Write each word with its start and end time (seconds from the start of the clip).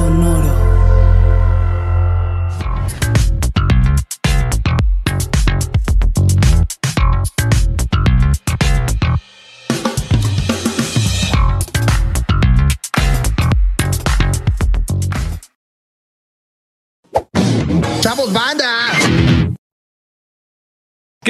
Sonoro. 0.00 0.59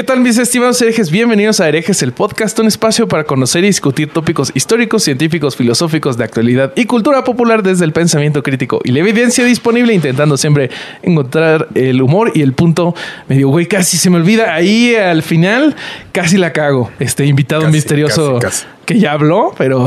¿Qué 0.00 0.04
tal 0.04 0.20
mis 0.20 0.38
estimados 0.38 0.80
herejes? 0.80 1.10
Bienvenidos 1.10 1.60
a 1.60 1.68
Herejes, 1.68 2.02
el 2.02 2.12
podcast, 2.12 2.58
un 2.58 2.66
espacio 2.66 3.06
para 3.06 3.24
conocer 3.24 3.64
y 3.64 3.66
discutir 3.66 4.10
tópicos 4.10 4.50
históricos, 4.54 5.02
científicos, 5.02 5.56
filosóficos 5.56 6.16
de 6.16 6.24
actualidad 6.24 6.72
y 6.74 6.86
cultura 6.86 7.22
popular 7.22 7.62
desde 7.62 7.84
el 7.84 7.92
pensamiento 7.92 8.42
crítico 8.42 8.80
y 8.82 8.92
la 8.92 9.00
evidencia 9.00 9.44
disponible, 9.44 9.92
intentando 9.92 10.38
siempre 10.38 10.70
encontrar 11.02 11.68
el 11.74 12.00
humor 12.00 12.32
y 12.34 12.40
el 12.40 12.54
punto 12.54 12.94
medio, 13.28 13.50
güey, 13.50 13.66
casi 13.66 13.98
se 13.98 14.08
me 14.08 14.16
olvida. 14.16 14.54
Ahí 14.54 14.94
al 14.94 15.22
final 15.22 15.76
casi 16.12 16.38
la 16.38 16.54
cago. 16.54 16.90
Este 16.98 17.26
invitado 17.26 17.60
Casi, 17.60 17.72
misterioso 17.74 18.38
casi, 18.38 18.62
casi. 18.62 18.79
Que 18.90 18.98
ya 18.98 19.12
habló, 19.12 19.54
pero 19.56 19.86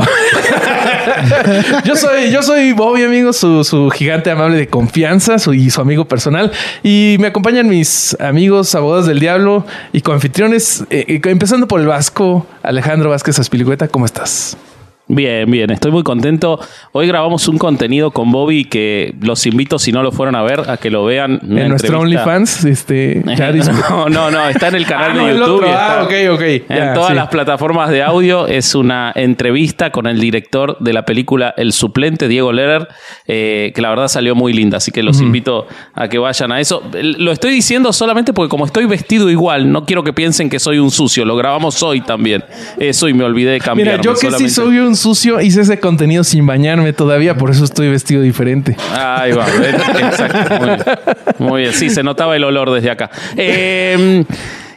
yo 1.84 1.94
soy, 1.94 2.30
yo 2.30 2.42
soy 2.42 2.72
Bobby, 2.72 3.02
amigo, 3.02 3.34
su, 3.34 3.62
su 3.62 3.90
gigante 3.90 4.30
amable 4.30 4.56
de 4.56 4.68
confianza 4.68 5.38
su, 5.38 5.52
y 5.52 5.68
su 5.68 5.82
amigo 5.82 6.06
personal. 6.06 6.50
Y 6.82 7.16
me 7.20 7.26
acompañan 7.26 7.68
mis 7.68 8.18
amigos 8.18 8.74
abogados 8.74 9.06
del 9.06 9.20
diablo 9.20 9.66
y 9.92 10.00
coanfitriones, 10.00 10.84
eh, 10.88 11.04
eh, 11.06 11.20
empezando 11.26 11.68
por 11.68 11.82
el 11.82 11.86
Vasco, 11.86 12.46
Alejandro 12.62 13.10
Vázquez 13.10 13.38
Aspilicueta. 13.38 13.88
¿Cómo 13.88 14.06
estás? 14.06 14.56
Bien, 15.06 15.50
bien, 15.50 15.70
estoy 15.70 15.90
muy 15.92 16.02
contento. 16.02 16.58
Hoy 16.92 17.06
grabamos 17.06 17.46
un 17.48 17.58
contenido 17.58 18.10
con 18.10 18.32
Bobby 18.32 18.64
que 18.64 19.14
los 19.20 19.44
invito, 19.44 19.78
si 19.78 19.92
no 19.92 20.02
lo 20.02 20.12
fueron 20.12 20.34
a 20.34 20.42
ver, 20.42 20.70
a 20.70 20.78
que 20.78 20.90
lo 20.90 21.04
vean. 21.04 21.40
En 21.42 21.68
nuestro 21.68 22.00
OnlyFans, 22.00 22.64
este, 22.64 23.22
ya 23.36 23.52
no, 23.90 24.08
no, 24.08 24.30
no, 24.30 24.48
está 24.48 24.68
en 24.68 24.76
el 24.76 24.86
canal 24.86 25.10
Ah, 25.10 25.14
no, 25.14 25.26
de 25.26 25.32
el 25.32 25.38
YouTube. 25.40 25.54
otro. 25.56 25.66
está 25.66 26.00
Ah, 26.00 26.04
ok, 26.04 26.12
ok. 26.32 26.42
En 26.70 26.94
todas 26.94 27.08
sí. 27.10 27.14
las 27.14 27.28
plataformas 27.28 27.90
de 27.90 28.02
audio 28.02 28.46
es 28.46 28.74
una 28.74 29.12
entrevista 29.14 29.90
con 29.90 30.06
el 30.06 30.18
director 30.18 30.78
de 30.80 30.94
la 30.94 31.04
película 31.04 31.52
El 31.54 31.74
Suplente, 31.74 32.26
Diego 32.26 32.50
Lerer, 32.54 32.88
eh, 33.26 33.72
que 33.74 33.82
la 33.82 33.90
verdad 33.90 34.08
salió 34.08 34.34
muy 34.34 34.54
linda, 34.54 34.78
así 34.78 34.90
que 34.90 35.02
los 35.02 35.20
invito 35.20 35.66
a 35.92 36.08
que 36.08 36.16
vayan 36.16 36.50
a 36.50 36.60
eso. 36.60 36.82
Lo 36.94 37.30
estoy 37.30 37.52
diciendo 37.52 37.92
solamente 37.92 38.32
porque 38.32 38.48
como 38.48 38.64
estoy 38.64 38.86
vestido 38.86 39.28
igual, 39.28 39.70
no 39.70 39.84
quiero 39.84 40.02
que 40.02 40.14
piensen 40.14 40.48
que 40.48 40.58
soy 40.58 40.78
un 40.78 40.90
sucio, 40.90 41.26
lo 41.26 41.36
grabamos 41.36 41.82
hoy 41.82 42.00
también. 42.00 42.42
Eso 42.78 43.06
y 43.06 43.12
me 43.12 43.24
olvidé 43.24 43.50
de 43.52 43.60
cambiar. 43.60 43.98
Mira, 43.98 44.00
yo 44.02 44.14
que 44.14 44.30
sí 44.30 44.48
soy 44.48 44.78
un 44.78 44.93
sucio, 44.96 45.40
hice 45.40 45.62
ese 45.62 45.80
contenido 45.80 46.24
sin 46.24 46.46
bañarme 46.46 46.92
todavía, 46.92 47.36
por 47.36 47.50
eso 47.50 47.64
estoy 47.64 47.88
vestido 47.88 48.22
diferente. 48.22 48.76
Ahí 48.92 49.32
va, 49.32 49.46
exacto. 50.00 50.54
Muy 50.58 50.68
bien. 50.68 50.84
Muy 51.38 51.60
bien, 51.62 51.72
sí, 51.72 51.90
se 51.90 52.02
notaba 52.02 52.36
el 52.36 52.44
olor 52.44 52.70
desde 52.70 52.90
acá. 52.90 53.10
Eh, 53.36 54.24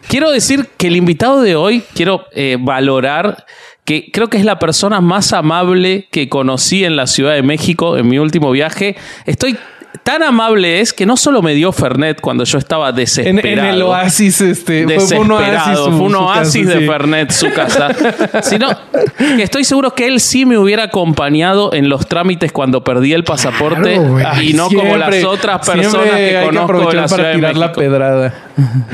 quiero 0.08 0.32
decir 0.32 0.68
que 0.78 0.88
el 0.88 0.96
invitado 0.96 1.42
de 1.42 1.56
hoy, 1.56 1.84
quiero 1.94 2.26
eh, 2.34 2.58
valorar 2.60 3.46
que 3.88 4.10
creo 4.12 4.28
que 4.28 4.38
es 4.38 4.44
la 4.44 4.60
persona 4.60 5.00
más 5.00 5.32
amable 5.32 6.10
que 6.12 6.28
conocí 6.28 6.84
en 6.84 6.98
la 6.98 7.08
Ciudad 7.08 7.34
de 7.34 7.42
México 7.42 7.98
en 7.98 8.10
mi 8.10 8.20
último 8.20 8.52
viaje. 8.52 8.98
Estoy. 9.26 9.58
Tan 10.08 10.24
amable 10.24 10.80
es 10.80 10.94
que 10.94 11.06
no 11.06 11.18
solo 11.18 11.42
me 11.42 11.54
dio 11.54 11.74
Fernet 11.74 12.22
cuando 12.22 12.46
yo 12.46 12.58
estaba 12.58 12.90
En, 12.92 12.96
desesperado. 12.96 13.68
en 13.70 13.76
el 13.76 13.82
oasis, 13.82 14.40
este, 14.40 14.86
fue- 14.86 15.00
fue 15.02 15.20
un 15.20 15.32
oasis, 15.32 15.48
Desesperado, 15.52 15.86
su- 15.86 15.92
fue 15.98 16.06
un 16.08 16.16
oasis 16.16 16.66
casa, 16.66 16.74
de 16.76 16.80
sí. 16.86 16.88
Fernet 16.88 17.32
su 17.32 17.52
casa. 17.52 17.88
Sino 18.44 18.70
que 19.36 19.44
estoy 19.44 19.66
seguro 19.66 19.94
que 19.94 20.08
él 20.08 20.22
sí 20.22 20.46
me 20.46 20.58
hubiera 20.58 20.84
acompañado 20.84 21.74
en 21.74 21.90
los 21.90 22.08
trámites 22.08 22.54
cuando 22.54 22.86
perdí 22.86 23.12
el 23.12 23.26
pasaporte 23.26 24.00
Claro, 24.00 24.42
y 24.42 24.54
no 24.54 24.70
como 24.70 24.96
las 24.96 25.24
otras 25.26 25.68
personas 25.70 26.16
que 26.16 26.38
hay 26.38 26.46
conozco 26.46 26.74
de 26.74 26.80
aprovechar 26.80 26.96
la 27.02 27.08
Ciudad 27.10 27.18
para 27.24 27.30
de 27.30 27.36
tirar 27.36 27.58
la 27.58 27.72
pedrada. 27.74 28.34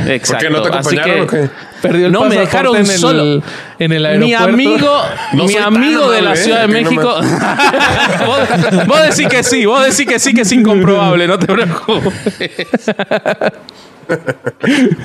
Exacto. 0.08 0.48
¿Por 0.48 0.48
qué 0.48 0.50
no 0.50 0.62
te 0.64 0.78
Así 0.80 0.98
acompañaron 0.98 1.28
que 1.28 1.38
o 1.38 1.42
qué? 1.44 1.50
Perdió 1.84 2.08
el 2.08 2.12
no 2.14 2.24
me 2.24 2.36
dejaron 2.38 2.76
en 2.78 2.82
el, 2.90 2.98
solo. 2.98 3.44
en 3.78 3.92
el 3.92 4.18
Mi 4.20 4.34
aeropuerto. 4.34 4.44
amigo, 4.54 4.98
No 5.34 5.44
mi 5.44 5.50
soy 5.54 5.62
tan 5.64 5.76
amigo 5.78 6.10
de 6.12 6.22
la 6.22 6.30
amable, 6.32 6.44
Ciudad 6.44 6.68
de 6.68 6.80
¿eh? 6.80 6.84
Aquí 6.86 6.96
no 6.96 7.02
me- 7.02 7.22
México. 7.22 8.26
vos, 8.26 8.88
vos 8.88 9.02
decís 9.10 9.28
que 9.28 9.44
sí, 9.44 9.66
vos 9.66 9.86
decís 9.86 10.08
que 10.08 10.18
sí, 10.20 10.34
que 10.34 10.42
es 10.42 10.52
incomprobable, 10.54 11.28
no 11.28 11.38
te 11.38 11.46
preocupes. 11.46 12.12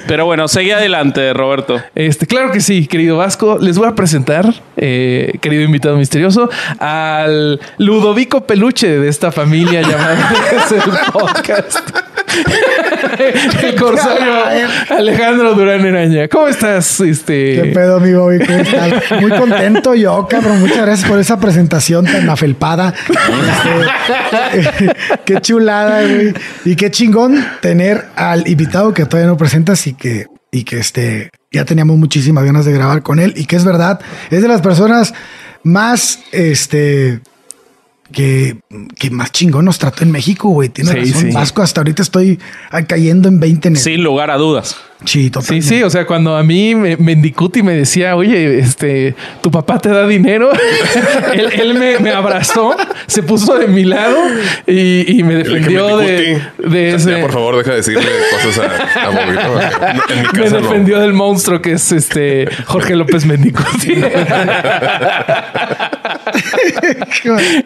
Pero 0.06 0.25
bueno, 0.27 0.49
seguí 0.49 0.71
adelante, 0.71 1.33
Roberto. 1.33 1.81
Este, 1.94 2.27
claro 2.27 2.50
que 2.50 2.61
sí, 2.61 2.87
querido 2.87 3.17
Vasco. 3.17 3.59
Les 3.61 3.78
voy 3.78 3.88
a 3.88 3.94
presentar, 3.94 4.53
eh, 4.77 5.33
querido 5.41 5.62
invitado 5.62 5.97
misterioso, 5.97 6.50
al 6.78 7.61
Ludovico 7.78 8.44
Peluche 8.47 8.99
de 8.99 9.09
esta 9.09 9.31
familia 9.33 9.83
llamada 9.83 10.33
el 10.71 11.12
Podcast. 11.12 11.91
el 13.62 13.75
corsario 13.77 14.66
Alejandro 14.91 15.55
Durán 15.55 15.84
Eraña. 15.84 16.28
¿Cómo 16.28 16.49
estás? 16.49 17.00
Este, 17.00 17.62
¿Qué 17.62 17.71
pedo, 17.75 18.00
mi 18.00 18.12
Bobby? 18.12 18.39
¿Cómo? 18.39 19.21
Muy 19.21 19.31
contento 19.31 19.94
yo, 19.94 20.27
cabrón. 20.28 20.61
Muchas 20.61 20.78
gracias 20.78 21.09
por 21.09 21.19
esa 21.19 21.38
presentación 21.38 22.05
tan 22.05 22.28
afelpada. 22.28 22.94
Este, 24.53 24.94
qué 25.25 25.41
chulada, 25.41 26.03
güey. 26.03 26.34
Y 26.65 26.77
qué 26.77 26.91
chingón 26.91 27.44
tener 27.61 28.06
al 28.17 28.49
invitado 28.49 28.93
que 28.93 29.05
todavía 29.06 29.28
no 29.28 29.37
presentas 29.37 29.87
y 29.87 29.94
que, 29.94 30.27
y 30.50 30.65
que 30.65 30.78
este, 30.78 31.31
ya 31.53 31.65
teníamos 31.65 31.97
muchísimas 31.97 32.44
ganas 32.44 32.65
de 32.65 32.72
grabar 32.72 33.03
con 33.03 33.19
él. 33.19 33.34
Y 33.37 33.47
que 33.47 33.56
es 33.56 33.65
verdad, 33.65 34.00
es 34.31 34.43
de 34.43 34.49
las 34.49 34.61
personas 34.61 35.15
más, 35.62 36.21
este... 36.33 37.21
Que, 38.13 38.57
que 38.99 39.11
más 39.11 39.33
chingón 39.33 39.67
nos 39.67 39.79
trató 39.79 40.03
en 40.03 40.11
México, 40.11 40.49
güey. 40.49 40.71
Tiene 40.71 40.93
Sí, 40.93 41.13
razón, 41.13 41.29
sí. 41.29 41.35
Vasco. 41.35 41.63
Hasta 41.63 41.81
ahorita 41.83 42.03
estoy 42.03 42.39
cayendo 42.87 43.29
en 43.29 43.39
20 43.39 43.69
en 43.69 43.77
el... 43.77 43.81
Sin 43.81 44.03
lugar 44.03 44.31
a 44.31 44.37
dudas. 44.37 44.77
Sí, 45.05 45.25
Sí, 45.25 45.31
totalmente. 45.31 45.67
sí, 45.69 45.83
o 45.83 45.91
sea, 45.91 46.07
cuando 46.07 46.37
a 46.37 46.43
mí 46.43 46.75
me, 46.75 46.97
Mendicuti 46.97 47.63
me 47.63 47.73
decía, 47.75 48.17
oye, 48.17 48.59
este, 48.59 49.15
tu 49.41 49.51
papá 49.51 49.79
te 49.79 49.91
da 49.91 50.07
dinero, 50.07 50.51
él, 51.35 51.51
él 51.53 51.75
me, 51.75 51.99
me 52.01 52.11
abrazó, 52.11 52.75
se 53.07 53.23
puso 53.23 53.57
de 53.59 53.69
mi 53.69 53.85
lado 53.85 54.17
y, 54.67 55.19
y 55.19 55.23
me 55.23 55.37
defendió 55.37 55.99
de, 55.99 56.41
Ya, 56.99 57.21
por 57.21 57.33
favor, 57.33 57.57
deja 57.59 57.71
de 57.71 57.77
decirle 57.77 58.09
cosas 58.43 58.59
a, 58.59 59.07
a 59.07 59.11
Bobby. 59.11 59.37
¿no? 59.37 59.59
En 60.09 60.23
mi 60.23 60.39
me 60.39 60.51
no. 60.51 60.61
defendió 60.61 60.99
del 61.01 61.13
monstruo 61.13 61.61
que 61.63 61.73
es 61.73 61.93
este 61.93 62.49
Jorge 62.67 62.97
López 62.97 63.25
Mendicuti. 63.25 63.95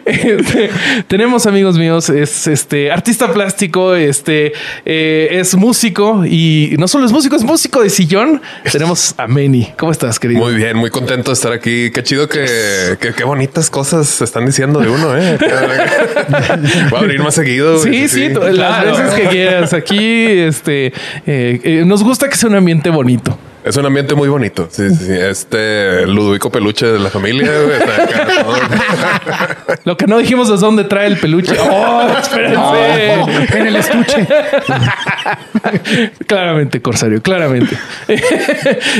Este, 0.05 0.69
tenemos 1.07 1.45
amigos 1.45 1.77
míos, 1.77 2.09
es 2.09 2.47
este 2.47 2.91
artista 2.91 3.31
plástico, 3.33 3.95
este 3.95 4.53
eh, 4.85 5.27
es 5.31 5.55
músico 5.55 6.23
y 6.25 6.75
no 6.77 6.87
solo 6.87 7.05
es 7.05 7.11
músico, 7.11 7.22
es 7.31 7.43
músico 7.43 7.81
de 7.83 7.89
sillón. 7.89 8.41
Tenemos 8.71 9.15
a 9.17 9.27
Meni. 9.27 9.73
¿Cómo 9.77 9.91
estás, 9.91 10.19
querido? 10.19 10.39
Muy 10.41 10.55
bien, 10.55 10.77
muy 10.77 10.89
contento 10.89 11.31
de 11.31 11.33
estar 11.35 11.51
aquí. 11.51 11.91
Qué 11.91 12.03
chido 12.03 12.27
que, 12.27 12.97
que- 12.99 13.13
qué 13.13 13.23
bonitas 13.23 13.69
cosas 13.69 14.07
se 14.07 14.23
están 14.23 14.45
diciendo 14.45 14.79
de 14.79 14.89
uno, 14.89 15.17
eh. 15.17 15.37
Voy 16.89 16.99
a 16.99 17.01
abrir 17.01 17.21
más 17.21 17.35
seguido. 17.35 17.79
Sí, 17.79 18.07
sí, 18.07 18.29
las 18.29 18.49
claro. 18.49 18.91
veces 18.97 19.13
que 19.13 19.27
quieras. 19.29 19.73
Aquí, 19.73 20.25
este, 20.25 20.87
eh, 21.25 21.59
eh, 21.63 21.83
nos 21.85 22.03
gusta 22.03 22.29
que 22.29 22.35
sea 22.35 22.49
un 22.49 22.55
ambiente 22.55 22.89
bonito. 22.89 23.37
Es 23.63 23.77
un 23.77 23.85
ambiente 23.85 24.13
muy 24.13 24.27
bonito. 24.27 24.67
Sí, 24.69 24.89
sí, 24.89 25.05
sí. 25.05 25.13
Este 25.13 26.05
Ludovico 26.05 26.51
Peluche 26.51 26.85
de 26.85 26.99
la 26.99 27.09
familia. 27.09 27.49
güey, 27.63 27.77
está 27.77 28.03
acá, 28.03 28.43
todo. 28.43 29.75
Lo 29.85 29.95
que 29.95 30.05
no 30.05 30.17
dijimos 30.17 30.49
es 30.49 30.59
dónde 30.59 30.83
trae 30.83 31.07
el 31.07 31.17
peluche. 31.17 31.55
¡Oh, 31.59 32.07
espérense! 32.19 33.57
en 33.57 33.67
el 33.67 33.75
estuche. 33.77 34.27
claramente, 36.27 36.81
Corsario, 36.81 37.21
claramente. 37.21 37.77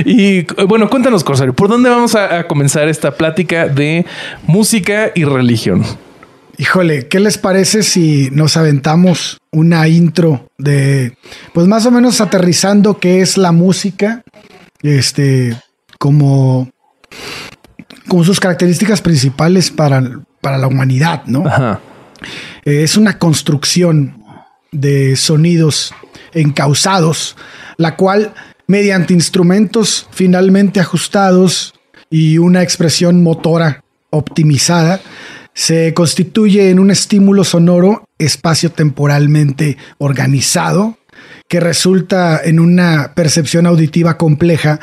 y 0.05 0.43
bueno, 0.65 0.89
cuéntanos, 0.89 1.23
Corsario, 1.23 1.53
¿por 1.53 1.67
dónde 1.67 1.89
vamos 1.89 2.15
a, 2.15 2.39
a 2.39 2.47
comenzar 2.47 2.87
esta 2.87 3.11
plática 3.11 3.67
de 3.67 4.05
música 4.47 5.11
y 5.13 5.25
religión? 5.25 5.83
Híjole, 6.57 7.07
¿qué 7.07 7.19
les 7.19 7.37
parece 7.37 7.81
si 7.81 8.29
nos 8.31 8.57
aventamos 8.57 9.39
una 9.51 9.87
intro 9.87 10.47
de, 10.57 11.17
pues 11.53 11.67
más 11.67 11.85
o 11.85 11.91
menos 11.91 12.21
aterrizando 12.21 12.99
qué 12.99 13.21
es 13.21 13.37
la 13.37 13.51
música, 13.51 14.22
este, 14.83 15.55
como, 15.97 16.69
como 18.07 18.23
sus 18.23 18.39
características 18.39 19.01
principales 19.01 19.71
para, 19.71 20.21
para 20.41 20.57
la 20.57 20.67
humanidad, 20.67 21.23
¿no? 21.25 21.47
Ajá. 21.47 21.79
Eh, 22.65 22.83
es 22.83 22.97
una 22.97 23.17
construcción 23.17 24.23
de 24.71 25.15
sonidos 25.15 25.93
encausados, 26.33 27.35
la 27.77 27.95
cual, 27.95 28.33
mediante 28.67 29.13
instrumentos 29.13 30.07
finalmente 30.11 30.79
ajustados 30.79 31.73
y 32.09 32.37
una 32.37 32.61
expresión 32.61 33.23
motora 33.23 33.83
optimizada, 34.09 35.01
se 35.53 35.93
constituye 35.93 36.69
en 36.69 36.79
un 36.79 36.91
estímulo 36.91 37.43
sonoro 37.43 38.05
espacio-temporalmente 38.17 39.77
organizado 39.99 40.97
que 41.47 41.59
resulta 41.59 42.39
en 42.43 42.59
una 42.59 43.13
percepción 43.15 43.65
auditiva 43.65 44.17
compleja 44.17 44.79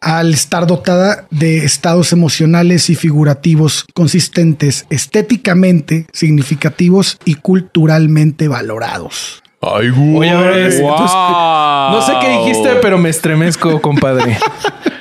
al 0.00 0.34
estar 0.34 0.66
dotada 0.66 1.26
de 1.30 1.58
estados 1.64 2.12
emocionales 2.12 2.90
y 2.90 2.94
figurativos 2.94 3.86
consistentes, 3.94 4.86
estéticamente 4.90 6.06
significativos 6.12 7.18
y 7.24 7.34
culturalmente 7.36 8.46
valorados. 8.48 9.42
Ay, 9.62 9.88
güey. 9.90 10.16
Oye, 10.18 10.30
a 10.30 10.40
ver, 10.40 10.80
Wow. 10.82 11.92
no 11.92 12.02
sé 12.06 12.12
qué 12.20 12.28
dijiste, 12.38 12.76
pero 12.82 12.98
me 12.98 13.08
estremezco, 13.08 13.80
compadre. 13.80 14.38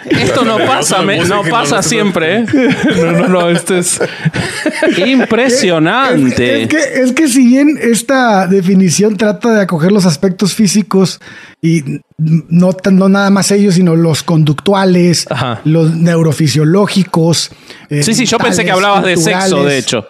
Esto 0.10 0.44
no 0.46 0.58
pasa, 0.60 1.02
me- 1.02 1.24
no 1.26 1.42
pasa 1.44 1.82
siempre. 1.82 2.40
¿eh? 2.40 2.46
No, 2.98 3.12
no, 3.12 3.28
no, 3.28 3.50
esto 3.50 3.76
es. 3.78 4.00
Impresionante. 5.06 6.64
Es 6.64 6.68
que, 6.70 6.78
es 7.02 7.12
que 7.12 7.28
si 7.28 7.48
bien 7.48 7.78
esta 7.82 8.48
definición 8.48 9.18
trata 9.18 9.54
de 9.54 9.62
acoger 9.62 9.92
los 9.92 10.06
aspectos 10.06 10.54
físicos 10.54 11.20
y 11.62 11.84
no, 12.18 12.74
tan- 12.74 12.98
no 12.98 13.10
nada 13.10 13.30
más 13.30 13.52
ellos, 13.52 13.76
sino 13.76 13.96
los 13.96 14.24
conductuales, 14.24 15.26
Ajá. 15.30 15.62
los 15.66 15.96
neurofisiológicos. 15.96 17.52
eh, 17.90 18.04
Sí, 18.04 18.14
sí, 18.14 18.26
yo 18.26 18.38
pensé 18.38 18.64
que 18.64 18.72
hablabas 18.72 19.04
de 19.04 19.18
sexo, 19.18 19.64
de 19.64 19.78
hecho. 19.78 20.06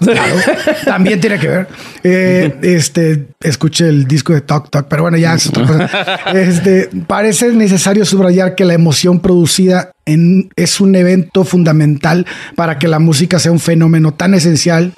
Claro, 0.00 0.36
también 0.84 1.20
tiene 1.20 1.38
que 1.38 1.48
ver. 1.48 1.68
Eh, 2.02 2.58
este, 2.62 3.28
escuché 3.40 3.88
el 3.88 4.06
disco 4.06 4.32
de 4.32 4.40
Talk 4.40 4.70
Talk, 4.70 4.86
pero 4.88 5.02
bueno, 5.02 5.16
ya 5.16 5.34
es 5.34 5.46
otra 5.46 5.66
cosa. 5.66 6.20
Este, 6.32 6.88
parece 7.06 7.52
necesario 7.52 8.04
subrayar 8.04 8.54
que 8.54 8.64
la 8.64 8.74
emoción 8.74 9.20
producida 9.20 9.92
en, 10.06 10.50
es 10.56 10.80
un 10.80 10.94
evento 10.94 11.44
fundamental 11.44 12.26
para 12.56 12.78
que 12.78 12.88
la 12.88 12.98
música 12.98 13.38
sea 13.38 13.52
un 13.52 13.60
fenómeno 13.60 14.14
tan 14.14 14.34
esencial 14.34 14.94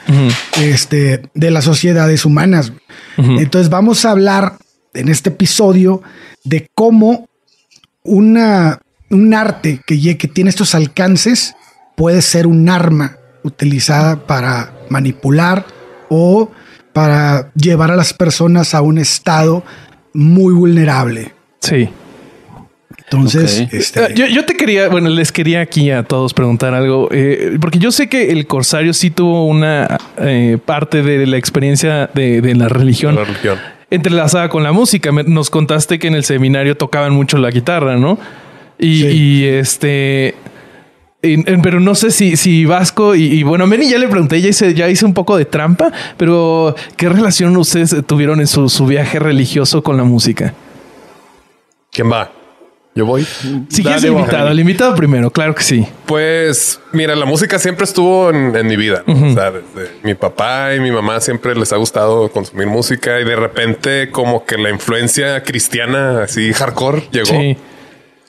este, 0.61 1.23
de 1.35 1.51
las 1.51 1.65
sociedades 1.65 2.25
humanas. 2.25 2.73
Entonces 3.17 3.69
vamos 3.69 4.05
a 4.05 4.13
hablar 4.13 4.55
en 4.95 5.09
este 5.09 5.31
episodio 5.31 6.03
de 6.45 6.69
cómo 6.75 7.29
una, 8.05 8.81
un 9.11 9.35
arte 9.35 9.81
que, 9.87 10.17
que 10.17 10.29
tiene 10.29 10.51
estos 10.51 10.75
alcances 10.75 11.55
puede 11.97 12.23
ser 12.23 12.47
un 12.47 12.69
arma 12.69 13.17
utilizada 13.43 14.27
para 14.27 14.73
manipular 14.93 15.65
o 16.09 16.51
para 16.93 17.51
llevar 17.55 17.91
a 17.91 17.97
las 17.97 18.13
personas 18.15 18.75
a 18.75 18.83
un 18.83 18.99
estado 18.99 19.65
muy 20.15 20.53
vulnerable. 20.55 21.33
Sí. 21.61 21.89
Entonces, 23.05 23.67
este, 23.73 24.01
Eh, 24.05 24.09
Yo, 24.15 24.27
yo 24.27 24.45
te 24.45 24.55
quería, 24.57 24.89
bueno, 24.89 25.09
les 25.11 25.33
quería 25.33 25.61
aquí 25.61 25.91
a 25.91 26.03
todos 26.03 26.33
preguntar 26.35 26.73
algo, 26.75 27.09
eh, 27.11 27.59
porque 27.61 27.79
yo 27.79 27.91
sé 27.93 28.09
que 28.09 28.31
el 28.31 28.47
Corsario 28.47 28.93
sí 28.95 29.11
tuvo 29.11 29.47
una 29.47 29.99
eh, 30.19 30.59
parte 30.65 31.03
de 31.03 31.27
la 31.27 31.37
experiencia 31.37 32.09
de, 32.15 32.41
de 32.41 32.55
la 32.55 32.69
religión 32.69 33.15
La 33.17 33.25
religión. 33.25 33.59
entrelazada 33.91 34.49
con 34.49 34.63
la 34.63 34.73
música. 34.73 35.11
Nos 35.27 35.51
contaste 35.51 35.99
que 35.99 36.09
en 36.09 36.15
el 36.15 36.25
seminario 36.25 36.77
tocaban 36.77 37.13
mucho 37.13 37.37
la 37.39 37.51
guitarra, 37.51 37.97
¿no? 37.97 38.19
Y, 38.79 39.01
Sí. 39.01 39.07
y, 39.09 39.45
este. 39.45 40.35
Y- 41.23 41.43
pero 41.63 41.81
no 41.81 41.95
sé 41.95 42.11
si, 42.11 42.37
si 42.37 42.65
Vasco 42.65 43.15
y, 43.15 43.25
y 43.25 43.43
bueno, 43.43 43.65
a 43.65 43.67
Meni 43.67 43.89
ya 43.89 43.99
le 43.99 44.09
pregunté, 44.09 44.41
ya 44.41 44.49
hice, 44.49 44.75
ya 44.75 44.89
hice 44.89 45.05
un 45.05 45.15
poco 45.15 45.37
de 45.37 45.45
trampa, 45.45 45.93
pero 46.17 46.75
¿qué 46.97 47.09
relación 47.09 47.57
ustedes 47.57 47.95
tuvieron 48.07 48.41
en 48.41 48.47
su, 48.47 48.69
su 48.69 48.87
viaje 48.87 49.19
religioso 49.19 49.83
con 49.83 49.97
la 49.97 50.05
música? 50.05 50.55
¿Quién 51.91 52.11
va? 52.11 52.31
Yo 52.95 53.07
voy. 53.07 53.27
Si 53.71 53.83
quieres 53.83 54.05
invitado, 54.05 54.49
el 54.51 54.61
invitado 54.61 54.95
primero, 54.95 55.31
claro 55.31 55.55
que 55.55 55.63
sí. 55.63 55.87
Pues 56.05 56.79
mira, 56.93 57.17
la 57.17 57.25
música 57.25 57.59
siempre 57.59 57.85
estuvo 57.85 58.29
en, 58.29 58.55
en 58.55 58.67
mi 58.67 58.77
vida. 58.77 59.03
¿no? 59.07 59.31
O 59.31 59.33
sea, 59.33 59.51
desde 59.51 59.93
mi 60.03 60.15
papá 60.15 60.75
y 60.75 60.81
mi 60.81 60.91
mamá 60.91 61.19
siempre 61.21 61.55
les 61.55 61.73
ha 61.73 61.77
gustado 61.77 62.31
consumir 62.31 62.67
música 62.67 63.19
y 63.19 63.25
de 63.25 63.35
repente 63.37 64.11
como 64.11 64.45
que 64.45 64.59
la 64.59 64.69
influencia 64.69 65.43
cristiana 65.43 66.25
así 66.25 66.53
hardcore 66.53 67.05
llegó. 67.11 67.27
Sí. 67.29 67.57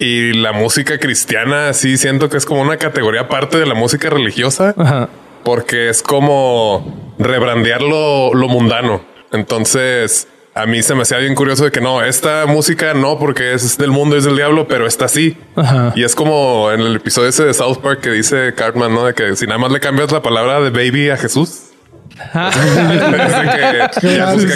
Y 0.04 0.34
la 0.34 0.52
música 0.52 1.00
cristiana 1.00 1.72
sí 1.72 1.96
siento 1.96 2.30
que 2.30 2.36
es 2.36 2.46
como 2.46 2.62
una 2.62 2.76
categoría 2.76 3.22
aparte 3.22 3.58
de 3.58 3.66
la 3.66 3.74
música 3.74 4.10
religiosa 4.10 4.76
Ajá. 4.78 5.08
porque 5.46 5.88
es 5.88 6.04
como 6.04 7.14
rebrandear 7.18 7.82
lo, 7.82 8.34
lo 8.34 8.50
mundano. 8.50 9.02
Entonces, 9.32 10.28
a 10.54 10.66
mí 10.66 10.84
se 10.84 10.94
me 10.94 11.04
hacía 11.04 11.20
bien 11.20 11.36
curioso 11.36 11.64
de 11.64 11.72
que 11.72 11.80
no, 11.80 12.04
esta 12.04 12.46
música 12.48 12.94
no, 12.94 13.18
porque 13.18 13.54
es 13.54 13.78
del 13.78 13.92
mundo, 13.92 14.18
es 14.18 14.26
del 14.26 14.36
diablo, 14.36 14.68
pero 14.68 14.88
esta 14.88 15.08
sí. 15.08 15.38
Ajá. 15.56 15.94
Y 15.96 16.04
es 16.04 16.16
como 16.16 16.70
en 16.74 16.82
el 16.82 16.98
episodio 16.98 17.30
ese 17.30 17.46
de 17.46 17.54
South 17.54 17.78
Park 17.82 18.02
que 18.02 18.10
dice 18.10 18.54
Cartman, 18.56 18.94
¿no? 18.94 19.06
De 19.06 19.14
que 19.14 19.38
si 19.38 19.48
nada 19.48 19.58
más 19.58 19.72
le 19.72 19.80
cambias 19.80 20.12
la 20.12 20.22
palabra 20.22 20.60
de 20.60 20.70
baby 20.70 21.12
a 21.12 21.18
Jesús. 21.18 21.70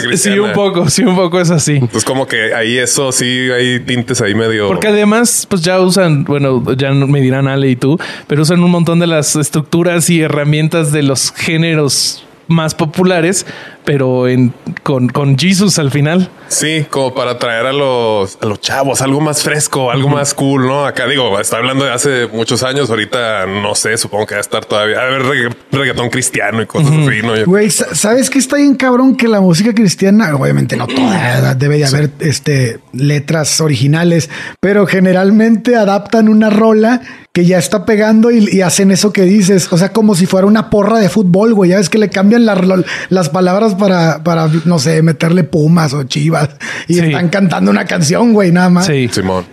Que 0.09 0.17
Sí, 0.17 0.37
un 0.39 0.53
poco, 0.53 0.89
sí, 0.89 1.03
un 1.03 1.15
poco 1.15 1.39
es 1.39 1.49
así. 1.49 1.73
Entonces, 1.73 2.03
como 2.03 2.27
que 2.27 2.53
ahí 2.53 2.77
eso 2.77 3.11
sí 3.11 3.49
hay 3.51 3.79
tintes 3.79 4.21
ahí 4.21 4.35
medio. 4.35 4.67
Porque 4.67 4.87
además, 4.87 5.45
pues 5.49 5.61
ya 5.61 5.79
usan, 5.79 6.23
bueno, 6.23 6.63
ya 6.75 6.91
me 6.91 7.21
dirán 7.21 7.47
Ale 7.47 7.69
y 7.69 7.75
tú, 7.75 7.99
pero 8.27 8.41
usan 8.41 8.63
un 8.63 8.71
montón 8.71 8.99
de 8.99 9.07
las 9.07 9.35
estructuras 9.35 10.09
y 10.09 10.21
herramientas 10.21 10.91
de 10.91 11.03
los 11.03 11.31
géneros 11.31 12.23
más 12.47 12.75
populares, 12.75 13.45
pero 13.87 14.27
en, 14.27 14.53
con, 14.83 15.07
con 15.07 15.37
Jesus 15.37 15.79
al 15.79 15.91
final. 15.91 16.29
Sí, 16.49 16.85
como 16.89 17.13
para 17.15 17.39
traer 17.39 17.65
a 17.67 17.71
los, 17.73 18.37
a 18.41 18.45
los 18.45 18.59
chavos 18.59 19.01
algo 19.01 19.21
más 19.21 19.43
fresco, 19.43 19.91
algo 19.91 20.09
más 20.09 20.33
cool, 20.33 20.67
¿no? 20.67 20.85
Acá 20.85 21.07
digo, 21.07 21.39
está 21.39 21.55
hablando 21.57 21.85
de 21.85 21.91
hace 21.93 22.27
muchos 22.27 22.63
años, 22.63 22.89
ahorita 22.89 23.45
no 23.45 23.75
sé, 23.75 23.97
supongo 23.97 24.25
que 24.25 24.35
va 24.35 24.39
a 24.39 24.41
estar 24.41 24.65
todavía, 24.65 24.99
a 24.99 25.05
ver, 25.05 25.21
regga- 25.23 25.55
reggaetón 25.71 26.09
cristiano 26.09 26.61
y 26.61 26.65
cosas 26.65 26.91
así, 26.91 27.21
¿no? 27.23 27.33
Güey, 27.45 27.69
sa- 27.71 27.95
¿sabes 27.95 28.29
qué 28.29 28.39
está 28.39 28.57
bien 28.57 28.75
cabrón? 28.75 29.15
Que 29.15 29.29
la 29.29 29.39
música 29.39 29.73
cristiana, 29.73 30.35
obviamente 30.35 30.75
no 30.75 30.85
toda, 30.87 31.55
debe 31.55 31.77
de 31.77 31.85
haber 31.85 32.11
este, 32.19 32.79
letras 32.91 33.61
originales, 33.61 34.29
pero 34.59 34.85
generalmente 34.85 35.75
adaptan 35.77 36.27
una 36.27 36.49
rola 36.49 37.01
que 37.33 37.45
ya 37.45 37.59
está 37.59 37.85
pegando 37.85 38.31
y, 38.31 38.49
y 38.51 38.61
hacen 38.61 38.89
eso 38.89 39.13
que 39.13 39.21
dices. 39.21 39.71
O 39.71 39.77
sea, 39.77 39.89
como 39.93 40.15
si 40.15 40.25
fuera 40.25 40.47
una 40.47 40.71
porra 40.71 40.97
de 40.99 41.07
fútbol, 41.07 41.53
güey. 41.53 41.69
Ya 41.69 41.77
ves 41.77 41.87
que 41.89 41.99
le 41.99 42.09
cambian 42.09 42.45
la- 42.47 42.83
las 43.09 43.29
palabras 43.29 43.76
para, 43.77 44.23
para, 44.23 44.47
no 44.65 44.79
sé, 44.79 45.01
meterle 45.01 45.43
pumas 45.43 45.93
o 45.93 46.03
chivas 46.03 46.49
y 46.87 46.95
Sí. 46.95 46.99
están 47.01 47.29
cantando 47.29 47.71
una 47.71 47.85
canción, 47.85 48.33
güey, 48.33 48.51
nada 48.51 48.69
más. 48.69 48.85
Sí. 48.87 49.07
Simón. 49.11 49.45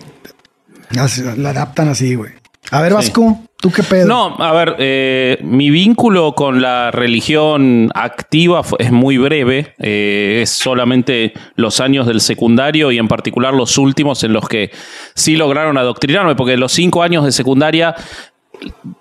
La 1.37 1.51
adaptan 1.51 1.89
así, 1.89 2.15
güey. 2.15 2.33
A 2.71 2.81
ver, 2.81 2.95
Vasco, 2.95 3.41
¿tú 3.61 3.71
qué 3.71 3.83
pedo? 3.83 4.07
No, 4.07 4.37
a 4.43 4.53
ver, 4.55 4.77
eh, 4.79 5.39
mi 5.43 5.69
vínculo 5.71 6.35
con 6.35 6.63
la 6.63 6.91
religión 6.91 7.91
activa 7.95 8.63
es 8.79 8.91
muy 8.91 9.19
breve. 9.19 9.75
eh, 9.79 10.41
es 10.43 10.51
solamente 10.51 11.35
los 11.57 11.81
años 11.81 12.07
del 12.07 12.21
secundario 12.21 12.91
y 12.91 12.99
en 12.99 13.07
particular 13.09 13.53
los 13.53 13.77
últimos 13.77 14.25
en 14.25 14.33
los 14.33 14.49
que 14.49 14.71
sí 15.15 15.37
lograron 15.37 15.77
adoctrinarme, 15.77 16.37
porque 16.37 16.57
los 16.57 16.73
cinco 16.73 17.03
años 17.03 17.25
de 17.25 17.33
secundaria 17.33 17.95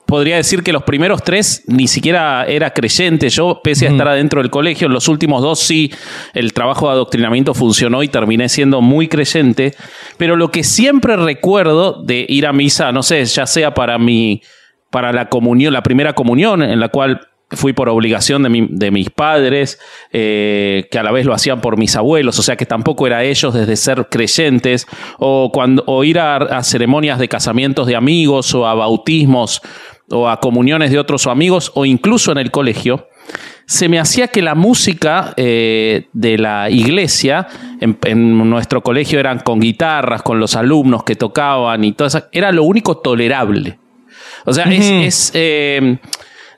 podría 0.06 0.36
decir 0.36 0.64
que 0.64 0.74
los 0.74 0.84
primeros 0.84 1.24
tres 1.24 1.64
ni 1.68 1.88
siquiera 1.88 2.46
era 2.46 2.72
creyente. 2.72 3.30
Yo, 3.30 3.62
pese 3.64 3.88
a 3.88 3.92
estar 3.92 4.08
adentro 4.08 4.42
del 4.42 4.52
colegio, 4.52 4.88
en 4.88 4.94
los 4.94 5.08
últimos 5.08 5.42
dos 5.42 5.60
sí, 5.60 5.92
el 6.34 6.54
trabajo 6.54 6.88
de 6.88 6.94
adoctrinamiento 6.94 7.54
funcionó 7.54 8.04
y 8.04 8.08
terminé 8.08 8.50
siendo 8.50 8.82
muy 8.82 9.08
creyente. 9.08 9.74
Pero 10.18 10.36
lo 10.36 10.51
que 10.51 10.63
siempre 10.63 11.16
recuerdo 11.16 12.04
de 12.04 12.25
ir 12.27 12.46
a 12.46 12.54
misa, 12.54 12.92
no 12.92 13.04
sé, 13.04 13.25
ya 13.25 13.46
sea 13.48 13.74
para 13.74 13.98
mi, 13.98 14.42
para 14.89 15.12
la 15.12 15.30
comunión, 15.30 15.74
la 15.74 15.84
primera 15.84 16.13
comunión, 16.13 16.62
en 16.62 16.80
la 16.80 16.89
cual 16.89 17.27
fui 17.55 17.74
por 17.74 17.89
obligación 17.89 18.43
de, 18.43 18.50
mi- 18.50 18.67
de 18.69 18.91
mis 18.91 19.10
padres, 19.10 19.79
eh, 20.12 20.88
que 20.91 21.00
a 21.00 21.03
la 21.03 21.12
vez 21.12 21.25
lo 21.25 21.33
hacían 21.33 21.62
por 21.62 21.77
mis 21.77 21.95
abuelos, 21.95 22.38
o 22.39 22.43
sea 22.43 22.55
que 22.55 22.65
tampoco 22.65 23.07
era 23.07 23.24
ellos 23.24 23.53
desde 23.53 23.75
ser 23.75 24.07
creyentes, 24.10 24.88
o, 25.19 25.51
cuando, 25.51 25.83
o 25.88 26.03
ir 26.03 26.19
a, 26.19 26.38
a 26.38 26.63
ceremonias 26.63 27.19
de 27.19 27.27
casamientos 27.27 27.88
de 27.88 27.95
amigos, 27.95 28.53
o 28.53 28.67
a 28.67 28.74
bautismos, 28.74 29.62
o 30.10 30.27
a 30.29 30.39
comuniones 30.39 30.91
de 30.91 31.00
otros 31.00 31.27
amigos, 31.27 31.72
o 31.75 31.86
incluso 31.86 32.31
en 32.31 32.38
el 32.38 32.51
colegio, 32.51 33.07
se 33.65 33.88
me 33.88 33.98
hacía 33.98 34.27
que 34.27 34.41
la 34.41 34.55
música 34.55 35.33
eh, 35.38 36.07
de 36.12 36.38
la 36.38 36.69
iglesia, 36.69 37.48
en, 37.79 37.98
en 38.03 38.50
nuestro 38.50 38.81
colegio 38.83 39.19
eran 39.19 39.39
con 39.39 39.62
guitarras, 39.62 40.22
con 40.22 40.39
los 40.39 40.55
alumnos 40.57 41.05
que 41.05 41.15
tocaban 41.15 41.83
y 41.86 41.93
todo 41.93 42.10
eso, 42.10 42.24
era 42.33 42.51
lo 42.51 42.63
único 42.63 42.98
tolerable. 42.98 43.79
O 44.45 44.51
sea, 44.51 44.65
es, 44.65 44.86
es, 44.86 45.31
eh, 45.33 45.98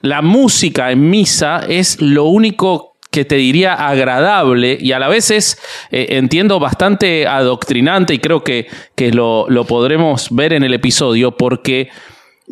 la 0.01 0.21
música 0.21 0.91
en 0.91 1.09
misa 1.09 1.63
es 1.67 2.01
lo 2.01 2.25
único 2.25 2.95
que 3.11 3.23
te 3.25 3.35
diría 3.35 3.73
agradable 3.73 4.77
y 4.79 4.91
a 4.91 4.99
la 4.99 5.07
vez 5.07 5.31
es, 5.31 5.57
eh, 5.91 6.07
entiendo, 6.11 6.59
bastante 6.59 7.25
adoctrinante 7.27 8.13
y 8.13 8.19
creo 8.19 8.43
que, 8.43 8.67
que 8.95 9.11
lo, 9.11 9.45
lo 9.49 9.63
podremos 9.65 10.27
ver 10.31 10.51
en 10.53 10.63
el 10.63 10.73
episodio 10.73 11.31
porque 11.37 11.87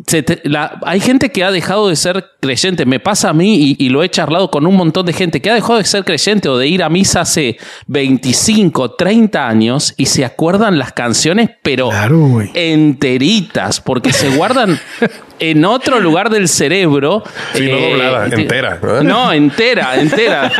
se 0.06 0.22
te- 0.24 0.40
la- 0.48 0.80
hay 0.86 0.98
gente 1.00 1.30
que 1.30 1.44
ha 1.44 1.52
dejado 1.52 1.88
de 1.88 1.94
ser 1.96 2.24
creyente, 2.40 2.84
me 2.86 2.98
pasa 2.98 3.28
a 3.28 3.32
mí 3.34 3.76
y, 3.78 3.84
y 3.86 3.90
lo 3.90 4.02
he 4.02 4.08
charlado 4.08 4.50
con 4.50 4.66
un 4.66 4.74
montón 4.74 5.04
de 5.06 5.12
gente 5.12 5.40
que 5.42 5.50
ha 5.50 5.54
dejado 5.54 5.76
de 5.78 5.84
ser 5.84 6.04
creyente 6.04 6.48
o 6.48 6.56
de 6.56 6.66
ir 6.66 6.82
a 6.82 6.88
misa 6.88 7.20
hace 7.20 7.58
25, 7.86 8.92
30 8.92 9.46
años 9.46 9.94
y 9.96 10.06
se 10.06 10.24
acuerdan 10.24 10.78
las 10.78 10.92
canciones, 10.94 11.50
pero 11.62 11.90
Claro, 11.90 12.40
enteritas, 12.54 13.80
porque 13.80 14.12
se 14.12 14.30
guardan 14.30 14.78
en 15.38 15.64
otro 15.64 16.00
lugar 16.00 16.30
del 16.30 16.48
cerebro. 16.48 17.22
Sí, 17.54 17.62
no 17.70 17.76
eh, 17.76 17.90
doblada, 17.90 18.28
te- 18.28 18.42
entera, 18.42 18.78
¿verdad? 18.80 19.02
No, 19.02 19.32
entera, 19.32 19.96
entera. 20.00 20.50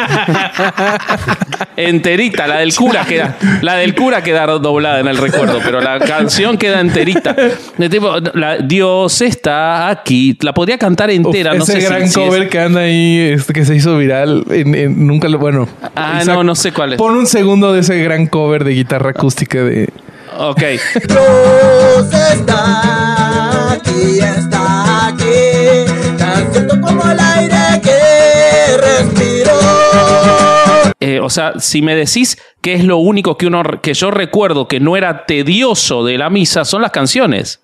Enterita, 1.77 2.47
la 2.47 2.59
del 2.59 2.75
cura 2.75 3.05
queda. 3.05 3.37
La 3.63 3.75
del 3.77 3.95
cura 3.95 4.23
queda 4.23 4.47
doblada 4.47 5.01
en 5.01 5.09
el 5.09 5.17
recuerdo, 5.17 5.61
pero 5.65 5.81
la 5.81 5.99
canción 5.99 6.57
queda 6.59 6.81
enterita. 6.81 7.35
De 7.77 7.89
tipo, 7.89 8.17
la- 8.35 8.59
Dios 8.59 9.21
está 9.23 9.89
aquí. 9.89 10.37
La 10.43 10.53
podría 10.55 10.79
cantar 10.79 11.11
entera, 11.11 11.53
Uf, 11.53 11.59
no 11.59 11.65
ese 11.65 11.73
sé 11.75 11.81
si- 11.81 11.87
gran 11.87 12.09
si 12.09 12.21
es- 12.21 12.27
cover 12.27 12.49
que 12.49 12.59
anda 12.61 12.81
ahí, 12.81 13.19
este, 13.35 13.53
que 13.53 13.65
se 13.65 13.75
hizo 13.75 13.97
viral, 13.99 14.45
en- 14.51 14.75
en- 14.75 15.07
nunca 15.07 15.29
lo, 15.29 15.39
bueno. 15.39 15.69
Ah, 15.97 16.23
no, 16.27 16.43
no 16.45 16.55
sé 16.55 16.73
cuál 16.73 16.93
es. 16.95 16.99
Pon 16.99 17.17
un 17.17 17.27
segundo 17.27 17.73
de 17.73 17.81
ese 17.81 17.99
gran 18.03 18.27
cover 18.27 18.65
de 18.65 18.73
guitarra 18.73 19.11
acústica 19.11 19.59
de... 19.63 19.89
Ok. 20.37 20.63
Dios 21.09 22.13
está 22.33 23.73
aquí, 23.73 24.19
está 24.19 25.07
aquí, 25.09 25.85
tan 26.19 26.53
cierto 26.53 26.81
como 26.81 27.09
el 27.09 27.19
aire 27.21 27.81
que 27.83 28.77
respiro. 28.79 29.53
Eh, 31.07 31.21
o 31.21 31.29
sea, 31.29 31.53
si 31.59 31.83
me 31.83 31.95
decís 31.95 32.39
que 32.63 32.73
es 32.73 32.83
lo 32.85 32.97
único 32.97 33.37
que 33.37 33.47
uno 33.47 33.63
que 33.83 33.93
yo 33.93 34.11
recuerdo 34.11 34.67
que 34.69 34.81
no 34.81 34.97
era 34.97 35.27
tedioso 35.27 36.03
de 36.03 36.17
la 36.17 36.31
misa, 36.31 36.65
son 36.65 36.81
las 36.81 36.93
canciones. 36.93 37.61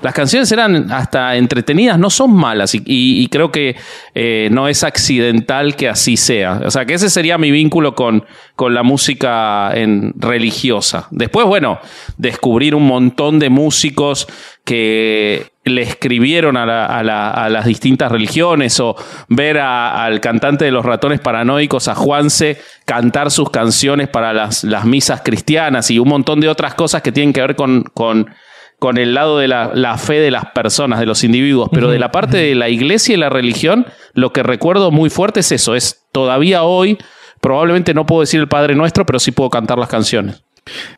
Las 0.00 0.14
canciones 0.14 0.52
eran 0.52 0.92
hasta 0.92 1.34
entretenidas, 1.34 1.98
no 1.98 2.08
son 2.08 2.32
malas. 2.32 2.72
Y, 2.76 2.78
y- 2.86 3.20
y 3.24 3.26
creo 3.26 3.50
que 3.50 3.74
eh, 4.14 4.48
no 4.52 4.68
es 4.68 4.84
accidental 4.84 5.74
que 5.74 5.88
así 5.88 6.16
sea. 6.16 6.60
O 6.64 6.70
sea, 6.70 6.84
que 6.84 6.94
ese 6.94 7.10
sería 7.10 7.36
mi 7.36 7.50
vínculo 7.50 7.96
con, 7.96 8.24
con 8.54 8.74
la 8.74 8.84
música 8.84 9.72
en, 9.74 10.12
religiosa. 10.16 11.08
Después, 11.10 11.46
bueno, 11.46 11.80
descubrir 12.16 12.76
un 12.76 12.86
montón 12.86 13.40
de 13.40 13.50
músicos 13.50 14.28
que 14.64 15.52
le 15.64 15.82
escribieron 15.82 16.56
a, 16.56 16.66
la- 16.66 16.86
a 16.86 17.02
la- 17.02 17.30
a 17.30 17.48
las 17.48 17.64
distintas 17.66 18.10
religiones 18.10 18.78
o 18.80 18.96
ver 19.28 19.58
a- 19.58 20.04
al 20.04 20.20
cantante 20.20 20.64
de 20.64 20.70
los 20.70 20.84
ratones 20.84 21.20
paranoicos, 21.20 21.88
a 21.88 21.94
Juanse, 21.94 22.58
cantar 22.84 23.30
sus 23.30 23.50
canciones 23.50 24.08
para 24.08 24.32
las, 24.32 24.64
las 24.64 24.84
misas 24.84 25.22
cristianas 25.22 25.90
y 25.90 25.98
un 25.98 26.08
montón 26.08 26.40
de 26.40 26.48
otras 26.48 26.74
cosas 26.74 27.02
que 27.02 27.12
tienen 27.12 27.32
que 27.32 27.40
ver 27.40 27.56
con, 27.56 27.84
con, 27.94 28.30
con 28.78 28.98
el 28.98 29.14
lado 29.14 29.38
de 29.38 29.48
la, 29.48 29.70
la 29.74 29.96
fe 29.98 30.14
de 30.20 30.30
las 30.30 30.46
personas, 30.46 30.98
de 31.00 31.06
los 31.06 31.24
individuos. 31.24 31.68
Pero 31.72 31.90
de 31.90 31.98
la 31.98 32.10
parte 32.10 32.36
de 32.38 32.54
la 32.54 32.68
iglesia 32.68 33.14
y 33.14 33.18
la 33.18 33.30
religión, 33.30 33.86
lo 34.12 34.32
que 34.32 34.42
recuerdo 34.42 34.90
muy 34.90 35.08
fuerte 35.10 35.40
es 35.40 35.52
eso, 35.52 35.74
es 35.74 36.04
todavía 36.12 36.62
hoy, 36.62 36.98
probablemente 37.40 37.94
no 37.94 38.04
puedo 38.06 38.20
decir 38.22 38.40
el 38.40 38.48
Padre 38.48 38.74
Nuestro, 38.74 39.04
pero 39.06 39.18
sí 39.18 39.30
puedo 39.30 39.50
cantar 39.50 39.78
las 39.78 39.88
canciones. 39.88 40.42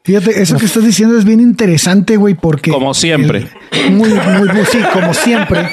Fíjate, 0.05 0.41
eso 0.41 0.57
que 0.59 0.67
estás 0.67 0.85
diciendo 0.85 1.19
es 1.19 1.25
bien 1.25 1.41
interesante, 1.41 2.17
güey, 2.17 2.35
porque. 2.35 2.71
Como 2.71 2.95
siempre. 2.95 3.49
el- 3.73 3.91
muy, 3.91 4.09
muy, 4.11 4.49
muy, 4.55 4.65
sí, 4.71 4.79
como 4.93 5.13
siempre. 5.13 5.69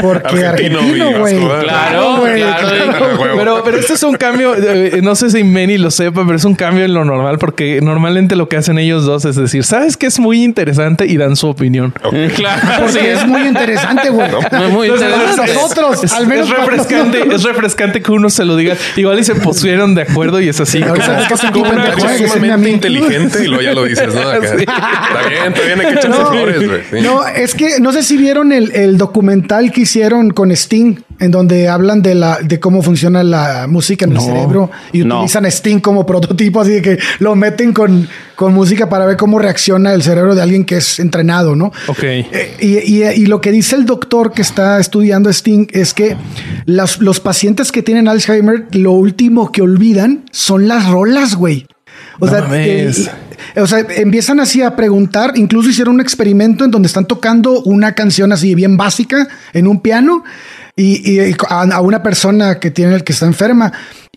Porque 0.00 0.46
Argentino 0.46 1.18
güey. 1.18 1.36
Claro, 1.64 2.18
güey, 2.18 2.40
claro. 2.42 3.16
Huevo. 3.20 3.36
Pero, 3.36 3.62
pero 3.64 3.78
esto 3.78 3.94
es 3.94 4.02
un 4.04 4.14
cambio, 4.16 4.54
eh, 4.56 5.00
no 5.02 5.16
sé 5.16 5.30
si 5.30 5.42
Manny 5.42 5.76
lo 5.78 5.90
sepa, 5.90 6.24
pero 6.24 6.36
es 6.36 6.44
un 6.44 6.54
cambio 6.54 6.84
en 6.84 6.94
lo 6.94 7.04
normal 7.04 7.38
porque 7.38 7.80
normalmente 7.82 8.36
lo 8.36 8.48
que 8.48 8.56
hacen 8.56 8.78
ellos 8.78 9.04
dos 9.04 9.24
es 9.24 9.34
decir, 9.36 9.64
¿sabes 9.64 9.96
qué 9.96 10.06
es 10.06 10.18
muy 10.20 10.44
interesante? 10.44 11.06
Y 11.06 11.16
dan 11.16 11.34
su 11.36 11.48
opinión. 11.48 11.92
Claro, 12.36 12.62
Porque 12.80 12.92
sí, 12.92 12.98
es 13.06 13.26
muy 13.26 13.42
interesante, 13.46 14.10
güey. 14.10 14.28
es 14.28 14.70
muy 14.72 14.88
Entonces, 14.88 15.08
interesante. 15.14 15.54
Nosotros, 15.54 16.04
es, 16.04 16.12
al 16.12 16.26
menos 16.26 16.48
es 16.50 16.56
refrescante, 16.56 17.18
nosotros. 17.18 17.40
es 17.40 17.46
refrescante 17.46 18.02
que 18.02 18.12
uno 18.12 18.30
se 18.30 18.44
lo 18.44 18.56
diga. 18.56 18.76
Igual 18.96 19.18
y 19.18 19.24
se 19.24 19.34
pusieron 19.34 19.94
de 19.94 20.02
acuerdo 20.02 20.40
y 20.40 20.48
es 20.48 20.60
así. 20.60 20.80
Como- 20.80 20.94
es 20.94 21.28
que 21.28 21.36
se 21.36 21.50
como 21.50 21.70
una 21.70 21.86
Eres 21.86 23.15
y 23.22 23.46
luego 23.46 23.62
ya 23.62 23.72
lo 23.74 23.84
dices, 23.84 24.14
¿no? 24.14 24.20
Acá. 24.20 24.46
Sí. 24.56 24.62
Está 24.62 25.28
bien, 25.28 25.52
está 25.52 25.62
bien, 25.66 25.80
hay 25.80 25.86
que 25.86 25.92
echarse 25.92 26.08
No. 26.08 26.26
flores, 26.30 26.66
güey. 26.68 26.80
Sí. 26.90 26.96
No, 27.06 27.26
es 27.26 27.54
que 27.54 27.80
no 27.80 27.92
sé 27.92 28.02
si 28.02 28.16
vieron 28.16 28.52
el, 28.52 28.70
el 28.72 28.96
documental 28.98 29.72
que 29.72 29.82
hicieron 29.82 30.30
con 30.30 30.50
Sting, 30.50 30.96
en 31.18 31.30
donde 31.30 31.68
hablan 31.68 32.02
de 32.02 32.14
la 32.14 32.38
de 32.42 32.60
cómo 32.60 32.82
funciona 32.82 33.22
la 33.22 33.66
música 33.68 34.04
en 34.04 34.12
el 34.12 34.20
cerebro 34.20 34.70
y 34.92 35.04
No. 35.04 35.16
utilizan 35.18 35.46
Sting 35.46 35.80
como 35.80 36.04
prototipo, 36.06 36.60
así 36.60 36.72
de 36.72 36.82
que 36.82 36.98
lo 37.20 37.34
meten 37.36 37.72
con, 37.72 38.08
con 38.34 38.52
música 38.54 38.88
para 38.88 39.06
ver 39.06 39.16
cómo 39.16 39.38
reacciona 39.38 39.92
el 39.94 40.02
cerebro 40.02 40.34
de 40.34 40.42
alguien 40.42 40.64
que 40.64 40.76
es 40.76 40.98
entrenado, 40.98 41.56
¿no? 41.56 41.72
Ok. 41.88 42.02
Eh, 42.02 42.56
y, 42.60 42.78
y- 42.78 43.04
y 43.04 43.26
lo 43.26 43.40
que 43.40 43.50
dice 43.52 43.76
el 43.76 43.86
doctor 43.86 44.32
que 44.32 44.42
está 44.42 44.78
estudiando 44.78 45.30
Sting 45.30 45.66
es 45.72 45.94
que 45.94 46.16
las- 46.66 47.00
los 47.00 47.20
pacientes 47.20 47.72
que 47.72 47.82
tienen 47.82 48.08
Alzheimer, 48.08 48.66
lo 48.72 48.92
último 48.92 49.50
que 49.52 49.62
olvidan 49.62 50.24
son 50.32 50.68
las 50.68 50.86
rolas, 50.88 51.34
güey. 51.34 51.66
O 52.18 52.26
No 52.26 52.32
sea, 52.32 52.40
eh, 52.66 52.84
o 53.56 53.66
sea, 53.66 53.80
empiezan 53.96 54.40
así 54.40 54.62
a 54.62 54.74
preguntar, 54.76 55.32
incluso 55.36 55.68
hicieron 55.70 55.94
un 55.96 56.00
experimento 56.00 56.64
en 56.64 56.70
donde 56.70 56.86
están 56.88 57.06
tocando 57.06 57.62
una 57.62 57.92
canción 57.94 58.32
así 58.32 58.54
bien 58.54 58.76
básica 58.76 59.28
en 59.52 59.66
un 59.66 59.80
piano 59.80 60.24
y, 60.76 61.10
y 61.10 61.34
a, 61.48 61.62
a 61.62 61.80
una 61.80 62.02
persona 62.02 62.58
que 62.58 62.70
tiene 62.70 63.00
que 63.02 63.12
está 63.12 63.26
enferma 63.26 63.72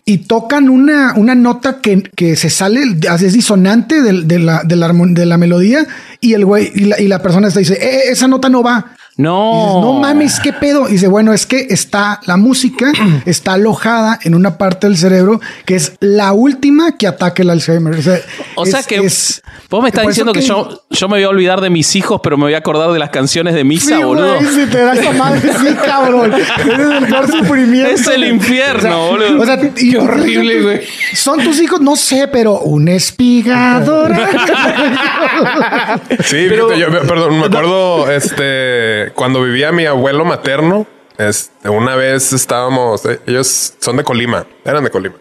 y 0.06 0.20
tocan 0.20 0.70
una, 0.70 1.14
una 1.16 1.36
nota 1.36 1.80
que, 1.82 2.02
que 2.16 2.36
se 2.36 2.50
sale, 2.50 2.82
es 3.28 3.34
disonante 3.34 4.02
de, 4.02 4.40
la, 4.40 4.64
de, 4.64 4.76
la, 4.76 4.88
armon- 4.90 5.14
de 5.14 5.26
la 5.26 5.38
melodía 5.38 5.86
y 6.20 6.34
el 6.34 6.46
güey 6.46 6.72
y 6.74 6.86
la, 6.86 7.00
y 7.00 7.08
la 7.08 7.22
persona 7.22 7.48
está 7.50 7.60
dice, 7.60 7.74
"Eh, 7.80 8.12
esa 8.12 8.28
nota 8.28 8.50
no 8.50 8.64
va. 8.64 8.94
Y 9.20 9.22
dices, 9.22 9.74
No. 9.74 9.82
no 9.82 9.94
mames, 10.00 10.40
qué 10.40 10.54
pedo. 10.54 10.88
Y 10.88 10.94
dice, 10.94 11.08
bueno, 11.10 11.34
es 11.34 11.46
que 11.46 11.68
está 11.70 12.22
la 12.26 12.38
música, 12.38 12.92
está 13.26 13.54
alojada 13.54 14.18
en 14.24 14.34
una 14.34 14.58
parte 14.58 14.88
del 14.88 14.98
cerebro 14.98 15.42
que 15.66 15.76
es 15.76 15.94
la 16.00 16.32
última 16.32 16.96
que 16.98 17.06
ataca 17.06 17.42
el 17.44 17.50
Alzheimer. 17.50 17.96
O 17.96 18.02
sea, 18.02 18.20
O 18.56 18.66
sea 18.66 18.80
es- 18.80 18.88
que 18.88 18.96
es- 18.96 19.42
vos 19.70 19.84
me 19.84 19.90
estás 19.90 20.08
diciendo 20.08 20.32
que, 20.32 20.42
yo, 20.42 20.84
yo 20.90 21.08
me 21.10 21.18
voy 21.18 21.24
a 21.24 21.30
olvidar 21.30 21.60
de 21.62 21.70
mis 21.70 21.96
hijos, 21.98 22.22
pero 22.24 22.38
me 22.38 22.44
voy 22.46 22.54
a 22.54 22.60
acordar 22.60 22.92
de 22.92 23.00
las 23.00 23.10
canciones 23.10 23.54
de 23.56 23.64
misa, 23.66 23.98
Sí, 23.98 24.04
boludo. 24.04 24.36
güey, 24.40 24.46
si 24.54 24.66
te 24.68 24.78
da 24.80 24.94
esa 24.94 25.12
madre, 25.12 25.42
sí, 25.60 25.76
cabrón. 25.86 26.34
Es 26.34 26.50
el 26.68 27.06
peor 27.08 27.28
sufrimiento. 27.30 27.90
Es 27.92 28.08
el 28.08 28.24
infierno, 28.24 29.08
boludo. 29.10 29.42
O 29.42 29.46
sea, 29.46 29.60
y- 29.78 29.96
horrible, 29.98 30.62
güey. 30.62 30.82
¿Son 31.14 31.44
tus 31.44 31.60
hijos? 31.60 31.82
No 31.82 31.96
sé, 31.98 32.30
pero 32.32 32.60
un 32.62 32.88
espigador. 32.88 34.14
Sí, 36.24 36.48
fíjate, 36.50 36.80
yo 36.80 36.90
me- 36.92 37.00
perdón, 37.02 37.40
me 37.40 37.46
acuerdo 37.46 38.10
este 38.12 39.09
cuando 39.14 39.44
vivía 39.44 39.72
mi 39.72 39.86
abuelo 39.86 40.26
materno, 40.26 40.86
este, 41.18 41.70
una 41.70 41.96
vez 41.96 42.32
estábamos, 42.34 43.06
eh, 43.06 43.20
ellos 43.28 43.74
son 43.80 43.98
de 43.98 44.04
Colima, 44.04 44.46
eran 44.66 44.84
de 44.84 44.90
Colima. 44.90 45.16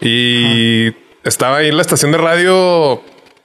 Y 0.00 0.88
estaba 1.24 1.58
ahí 1.58 1.68
en 1.68 1.76
la 1.76 1.82
estación 1.82 2.12
de 2.12 2.18
radio 2.18 3.02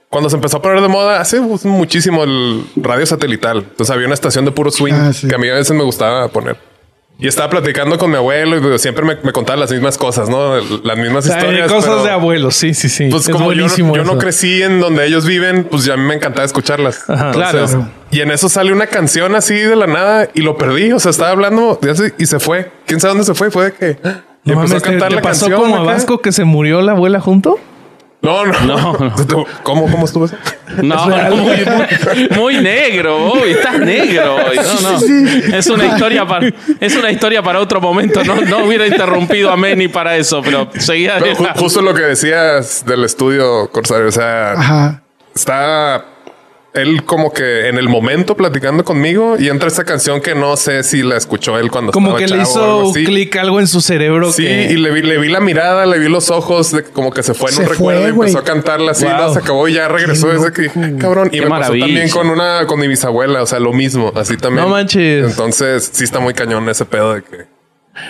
cuando 0.08 0.28
se 0.28 0.36
empezó 0.36 0.58
a 0.58 0.62
poner 0.62 0.80
de 0.82 0.88
moda, 0.88 1.20
hace 1.20 1.40
muchísimo 1.40 2.24
el 2.24 2.64
radio 2.76 3.06
satelital. 3.06 3.58
Entonces 3.58 3.90
había 3.94 4.06
una 4.06 4.14
estación 4.14 4.44
de 4.44 4.50
puro 4.50 4.70
swing 4.70 4.92
Ah, 4.94 5.12
sí. 5.12 5.26
que 5.26 5.34
a 5.34 5.38
mí 5.38 5.48
a 5.48 5.54
veces 5.54 5.74
me 5.76 5.82
gustaba 5.84 6.28
poner. 6.28 6.58
Y 7.18 7.28
estaba 7.28 7.50
platicando 7.50 7.98
con 7.98 8.10
mi 8.10 8.16
abuelo 8.16 8.74
y 8.74 8.78
siempre 8.80 9.04
me, 9.04 9.16
me 9.22 9.30
contaba 9.32 9.56
las 9.60 9.70
mismas 9.70 9.96
cosas, 9.96 10.28
¿no? 10.28 10.56
Las 10.56 10.98
mismas 10.98 11.24
O 11.24 11.28
sea, 11.28 11.38
historias. 11.38 11.70
cosas 11.70 11.90
pero- 11.90 12.02
de 12.04 12.10
abuelos, 12.10 12.56
sí, 12.56 12.74
sí, 12.74 12.88
sí. 12.88 13.08
pues 13.10 13.28
Es 13.28 13.30
como 13.32 13.52
yo, 13.52 13.66
no- 13.68 13.94
yo 14.04 14.18
crecí 14.18 14.60
en 14.62 14.80
donde 14.80 15.06
ellos 15.06 15.24
viven, 15.24 15.64
pues 15.64 15.84
ya 15.84 15.96
me 15.96 16.14
encantaba 16.14 16.44
escucharlas. 16.44 17.08
Ajá. 17.08 17.28
Entonces, 17.28 17.70
Claro. 17.76 17.90
Y 18.10 18.20
en 18.20 18.30
eso 18.32 18.48
sale 18.48 18.72
una 18.72 18.88
canción 18.88 19.36
así 19.36 19.54
de 19.54 19.76
la 19.76 19.86
nada 19.86 20.28
y 20.34 20.40
lo 20.42 20.56
perdí. 20.58 20.90
O 20.92 20.98
sea, 20.98 21.10
estaba 21.12 21.30
hablando 21.30 21.78
y 22.18 22.26
se 22.26 22.40
fue. 22.40 22.72
¿Quién 22.86 22.98
sabe 22.98 23.10
dónde 23.12 23.24
se 23.24 23.34
fue? 23.34 23.50
Fue 23.52 23.66
de 23.66 23.72
que... 23.72 23.90
Y 24.44 24.50
No 24.50 24.54
empezó 24.54 24.74
mames, 24.74 24.74
a 24.74 24.80
cantar 24.80 25.08
¿te, 25.10 25.14
la 25.14 25.20
te 25.22 25.28
pasó 25.28 25.46
canción. 25.46 25.60
como 25.70 25.76
a. 25.76 25.84
Vasco 25.84 26.18
que 26.18 26.32
se 26.32 26.42
murió 26.44 26.82
la 26.82 26.92
abuela 26.92 27.20
junto? 27.20 27.60
No, 28.22 28.46
no, 28.46 28.60
No, 28.66 28.92
no. 28.98 29.44
¿Cómo, 29.64 29.90
cómo 29.90 30.04
estuvo 30.06 30.24
eso? 30.26 30.36
No, 30.80 31.06
muy, 31.06 31.64
muy- 31.66 32.28
muy 32.38 32.56
negro, 32.58 33.34
estás 33.44 33.78
negro. 33.80 34.36
Bobby. 34.36 34.56
No, 34.56 34.90
no. 35.50 35.56
Es 35.56 35.66
una 35.66 35.86
historia 35.86 36.24
para, 36.26 36.48
es 36.80 36.96
una 36.96 37.10
historia 37.10 37.42
para 37.42 37.58
otro 37.60 37.80
momento. 37.80 38.22
No, 38.24 38.36
no 38.40 38.64
hubiera 38.64 38.86
interrumpido 38.86 39.50
a 39.50 39.56
Manny 39.56 39.88
para 39.88 40.16
eso, 40.16 40.40
pero 40.42 40.68
seguía. 40.78 41.18
Ju- 41.18 41.52
justo 41.56 41.82
lo 41.82 41.92
que 41.92 42.02
decías 42.02 42.84
del 42.86 43.04
estudio 43.04 43.68
Corsario. 43.70 44.06
O 44.08 44.12
sea, 44.12 44.52
Ajá. 44.52 45.02
está 45.34 46.04
él 46.74 47.04
como 47.04 47.32
que 47.34 47.68
en 47.68 47.76
el 47.76 47.88
momento 47.90 48.34
platicando 48.34 48.82
conmigo 48.84 49.36
y 49.38 49.48
entra 49.50 49.68
esta 49.68 49.84
canción 49.84 50.22
que 50.22 50.34
no 50.34 50.56
sé 50.56 50.82
si 50.84 51.02
la 51.02 51.16
escuchó 51.18 51.58
él 51.58 51.70
cuando 51.70 51.92
Como 51.92 52.16
estaba 52.16 52.26
que 52.26 52.34
le 52.34 52.42
hizo 52.42 52.90
así. 52.90 53.04
clic 53.04 53.36
algo 53.36 53.60
en 53.60 53.66
su 53.66 53.80
cerebro. 53.82 54.32
Sí, 54.32 54.44
que... 54.44 54.68
y 54.72 54.76
le 54.78 54.90
vi, 54.90 55.02
le 55.02 55.18
vi 55.18 55.28
la 55.28 55.40
mirada, 55.40 55.84
le 55.84 55.98
vi 55.98 56.08
los 56.08 56.30
ojos, 56.30 56.70
de 56.72 56.82
que 56.84 56.90
como 56.90 57.10
que 57.12 57.22
se 57.22 57.34
fue 57.34 57.50
en 57.50 57.56
Se 57.56 57.60
un 57.62 57.66
fue, 57.66 57.74
recuerdo 57.76 58.06
y 58.06 58.10
empezó 58.10 58.38
a 58.38 58.44
cantarla 58.44 58.92
así, 58.92 59.04
Wow. 59.04 59.16
¿no? 59.18 59.32
se 59.34 59.38
acabó 59.40 59.68
y 59.68 59.74
ya 59.74 59.88
regresó 59.88 60.28
Qué 60.28 60.32
desde 60.34 60.52
que, 60.52 60.62
loco. 60.62 60.80
"Ay, 60.82 60.96
cabrón. 60.98 61.28
Y 61.30 61.36
Qué 61.38 61.42
me 61.42 61.48
pasó 61.50 61.60
maravilla. 61.60 61.84
también 61.86 62.08
con 62.08 62.30
una, 62.30 62.66
con 62.66 62.80
mi 62.80 62.88
bisabuela, 62.88 63.42
o 63.42 63.46
sea, 63.46 63.60
lo 63.60 63.72
mismo, 63.74 64.10
así 64.16 64.36
también. 64.38 64.64
No 64.64 64.70
manches. 64.70 65.28
Entonces, 65.30 65.90
sí 65.92 66.04
está 66.04 66.20
muy 66.20 66.32
cañón 66.32 66.66
ese 66.70 66.86
pedo 66.86 67.14
de 67.14 67.22
que. 67.22 67.51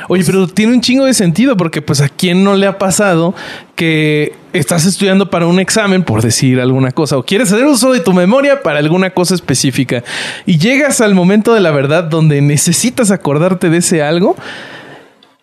Oye, 0.08 0.22
pero 0.24 0.46
tiene 0.46 0.72
un 0.74 0.80
chingo 0.80 1.06
de 1.06 1.14
sentido 1.14 1.56
porque 1.56 1.82
pues 1.82 2.00
a 2.00 2.08
quién 2.08 2.44
no 2.44 2.54
le 2.54 2.66
ha 2.66 2.78
pasado 2.78 3.34
que 3.74 4.32
estás 4.52 4.84
estudiando 4.86 5.28
para 5.28 5.46
un 5.46 5.58
examen, 5.58 6.04
por 6.04 6.22
decir 6.22 6.60
alguna 6.60 6.92
cosa, 6.92 7.16
o 7.18 7.24
quieres 7.24 7.52
hacer 7.52 7.66
uso 7.66 7.92
de 7.92 7.98
tu 8.00 8.12
memoria 8.12 8.62
para 8.62 8.78
alguna 8.78 9.10
cosa 9.10 9.34
específica 9.34 10.04
y 10.46 10.58
llegas 10.58 11.00
al 11.00 11.14
momento 11.16 11.52
de 11.52 11.60
la 11.60 11.72
verdad 11.72 12.04
donde 12.04 12.40
necesitas 12.42 13.10
acordarte 13.10 13.70
de 13.70 13.78
ese 13.78 14.02
algo. 14.02 14.36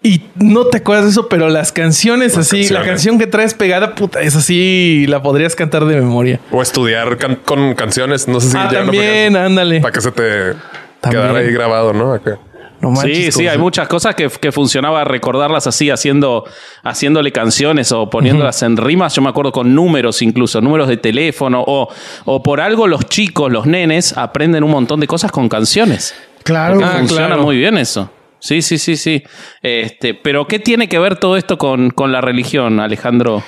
Y 0.02 0.22
no 0.36 0.64
te 0.68 0.78
acuerdas 0.78 1.04
de 1.06 1.12
eso, 1.12 1.28
pero 1.28 1.50
las 1.50 1.74
canciones 1.74 2.38
Las 2.38 2.48
así, 2.48 2.70
la 2.70 2.84
canción 2.86 3.20
que 3.20 3.28
traes 3.28 3.54
pegada, 3.54 3.96
puta, 3.96 4.22
es 4.22 4.34
así, 4.38 5.06
la 5.10 5.22
podrías 5.22 5.58
cantar 5.58 5.84
de 5.84 5.96
memoria. 5.96 6.40
O 6.52 6.62
estudiar 6.62 7.18
can- 7.18 7.36
con 7.44 7.74
canciones, 7.76 8.26
no 8.30 8.40
sé 8.40 8.52
si 8.52 8.58
ah, 8.58 8.70
ya 8.72 8.80
también, 8.84 9.36
ándale. 9.36 9.82
Para 9.82 9.92
que 9.92 10.00
se 10.00 10.12
te 10.14 10.54
También. 11.02 11.24
quedar 11.24 11.36
ahí 11.36 11.52
grabado, 11.52 11.92
¿no? 11.92 12.14
Acá. 12.14 12.40
No 12.82 12.92
manches, 12.92 13.26
Sí, 13.36 13.42
sí, 13.42 13.48
hay 13.48 13.58
muchas 13.58 13.88
cosas 13.88 14.16
que, 14.16 14.30
que 14.30 14.52
funcionaba 14.52 15.04
recordarlas 15.04 15.68
así, 15.68 15.90
haciendo, 15.90 16.46
haciéndole 16.84 17.32
canciones 17.32 17.92
o 17.92 18.10
poniéndolas 18.10 18.64
en 18.64 18.78
rimas. 18.78 19.14
Yo 19.16 19.22
me 19.22 19.30
acuerdo 19.30 19.52
con 19.52 19.76
números 19.76 20.22
incluso, 20.22 20.62
números 20.62 20.88
de 20.88 20.98
teléfono 20.98 21.64
o, 21.66 21.90
o 22.26 22.42
por 22.44 22.62
algo 22.62 22.88
los 22.88 23.06
chicos, 23.06 23.52
los 23.52 23.66
nenes, 23.66 24.18
aprenden 24.18 24.64
un 24.64 24.72
montón 24.72 25.00
de 25.02 25.08
cosas 25.08 25.32
con 25.32 25.50
canciones. 25.50 26.16
Claro. 26.44 26.80
Ah, 26.84 26.96
funciona 27.00 27.28
claro. 27.28 27.44
muy 27.44 27.58
bien 27.58 27.78
eso. 27.78 28.10
Sí, 28.40 28.62
sí, 28.62 28.78
sí, 28.78 28.96
sí. 28.96 29.22
Este, 29.62 30.14
pero 30.14 30.48
¿qué 30.48 30.60
tiene 30.60 30.88
que 30.88 30.98
ver 31.00 31.18
todo 31.18 31.36
esto 31.36 31.58
con, 31.58 31.90
con 31.90 32.14
la 32.14 32.22
religión, 32.22 32.80
Alejandro? 32.80 33.44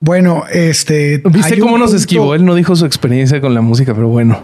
Bueno, 0.00 0.42
este. 0.52 1.22
¿Viste 1.24 1.60
cómo 1.60 1.78
nos 1.78 1.90
punto- 1.90 2.00
esquivó? 2.00 2.34
Él 2.34 2.44
no 2.44 2.56
dijo 2.56 2.74
su 2.74 2.84
experiencia 2.84 3.40
con 3.40 3.54
la 3.54 3.60
música, 3.60 3.94
pero 3.94 4.08
bueno. 4.08 4.42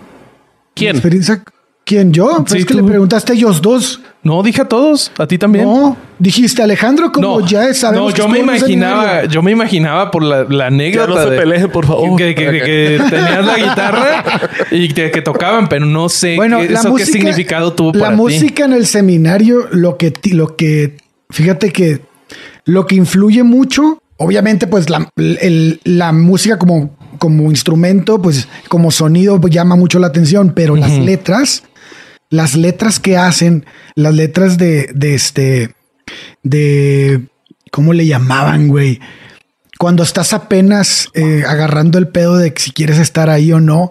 ¿Quién? 0.74 0.94
experiencia- 0.94 1.42
¿Quién? 1.88 2.12
¿Yo? 2.12 2.28
Pues 2.40 2.52
Sí, 2.52 2.58
es 2.58 2.66
que 2.66 2.74
tú. 2.74 2.80
le 2.82 2.86
preguntaste 2.86 3.32
a 3.32 3.34
ellos 3.34 3.62
dos. 3.62 4.00
No, 4.22 4.42
dije 4.42 4.60
a 4.60 4.64
todos, 4.66 5.10
a 5.16 5.26
ti 5.26 5.38
también. 5.38 5.64
No, 5.64 5.96
dijiste 6.18 6.62
Alejandro, 6.62 7.10
como 7.12 7.40
ya 7.46 7.72
sabemos 7.72 8.10
no, 8.10 8.14
que 8.14 8.20
yo 8.20 8.28
me 8.28 8.40
imaginaba, 8.40 9.24
yo 9.24 9.40
me 9.42 9.52
imaginaba 9.52 10.10
por 10.10 10.22
la, 10.22 10.44
la 10.44 10.66
anécdota. 10.66 11.08
Ya 11.08 11.14
no 11.14 11.24
se 11.24 11.30
de- 11.30 11.36
peleen, 11.38 11.70
por 11.70 11.86
favor. 11.86 12.18
Que, 12.18 12.34
que- 12.34 12.44
que- 12.50 12.60
que 12.60 13.00
tenías 13.08 13.46
la 13.46 13.56
guitarra 13.70 14.24
y 14.70 14.88
que, 14.92 15.10
que 15.10 15.22
tocaban, 15.22 15.68
pero 15.70 15.86
no 15.86 16.10
sé 16.10 16.36
Bueno, 16.36 16.58
qué, 16.60 16.68
la 16.68 16.80
eso 16.80 16.90
música, 16.90 17.06
qué 17.06 17.12
significado 17.12 17.72
tuvo 17.72 17.92
La 17.94 18.00
para 18.00 18.10
ti. 18.10 18.16
música 18.18 18.64
en 18.66 18.74
el 18.74 18.86
seminario, 18.86 19.66
lo 19.70 19.96
que, 19.96 20.10
ti- 20.10 20.32
lo 20.32 20.56
que, 20.56 20.98
fíjate 21.30 21.70
que 21.70 22.00
lo 22.66 22.86
que 22.86 22.96
influye 22.96 23.42
mucho, 23.44 24.02
obviamente, 24.18 24.66
pues 24.66 24.90
la, 24.90 25.08
el- 25.16 25.80
la 25.84 26.12
música 26.12 26.58
como, 26.58 26.90
como 27.18 27.50
instrumento, 27.50 28.20
pues 28.20 28.46
como 28.68 28.90
sonido, 28.90 29.40
pues, 29.40 29.54
llama 29.54 29.74
mucho 29.76 29.98
la 29.98 30.08
atención, 30.08 30.52
pero 30.54 30.76
las 30.76 30.98
letras, 30.98 31.62
las 32.30 32.54
letras 32.56 33.00
que 33.00 33.16
hacen, 33.16 33.64
las 33.94 34.14
letras 34.14 34.58
de, 34.58 34.90
de 34.94 35.14
este, 35.14 35.74
de, 36.42 37.26
¿cómo 37.70 37.92
le 37.92 38.06
llamaban, 38.06 38.68
güey? 38.68 39.00
Cuando 39.78 40.02
estás 40.02 40.32
apenas 40.32 41.08
eh, 41.14 41.44
agarrando 41.46 41.98
el 41.98 42.08
pedo 42.08 42.36
de 42.36 42.52
si 42.56 42.72
quieres 42.72 42.98
estar 42.98 43.30
ahí 43.30 43.52
o 43.52 43.60
no, 43.60 43.90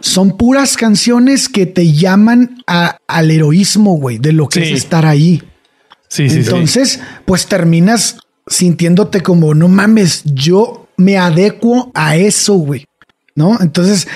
son 0.00 0.36
puras 0.36 0.76
canciones 0.76 1.48
que 1.48 1.66
te 1.66 1.92
llaman 1.92 2.62
a- 2.66 2.98
al 3.08 3.30
heroísmo, 3.30 3.96
güey, 3.96 4.18
de 4.18 4.32
lo 4.32 4.48
que 4.48 4.64
Sí. 4.64 4.72
es 4.72 4.78
estar 4.84 5.04
ahí. 5.06 5.42
Sí, 6.08 6.28
sí, 6.28 6.30
sí. 6.30 6.36
Entonces, 6.40 7.00
pues 7.24 7.46
terminas 7.46 8.18
sintiéndote 8.46 9.20
como, 9.22 9.54
no 9.54 9.66
mames, 9.68 10.22
yo 10.24 10.88
me 10.96 11.16
adecuo 11.18 11.90
a 11.94 12.16
eso, 12.16 12.54
güey. 12.54 12.86
¿No? 13.34 13.58
Entonces, 13.60 14.06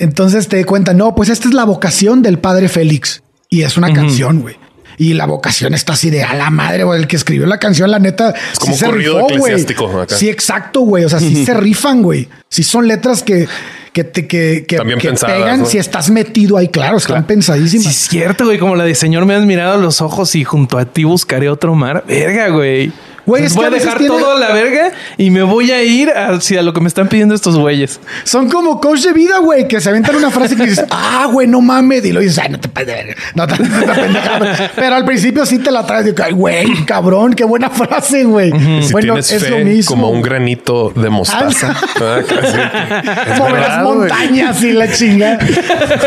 entonces 0.00 0.48
te 0.48 0.56
das 0.56 0.66
cuenta, 0.66 0.92
no, 0.94 1.14
pues 1.14 1.28
esta 1.28 1.48
es 1.48 1.54
la 1.54 1.64
vocación 1.64 2.22
del 2.22 2.38
padre 2.38 2.68
Félix. 2.68 3.22
Y 3.48 3.62
es 3.62 3.76
una 3.76 3.92
canción, 3.92 4.40
güey. 4.42 4.56
Y 4.98 5.14
la 5.14 5.24
vocación 5.26 5.72
está 5.72 5.94
así 5.94 6.10
de 6.10 6.22
a 6.24 6.34
la 6.34 6.50
madre, 6.50 6.84
güey. 6.84 7.00
El 7.00 7.06
que 7.08 7.16
escribió 7.16 7.46
la 7.46 7.58
canción, 7.58 7.90
la 7.90 7.98
neta, 7.98 8.34
es 8.52 8.58
como 8.58 8.74
un 8.74 8.80
corrido 8.80 9.20
eclesiástico 9.20 9.86
acá. 10.00 10.14
Sí, 10.14 10.28
exacto, 10.28 10.80
güey. 10.80 11.04
O 11.04 11.08
sea, 11.08 11.18
sí 11.20 11.44
se 11.44 11.54
rifan, 11.54 12.02
güey. 12.02 12.28
Sí 12.48 12.62
son 12.62 12.86
letras 12.86 13.22
que, 13.22 13.48
que 13.94 14.04
te 14.04 14.26
que, 14.26 14.66
que, 14.68 14.76
También 14.76 14.98
que 14.98 15.08
pensadas, 15.08 15.36
pegan 15.38 15.60
¿no? 15.60 15.66
si 15.66 15.78
estás 15.78 16.10
metido 16.10 16.58
ahí, 16.58 16.68
claro, 16.68 16.98
están 16.98 17.14
Claro. 17.14 17.26
pensadísimas. 17.28 17.84
Sí, 17.84 17.90
es 17.90 18.08
cierto, 18.10 18.44
güey. 18.44 18.58
Como 18.58 18.76
la 18.76 18.84
de 18.84 18.94
Señor 18.94 19.24
me 19.24 19.34
has 19.34 19.44
mirado 19.46 19.74
a 19.74 19.78
los 19.78 20.02
ojos 20.02 20.34
y 20.34 20.44
junto 20.44 20.76
a 20.76 20.84
ti 20.84 21.04
buscaré 21.04 21.48
otro 21.48 21.74
mar. 21.74 22.04
Verga, 22.06 22.48
güey. 22.50 22.92
Güey, 23.26 23.44
es 23.44 23.52
que 23.52 23.56
voy 23.56 23.64
a 23.66 23.68
a 23.68 23.70
dejar 23.70 23.98
tiene- 23.98 24.14
todo 24.16 24.32
a 24.32 24.38
la 24.38 24.52
verga 24.52 24.92
y 25.16 25.30
me 25.30 25.42
voy 25.42 25.70
a 25.70 25.82
ir 25.82 26.10
hacia 26.10 26.62
lo 26.62 26.72
que 26.72 26.80
me 26.80 26.88
están 26.88 27.08
pidiendo 27.08 27.34
estos 27.34 27.56
güeyes. 27.58 28.00
Son 28.24 28.48
como 28.50 28.80
coach 28.80 29.00
de 29.02 29.12
vida, 29.12 29.38
güey, 29.38 29.68
que 29.68 29.80
se 29.80 29.88
aventan 29.90 30.16
una 30.16 30.30
frase 30.30 30.56
que 30.56 30.64
dices, 30.66 30.84
ah, 30.90 31.28
güey, 31.30 31.46
no 31.46 31.60
mames. 31.60 32.04
Y 32.04 32.12
lo 32.12 32.20
dices, 32.20 32.38
ay, 32.38 32.48
no 32.50 32.58
te 32.58 32.68
verga. 32.84 33.14
No 33.34 33.46
te, 33.46 33.58
no 33.62 33.68
te. 33.68 34.70
Pero 34.74 34.94
al 34.94 35.04
principio 35.04 35.44
sí 35.46 35.58
te 35.58 35.70
la 35.70 35.86
traes. 35.86 36.06
Digo, 36.06 36.16
ay, 36.24 36.32
güey, 36.32 36.84
cabrón, 36.86 37.34
qué 37.34 37.44
buena 37.44 37.70
frase, 37.70 38.24
güey. 38.24 38.50
Si 38.82 38.92
Bueno, 38.92 39.14
tienes 39.14 39.32
es 39.32 39.42
fe 39.44 39.50
lo 39.50 39.58
mismo. 39.58 39.90
como 39.90 40.10
un 40.10 40.22
granito 40.22 40.90
de 40.94 41.10
mostaza. 41.10 41.74
Ah, 42.00 42.20
casi. 42.28 43.38
Mover 43.40 43.60
las 43.60 43.82
montañas 43.84 44.62
y 44.62 44.72
la 44.72 44.90
chinga. 44.92 45.38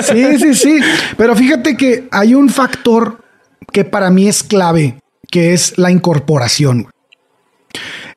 Sí, 0.04 0.40
sí, 0.40 0.54
sí. 0.56 0.80
Pero 1.18 1.36
fíjate 1.36 1.78
que 1.78 2.08
hay 2.12 2.34
un 2.36 2.50
factor 2.50 3.20
que 3.72 3.84
para 3.86 4.10
mí 4.10 4.28
es 4.28 4.44
clave, 4.44 4.96
que 5.32 5.54
es 5.54 5.78
la 5.78 5.90
incorporación. 5.92 6.88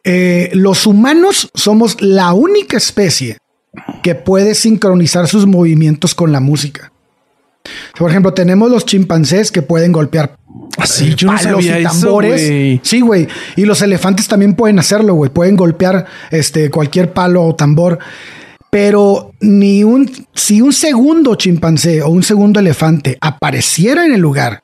Eh, 0.08 0.50
los 0.52 0.86
humanos 0.86 1.50
somos 1.52 2.00
la 2.00 2.32
única 2.32 2.76
especie 2.76 3.38
que 4.04 4.14
puede 4.14 4.54
sincronizar 4.54 5.26
sus 5.26 5.46
movimientos 5.46 6.14
con 6.14 6.30
la 6.30 6.38
música. 6.38 6.92
Por 7.98 8.08
ejemplo, 8.10 8.32
tenemos 8.32 8.70
los 8.70 8.86
chimpancés 8.86 9.50
que 9.50 9.62
pueden 9.62 9.90
golpear 9.90 10.36
Así, 10.78 11.08
eh, 11.08 11.14
yo 11.16 11.26
no 11.26 11.36
palos 11.36 11.64
sabía 11.64 11.80
y 11.80 11.84
eso, 11.84 12.00
tambores. 12.00 12.80
sí, 12.84 13.00
güey. 13.00 13.26
Y 13.56 13.64
los 13.64 13.82
elefantes 13.82 14.28
también 14.28 14.54
pueden 14.54 14.78
hacerlo, 14.78 15.14
güey. 15.14 15.28
Pueden 15.30 15.56
golpear 15.56 16.06
este 16.30 16.70
cualquier 16.70 17.12
palo 17.12 17.42
o 17.42 17.56
tambor. 17.56 17.98
Pero 18.70 19.32
ni 19.40 19.82
un 19.82 20.08
si 20.34 20.60
un 20.60 20.72
segundo 20.72 21.34
chimpancé 21.34 22.02
o 22.02 22.10
un 22.10 22.22
segundo 22.22 22.60
elefante 22.60 23.18
apareciera 23.20 24.04
en 24.04 24.12
el 24.14 24.20
lugar, 24.20 24.62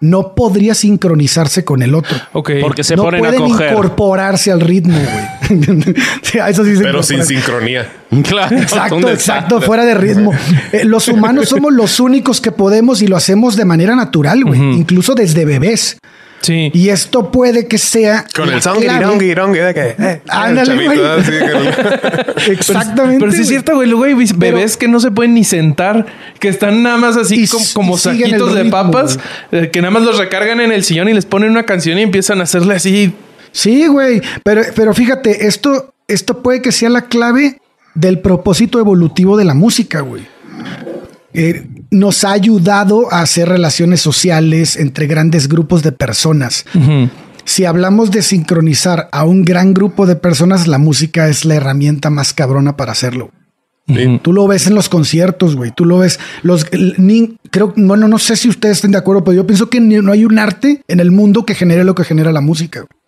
no 0.00 0.34
podría 0.34 0.74
sincronizarse 0.74 1.64
con 1.64 1.82
el 1.82 1.94
otro. 1.94 2.16
Ok. 2.32 2.52
Porque 2.60 2.82
se 2.82 2.96
no 2.96 3.04
ponen 3.04 3.24
a 3.24 3.28
pueden 3.28 3.42
coger. 3.42 3.72
incorporarse 3.72 4.50
al 4.50 4.60
ritmo, 4.60 4.98
güey. 4.98 5.30
A 6.40 6.48
eso 6.48 6.64
sí 6.64 6.76
se 6.76 6.82
Pero 6.82 7.02
sin 7.02 7.24
sincronía. 7.24 7.90
Claro, 8.22 8.56
Exacto, 8.56 9.08
exacto, 9.10 9.60
fuera 9.60 9.84
de 9.84 9.94
ritmo. 9.94 10.32
Eh, 10.72 10.84
los 10.84 11.08
humanos 11.08 11.48
somos 11.48 11.72
los 11.72 11.98
únicos 12.00 12.40
que 12.40 12.52
podemos 12.52 13.02
y 13.02 13.08
lo 13.08 13.16
hacemos 13.16 13.56
de 13.56 13.64
manera 13.64 13.96
natural, 13.96 14.44
güey, 14.44 14.60
incluso 14.60 15.14
desde 15.14 15.44
bebés. 15.44 15.98
Sí. 16.42 16.70
Y 16.72 16.88
esto 16.88 17.30
puede 17.30 17.66
que 17.68 17.76
sea 17.76 18.24
Con 18.34 18.48
el 18.48 18.62
son 18.62 18.78
clave- 18.80 18.98
guirón, 19.18 19.18
guirón, 19.18 19.52
de 19.52 19.74
que. 19.74 19.94
Eh, 20.02 20.22
Ándale, 20.28 20.86
güey. 20.86 21.00
así 21.04 21.30
que- 21.30 22.52
Exactamente. 22.52 23.20
Pero 23.20 23.32
sí 23.32 23.42
es 23.42 23.48
cierto, 23.48 23.74
güey. 23.74 23.88
Luego 23.88 24.04
hay 24.04 24.14
bebés 24.36 24.76
que 24.76 24.88
no 24.88 25.00
se 25.00 25.10
pueden 25.10 25.34
ni 25.34 25.44
sentar, 25.44 26.06
que 26.38 26.48
están 26.48 26.82
nada 26.82 26.96
más 26.96 27.16
así 27.16 27.42
Y 27.44 27.46
como, 27.48 27.64
como 27.74 27.98
saquitos 27.98 28.54
de 28.54 28.62
ritmo, 28.62 28.70
papas, 28.70 29.18
eh, 29.52 29.68
que 29.72 29.80
nada 29.82 29.90
más 29.90 30.02
los 30.02 30.16
recargan 30.18 30.60
en 30.60 30.72
el 30.72 30.82
sillón 30.84 31.08
y 31.08 31.14
les 31.14 31.26
ponen 31.26 31.50
una 31.50 31.64
canción 31.66 31.98
y 31.98 32.02
empiezan 32.02 32.40
a 32.40 32.44
hacerle 32.44 32.74
así. 32.74 33.12
Sí, 33.52 33.86
güey. 33.86 34.22
Pero, 34.42 34.62
pero 34.74 34.94
fíjate, 34.94 35.46
esto, 35.46 35.92
esto 36.08 36.42
puede 36.42 36.62
que 36.62 36.72
sea 36.72 36.88
la 36.88 37.02
clave 37.06 37.58
del 37.94 38.20
propósito 38.20 38.78
evolutivo 38.78 39.36
de 39.36 39.44
la 39.44 39.54
música, 39.54 40.00
güey. 40.00 40.26
Eh, 41.34 41.66
nos 41.90 42.24
ha 42.24 42.32
ayudado 42.32 43.12
a 43.12 43.20
hacer 43.20 43.48
relaciones 43.48 44.00
sociales 44.00 44.76
entre 44.76 45.06
grandes 45.06 45.48
grupos 45.48 45.82
de 45.82 45.92
personas. 45.92 46.64
Si 47.44 47.64
hablamos 47.64 48.10
de 48.10 48.22
sincronizar 48.22 49.08
a 49.12 49.24
un 49.24 49.44
gran 49.44 49.74
grupo 49.74 50.06
de 50.06 50.14
personas, 50.16 50.68
la 50.68 50.78
música 50.78 51.28
es 51.28 51.44
la 51.44 51.54
herramienta 51.56 52.10
más 52.10 52.32
cabrona 52.32 52.76
para 52.76 52.92
hacerlo. 52.92 53.30
Sí. 53.88 54.20
Tú 54.22 54.32
lo 54.32 54.46
ves 54.46 54.68
en 54.68 54.76
los 54.76 54.88
conciertos, 54.88 55.56
güey. 55.56 55.72
Tú 55.74 55.84
lo 55.84 55.98
ves. 55.98 56.20
Los 56.42 56.64
ni, 56.98 57.36
creo, 57.50 57.72
bueno, 57.76 58.06
no 58.06 58.18
sé 58.20 58.36
si 58.36 58.48
ustedes 58.48 58.76
estén 58.76 58.92
de 58.92 58.98
acuerdo, 58.98 59.24
pero 59.24 59.34
yo 59.38 59.46
pienso 59.48 59.68
que 59.68 59.80
ni- 59.80 59.96
no 59.96 60.12
hay 60.12 60.24
un 60.24 60.38
arte 60.38 60.82
en 60.86 61.00
el 61.00 61.10
mundo 61.10 61.44
que 61.44 61.56
genere 61.56 61.82
lo 61.82 61.96
que 61.96 62.04
genera 62.04 62.30
la 62.30 62.40
música. 62.40 62.80
güey. 62.80 62.99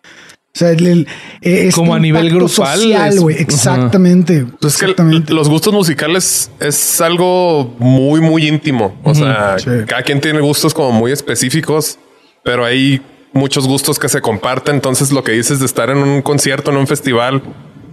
O 0.55 0.59
sea, 0.59 0.69
el, 0.69 0.85
el- 0.85 1.07
este 1.41 1.71
Como 1.73 1.95
a 1.95 1.99
nivel 1.99 2.29
grupal, 2.29 2.77
social, 2.77 3.19
güey. 3.19 3.37
Exactamente. 3.41 4.45
Pues 4.61 4.73
es 4.75 4.79
que 4.79 4.85
exactamente. 4.85 5.33
los 5.33 5.49
gustos 5.49 5.73
musicales 5.73 6.51
es 6.59 7.01
algo 7.01 7.75
muy, 7.79 8.21
muy 8.21 8.47
íntimo. 8.47 8.95
O 9.03 9.15
sea, 9.15 9.57
Sí. 9.57 9.71
cada 9.87 10.03
quien 10.03 10.21
tiene 10.21 10.41
gustos 10.41 10.75
como 10.75 10.91
muy 10.91 11.11
específicos, 11.11 11.97
pero 12.43 12.65
hay 12.65 13.01
muchos 13.31 13.67
gustos 13.67 13.97
que 13.97 14.07
se 14.09 14.21
comparten. 14.21 14.75
Entonces, 14.75 15.11
lo 15.11 15.23
que 15.23 15.31
dices 15.31 15.59
de 15.59 15.65
estar 15.65 15.89
en 15.89 15.97
un 15.97 16.21
concierto, 16.21 16.69
en 16.69 16.77
un 16.77 16.85
festival, 16.85 17.41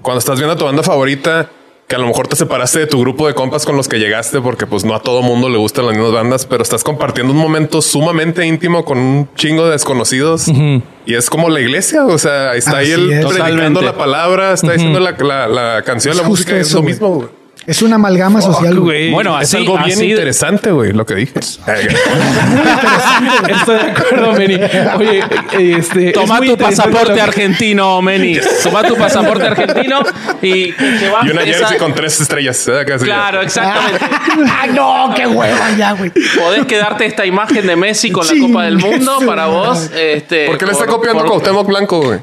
cuando 0.03 0.18
estás 0.18 0.38
viendo 0.38 0.53
a 0.53 0.59
tu 0.59 0.66
banda 0.66 0.83
favorita, 0.83 1.51
que 1.90 1.96
a 1.96 1.98
lo 1.98 2.07
mejor 2.07 2.29
te 2.29 2.37
separaste 2.37 2.79
de 2.79 2.87
tu 2.87 3.00
grupo 3.00 3.26
de 3.26 3.35
compas 3.35 3.66
con 3.66 3.76
los 3.76 3.88
que 3.88 3.98
llegaste, 3.98 4.40
porque 4.40 4.64
pues 4.64 4.85
no 4.85 4.94
a 4.94 5.03
todo 5.03 5.22
mundo 5.22 5.48
le 5.48 5.59
gustan 5.59 5.87
las 5.87 5.96
mismas 5.96 6.12
bandas, 6.12 6.46
pero 6.46 6.62
estás 6.62 6.85
compartiendo 6.85 7.33
un 7.33 7.38
momento 7.40 7.83
sumamente 7.83 8.46
íntimo 8.46 8.85
con 8.85 8.96
un 8.98 9.29
chingo 9.35 9.64
de 9.66 9.72
desconocidos. 9.72 10.46
Y 11.05 11.14
es 11.14 11.29
como 11.29 11.48
la 11.50 11.61
iglesia, 11.61 12.07
o 12.07 12.16
sea, 12.16 12.55
está 12.55 12.76
ahí 12.79 12.92
él 12.92 13.11
es. 13.11 13.26
predicando 13.26 13.29
Totalmente. 13.35 13.83
la 13.83 13.96
palabra, 13.98 14.53
está 14.53 14.72
diciendo 14.72 15.00
la, 15.00 15.16
la- 15.18 15.48
la 15.48 15.83
canción, 15.83 16.12
Es 16.14 16.22
la 16.22 16.29
música, 16.29 16.57
es 16.57 16.72
lo 16.72 16.83
mismo. 16.83 17.29
Es 17.66 17.83
una 17.83 17.96
amalgama 17.96 18.40
social, 18.40 18.75
Fuck, 18.75 18.83
güey. 18.85 18.99
güey. 19.03 19.11
Bueno, 19.12 19.38
Es 19.40 19.49
así, 19.49 19.59
algo 19.59 19.77
bien 19.79 19.92
así 19.96 20.11
interesante, 20.11 20.70
güey, 20.73 20.92
lo 20.92 21.05
que 21.07 21.14
dije. 21.14 21.38
Estoy 23.49 23.77
de 23.77 23.81
acuerdo, 23.90 24.33
Meni. 24.33 24.55
Oye, 24.96 25.23
este. 25.79 26.12
Toma 26.12 26.38
es 26.38 26.46
tu 26.51 26.57
pasaporte 26.57 27.14
que- 27.14 27.20
argentino, 27.20 28.01
Meni. 28.03 28.38
Toma 28.62 28.83
tu 28.83 28.96
pasaporte 28.96 29.46
argentino 29.46 30.01
y 30.42 30.73
te 30.73 31.09
vas 31.11 31.27
Y 31.27 31.31
una 31.31 31.42
esa- 31.42 31.59
jersey 31.59 31.79
con 31.79 31.94
tres 31.94 32.20
estrellas. 32.20 32.66
¿eh? 32.68 32.85
Claro, 33.03 33.42
exactamente. 33.42 34.05
Ah, 34.49 34.66
no, 34.73 35.12
qué 35.14 35.27
hueva 35.27 35.70
ya, 35.77 35.92
güey. 35.92 36.11
Podés 36.11 36.66
quedarte 36.66 37.07
esta 37.07 37.27
imagen 37.27 37.66
de 37.66 37.77
Messi 37.77 38.11
con 38.11 38.27
la 38.27 38.33
Copa 38.46 38.64
del 38.64 38.79
Mundo 38.79 39.18
para 39.27 39.46
vos. 39.46 39.90
Este, 39.94 40.46
¿Por 40.46 40.59
qué 40.59 40.66
le 40.66 40.73
está 40.73 40.85
por- 40.87 40.96
copiando 40.96 41.20
por- 41.20 41.29
Cuauhtémoc 41.31 41.66
Blanco, 41.66 42.01
güey? 42.03 42.18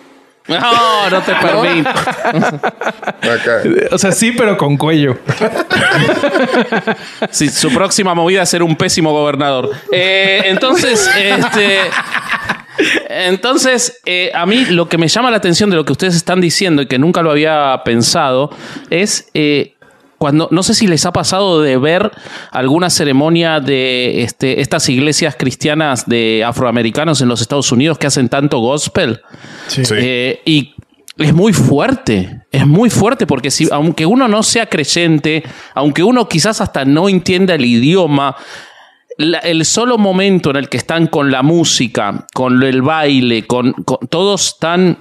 No, 0.47 1.09
no 1.09 1.21
te 1.21 1.33
permito. 1.35 1.89
O 3.91 3.97
sea, 3.97 4.11
sí, 4.11 4.31
pero 4.31 4.57
con 4.57 4.77
cuello. 4.77 5.17
Sí, 7.29 7.49
su 7.49 7.73
próxima 7.73 8.13
movida 8.13 8.43
es 8.43 8.49
ser 8.49 8.63
un 8.63 8.75
pésimo 8.75 9.11
gobernador. 9.11 9.71
Eh, 9.91 10.43
entonces, 10.45 11.09
este. 11.15 11.79
Entonces, 13.09 13.99
eh, 14.05 14.31
a 14.33 14.45
mí 14.45 14.65
lo 14.65 14.87
que 14.87 14.97
me 14.97 15.07
llama 15.07 15.31
la 15.31 15.37
atención 15.37 15.69
de 15.69 15.75
lo 15.75 15.85
que 15.85 15.91
ustedes 15.93 16.15
están 16.15 16.41
diciendo 16.41 16.81
y 16.81 16.87
que 16.87 16.99
nunca 16.99 17.21
lo 17.21 17.31
había 17.31 17.81
pensado 17.83 18.51
es 18.89 19.29
eh, 19.33 19.76
cuando, 20.17 20.47
no 20.51 20.63
sé 20.63 20.73
si 20.73 20.87
les 20.87 21.05
ha 21.05 21.11
pasado 21.11 21.61
de 21.61 21.77
ver 21.77 22.11
alguna 22.51 22.89
ceremonia 22.89 23.59
de 23.59 24.23
este, 24.23 24.61
estas 24.61 24.89
iglesias 24.89 25.35
cristianas 25.37 26.07
de 26.07 26.43
afroamericanos 26.45 27.21
en 27.21 27.27
los 27.29 27.41
Estados 27.41 27.71
Unidos 27.71 27.97
que 27.97 28.07
hacen 28.07 28.29
tanto 28.29 28.59
gospel. 28.59 29.21
Sí. 29.67 29.83
Eh, 29.95 30.41
y 30.45 30.73
es 31.17 31.33
muy 31.33 31.53
fuerte, 31.53 32.41
es 32.51 32.65
muy 32.67 32.89
fuerte 32.89 33.25
porque 33.27 33.51
si, 33.51 33.67
aunque 33.71 34.05
uno 34.05 34.27
no 34.27 34.43
sea 34.43 34.67
creyente, 34.67 35.43
aunque 35.73 36.03
uno 36.03 36.27
quizás 36.29 36.61
hasta 36.61 36.85
no 36.85 37.09
entienda 37.09 37.55
el 37.55 37.65
idioma, 37.65 38.35
la- 39.17 39.39
el 39.39 39.65
solo 39.65 39.97
momento 39.97 40.51
en 40.51 40.57
el 40.57 40.69
que 40.69 40.77
están 40.77 41.07
con 41.07 41.31
la 41.31 41.41
música, 41.41 42.27
con 42.33 42.61
el 42.61 42.81
baile, 42.83 43.47
con, 43.47 43.73
con- 43.73 44.07
todos 44.09 44.49
están 44.49 44.99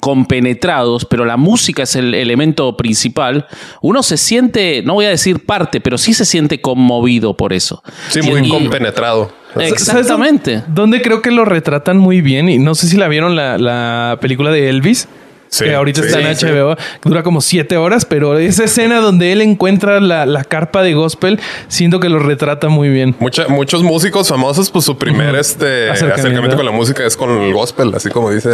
compenetrados, 0.00 1.04
pero 1.06 1.24
la 1.24 1.36
música 1.36 1.82
es 1.84 1.96
el 1.96 2.14
elemento 2.14 2.76
principal, 2.76 3.46
uno 3.80 4.02
se 4.02 4.16
siente, 4.16 4.82
no 4.84 4.94
voy 4.94 5.06
a 5.06 5.10
decir 5.10 5.44
parte, 5.46 5.80
pero 5.80 5.96
sí 5.98 6.12
se 6.14 6.24
siente 6.24 6.60
conmovido 6.60 7.34
por 7.36 7.52
eso. 7.52 7.82
Sí, 8.08 8.20
Y- 8.22 8.28
muy 8.28 8.46
y- 8.46 8.50
compenetrado. 8.50 9.32
Exactamente. 9.58 10.56
¿Sabes 10.58 10.66
dó- 10.68 10.74
¿Dónde 10.74 11.00
creo 11.02 11.22
que 11.22 11.30
lo 11.30 11.44
retratan 11.44 11.96
muy 11.96 12.20
bien? 12.20 12.48
Y 12.48 12.58
no 12.58 12.74
sé 12.74 12.86
si 12.86 12.96
la 12.96 13.08
vieron 13.08 13.34
la, 13.34 13.56
la 13.58 14.18
película 14.20 14.50
de 14.50 14.68
Elvis. 14.68 15.08
Sí, 15.50 15.64
que 15.64 15.74
ahorita 15.74 16.02
sí, 16.02 16.08
está 16.08 16.20
en 16.20 16.36
sí. 16.36 16.46
HBO, 16.46 16.76
dura 17.04 17.22
como 17.22 17.40
siete 17.40 17.76
horas, 17.76 18.04
pero 18.04 18.38
esa 18.38 18.64
escena 18.64 19.00
donde 19.00 19.32
él 19.32 19.40
encuentra 19.40 20.00
la, 20.00 20.26
la 20.26 20.44
carpa 20.44 20.82
de 20.82 20.94
gospel, 20.94 21.40
siento 21.68 22.00
que 22.00 22.08
lo 22.08 22.18
retrata 22.18 22.68
muy 22.68 22.88
bien. 22.88 23.16
Mucha- 23.18 23.48
muchos 23.48 23.82
músicos 23.82 24.28
famosos, 24.28 24.70
pues 24.70 24.84
su 24.84 24.98
primer 24.98 25.34
este 25.36 25.90
Acercamiento. 25.90 26.14
acercamiento. 26.20 26.56
con 26.56 26.66
la 26.66 26.72
música 26.72 27.06
es 27.06 27.16
con 27.16 27.30
el 27.42 27.52
gospel, 27.52 27.92
así 27.94 28.10
como 28.10 28.30
dice. 28.30 28.50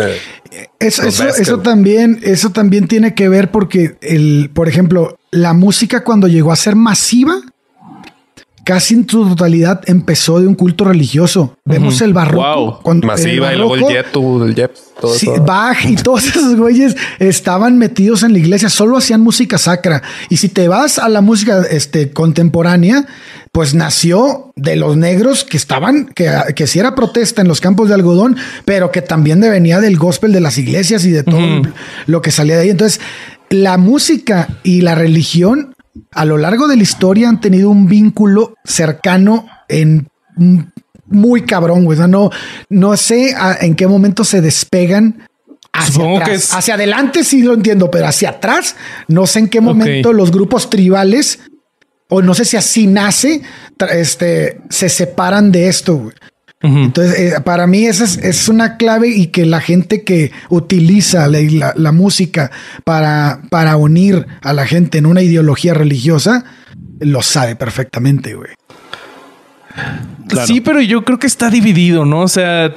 Eso, 0.79 1.03
eso, 1.03 1.27
eso 1.29 1.59
también, 1.61 2.21
eso 2.23 2.51
también 2.51 2.87
tiene 2.89 3.15
que 3.15 3.29
ver 3.29 3.51
porque 3.51 3.97
el, 4.01 4.51
por 4.55 4.69
ejemplo, 4.69 5.19
la 5.31 5.53
música 5.53 6.05
cuando 6.05 6.29
llegó 6.29 6.53
a 6.53 6.57
ser 6.57 6.77
masiva, 6.77 7.35
casi 8.65 8.95
en 8.95 9.09
su 9.09 9.29
totalidad 9.29 9.83
empezó 9.87 10.41
de 10.41 10.47
un 10.47 10.55
culto 10.55 10.85
religioso. 10.85 11.57
Vemos 11.65 12.01
el 12.01 12.13
barroco. 12.13 12.45
Wow. 12.45 12.79
cuando- 12.83 13.07
Masiva 13.07 13.51
el 13.51 13.57
y 13.57 13.59
luego 13.59 13.75
el 13.77 13.83
barroco, 13.83 13.93
Jet, 14.43 14.49
el 14.49 14.55
Jet, 14.55 14.73
todo 15.01 15.15
Sí, 15.15 15.29
eso. 15.31 15.45
Bach 15.45 15.85
y 15.85 15.97
todos 15.97 16.25
esos 16.27 16.57
güeyes 16.57 16.97
estaban 17.19 17.79
metidos 17.79 18.23
en 18.23 18.33
la 18.33 18.39
iglesia, 18.39 18.69
solo 18.69 18.97
hacían 18.97 19.21
música 19.21 19.59
sacra. 19.59 20.03
Y 20.31 20.39
si 20.39 20.49
te 20.49 20.67
vas 20.69 20.99
a 20.99 21.09
la 21.09 21.21
música 21.21 21.63
este, 21.71 22.11
contemporánea, 22.11 23.07
pues 23.53 23.75
nació 23.75 24.53
de 24.57 24.77
los 24.77 24.97
negros 24.97 25.45
que 25.45 25.57
estaban, 25.57 26.07
que, 26.07 26.29
que 26.57 26.67
sí 26.67 26.79
era 26.81 26.95
protesta 26.95 27.43
en 27.43 27.49
los 27.49 27.61
campos 27.61 27.89
de 27.89 27.95
algodón, 27.95 28.37
pero 28.65 28.91
que 28.91 29.01
también 29.03 29.41
venía 29.41 29.81
del 29.81 29.97
gospel 29.97 30.33
de 30.33 30.41
las 30.41 30.59
iglesias 30.59 31.05
y 31.05 31.11
de 31.11 31.23
todo 31.23 31.63
lo 32.07 32.23
que 32.23 32.31
salía 32.31 32.57
de 32.57 32.63
ahí. 32.63 32.71
Entonces, 32.71 33.01
la 33.51 33.77
música 33.79 34.49
y 34.65 34.81
la 34.81 34.95
religión 34.97 35.74
a 36.13 36.25
lo 36.25 36.37
largo 36.39 36.69
de 36.69 36.77
la 36.77 36.83
historia 36.83 37.29
han 37.29 37.41
tenido 37.41 37.71
un 37.71 37.87
vínculo 37.87 38.55
cercano 38.65 39.47
en 39.69 40.09
muy 41.07 41.43
cabrón, 41.43 41.85
güey. 41.85 41.97
O 41.97 42.01
sea, 42.01 42.09
no, 42.09 42.31
no 42.69 42.97
sé 42.97 43.35
a- 43.37 43.59
en 43.61 43.75
qué 43.75 43.87
momento 43.87 44.25
se 44.25 44.41
despegan 44.41 45.29
hacia 45.73 46.05
atrás. 46.17 46.29
que 46.29 46.35
es- 46.37 46.53
Hacia 46.55 46.75
adelante 46.75 47.25
sí 47.25 47.43
lo 47.43 47.55
entiendo, 47.55 47.91
pero 47.91 48.07
hacia 48.07 48.31
atrás 48.31 48.77
no 49.09 49.27
sé 49.27 49.41
en 49.41 49.49
qué 49.49 49.61
momento 49.61 50.13
los 50.13 50.31
grupos 50.31 50.71
tribales 50.71 51.41
o 52.09 52.23
no 52.23 52.35
sé 52.35 52.45
si 52.45 52.57
así 52.57 52.87
nace, 52.87 53.43
este, 53.93 54.61
se 54.71 54.89
separan 54.89 55.51
de 55.53 55.69
esto. 55.69 55.97
güey. 55.97 56.15
Entonces, 56.67 57.19
eh, 57.19 57.41
para 57.45 57.67
mí 57.67 57.85
esa 57.85 58.05
es, 58.05 58.17
es 58.17 58.49
una 58.49 58.77
clave 58.79 59.09
y 59.09 59.27
que 59.27 59.45
la 59.45 59.61
gente 59.61 60.03
que 60.03 60.33
utiliza 60.49 61.29
la, 61.29 61.39
la- 61.41 61.75
la 61.77 61.93
música 61.93 62.51
para, 62.85 63.41
para 63.51 63.77
unir 63.77 64.27
a 64.41 64.53
la 64.55 64.67
gente 64.67 64.97
en 64.99 65.05
una 65.07 65.21
ideología 65.23 65.75
religiosa, 65.75 66.45
lo 67.01 67.21
sabe 67.23 67.55
perfectamente, 67.55 68.35
güey. 68.35 68.51
Sí, 70.47 70.61
pero 70.61 70.81
yo 70.81 71.05
creo 71.05 71.19
que 71.19 71.27
está 71.27 71.51
dividido, 71.51 72.05
¿no? 72.05 72.21
O 72.21 72.29
sea, 72.29 72.73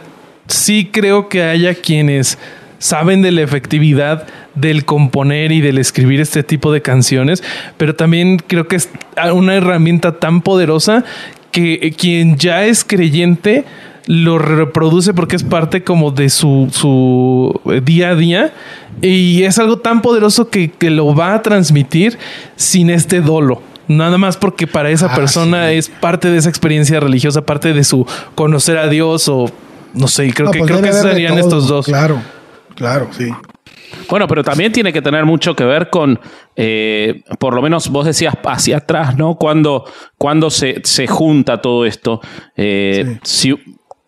sí 0.48 0.90
creo 0.92 1.30
que 1.30 1.44
haya 1.44 1.76
quienes 1.76 2.38
saben 2.80 3.22
de 3.22 3.32
la 3.32 3.42
efectividad 3.42 4.28
del 4.56 4.86
componer 4.86 5.52
y 5.52 5.62
del 5.62 5.78
escribir 5.78 6.20
este 6.20 6.44
tipo 6.44 6.72
de 6.72 6.82
canciones, 6.82 7.44
pero 7.78 7.96
también 7.96 8.38
creo 8.38 8.68
que 8.68 8.76
es 8.76 8.90
una 9.34 9.56
herramienta 9.56 10.20
tan 10.20 10.42
poderosa 10.42 11.04
que 11.58 11.80
eh, 11.82 11.92
quien 11.92 12.38
ya 12.38 12.66
es 12.66 12.84
creyente 12.84 13.66
lo 14.06 14.38
reproduce 14.38 15.16
porque 15.16 15.36
es 15.36 15.44
parte 15.44 15.84
como 15.84 16.12
de 16.12 16.30
su, 16.30 16.70
su 16.72 17.60
eh, 17.72 17.82
día 17.84 18.10
a 18.10 18.16
día 18.16 18.54
y 19.02 19.42
es 19.42 19.58
algo 19.58 19.80
tan 19.80 20.04
poderoso 20.04 20.50
que, 20.50 20.70
que 20.70 20.92
lo 20.92 21.16
va 21.16 21.34
a 21.34 21.42
transmitir 21.42 22.20
sin 22.58 22.92
este 22.92 23.22
dolo. 23.22 23.64
Nada 23.88 24.20
más 24.20 24.38
porque 24.38 24.68
para 24.68 24.92
esa 24.92 25.08
Ah, 25.08 25.16
persona 25.16 25.72
es 25.72 25.90
parte 25.90 26.30
de 26.30 26.38
esa 26.38 26.50
experiencia 26.50 27.00
religiosa, 27.00 27.42
parte 27.42 27.74
de 27.74 27.84
su 27.84 28.06
conocer 28.36 28.78
a 28.78 28.88
Dios 28.88 29.28
o 29.28 29.50
no 29.96 30.08
sé, 30.08 30.32
creo 30.34 30.48
No, 30.48 30.52
que 30.52 30.60
pues 30.60 30.70
creo 30.70 30.84
que 30.84 30.94
serían 30.94 31.38
todo, 31.38 31.44
estos 31.44 31.68
dos. 31.68 31.86
Claro, 31.88 32.22
claro, 32.76 33.10
sí. 33.18 33.32
Bueno, 34.10 34.28
pero 34.28 34.44
también 34.44 34.72
tiene 34.72 34.94
que 34.94 35.02
tener 35.02 35.26
mucho 35.26 35.56
que 35.56 35.64
ver 35.66 35.90
con, 35.90 36.20
eh, 36.56 37.24
por 37.40 37.54
lo 37.54 37.62
menos 37.62 37.90
vos 37.90 38.06
decías 38.06 38.36
hacia 38.46 38.78
atrás, 38.78 39.18
¿no? 39.18 39.36
Cuando, 39.36 39.86
cuando 40.18 40.50
se, 40.50 40.82
se 40.84 41.08
junta 41.08 41.62
todo 41.62 41.86
esto. 41.86 42.22
Eh, 42.56 43.18
si- 43.24 43.56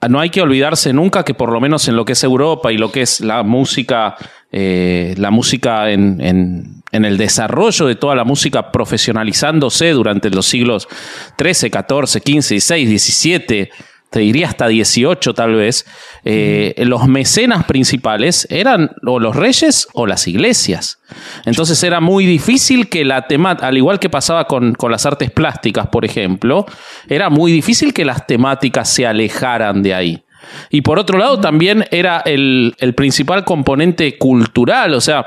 no 0.07 0.19
hay 0.21 0.29
que 0.29 0.41
olvidarse 0.41 0.93
nunca 0.93 1.25
que 1.25 1.33
por 1.33 1.51
lo 1.51 1.59
menos 1.59 1.85
en 1.89 1.97
lo 1.97 2.05
que 2.05 2.13
es 2.13 2.23
Europa 2.23 2.71
y 2.71 2.77
lo 2.77 2.89
que 2.89 3.01
es 3.01 3.19
la 3.19 3.43
música, 3.43 4.15
eh, 4.49 5.13
la 5.17 5.29
música 5.29 5.91
en, 5.91 6.21
en- 6.21 6.81
en 6.93 7.05
el 7.05 7.17
desarrollo 7.17 7.85
de 7.85 7.95
toda 7.95 8.15
la 8.15 8.23
música 8.23 8.71
profesionalizándose 8.71 9.91
durante 9.91 10.29
los 10.29 10.45
siglos 10.45 10.87
13, 11.35 11.69
14, 11.69 12.21
15, 12.21 12.53
16, 12.55 12.89
17, 12.89 13.69
te 14.09 14.19
diría 14.21 14.47
hasta 14.47 14.67
18 14.67 15.33
tal 15.33 15.55
vez, 15.55 15.85
eh, 16.23 16.73
los 16.79 17.07
mecenas 17.07 17.65
principales 17.65 18.47
eran 18.49 18.91
o 19.05 19.19
los 19.19 19.35
reyes 19.35 19.87
o 19.93 20.07
las 20.07 20.27
iglesias. 20.27 20.99
Entonces 21.45 21.83
era 21.83 21.99
muy 21.99 22.25
difícil 22.25 22.89
que 22.89 23.05
la 23.05 23.27
temática, 23.27 23.67
al 23.67 23.77
igual 23.77 23.99
que 23.99 24.09
pasaba 24.09 24.45
con, 24.45 24.73
con 24.73 24.91
las 24.91 25.05
artes 25.05 25.31
plásticas, 25.31 25.87
por 25.87 26.05
ejemplo, 26.05 26.65
era 27.07 27.29
muy 27.29 27.51
difícil 27.51 27.93
que 27.93 28.05
las 28.05 28.25
temáticas 28.25 28.89
se 28.89 29.05
alejaran 29.05 29.83
de 29.83 29.93
ahí. 29.93 30.23
Y 30.71 30.81
por 30.81 30.97
otro 30.97 31.17
lado, 31.19 31.39
también 31.39 31.85
era 31.91 32.21
el, 32.25 32.75
el 32.79 32.95
principal 32.95 33.43
componente 33.43 34.17
cultural, 34.17 34.93
o 34.95 35.01
sea, 35.01 35.25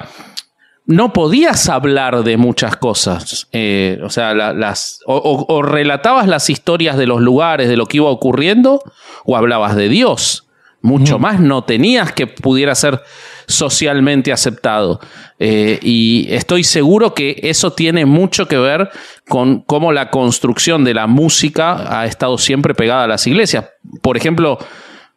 no 0.86 1.12
podías 1.12 1.68
hablar 1.68 2.24
de 2.24 2.36
muchas 2.36 2.76
cosas. 2.76 3.46
Eh, 3.52 4.00
o 4.02 4.10
sea, 4.10 4.34
la- 4.34 4.52
las. 4.52 4.98
O, 5.06 5.16
o- 5.16 5.54
o 5.54 5.62
relatabas 5.62 6.26
las 6.28 6.50
historias 6.50 6.96
de 6.96 7.06
los 7.06 7.20
lugares, 7.20 7.68
de 7.68 7.76
lo 7.76 7.86
que 7.86 7.98
iba 7.98 8.08
ocurriendo, 8.08 8.82
o 9.24 9.36
hablabas 9.36 9.76
de 9.76 9.88
Dios. 9.88 10.46
Mucho 10.84 11.20
más 11.20 11.38
no 11.38 11.62
tenías 11.62 12.12
que 12.12 12.26
pudiera 12.26 12.74
ser 12.74 13.00
socialmente 13.46 14.32
aceptado. 14.32 14.98
Eh, 15.38 15.78
y 15.82 16.26
estoy 16.30 16.64
seguro 16.64 17.14
que 17.14 17.38
eso 17.44 17.72
tiene 17.72 18.04
mucho 18.04 18.48
que 18.48 18.58
ver 18.58 18.90
con 19.28 19.60
cómo 19.60 19.92
la 19.92 20.10
construcción 20.10 20.82
de 20.82 20.94
la 20.94 21.06
música 21.06 22.00
ha 22.00 22.06
estado 22.06 22.36
siempre 22.38 22.74
pegada 22.74 23.04
a 23.04 23.08
las 23.08 23.26
iglesias. 23.28 23.66
Por 24.00 24.16
ejemplo, 24.16 24.58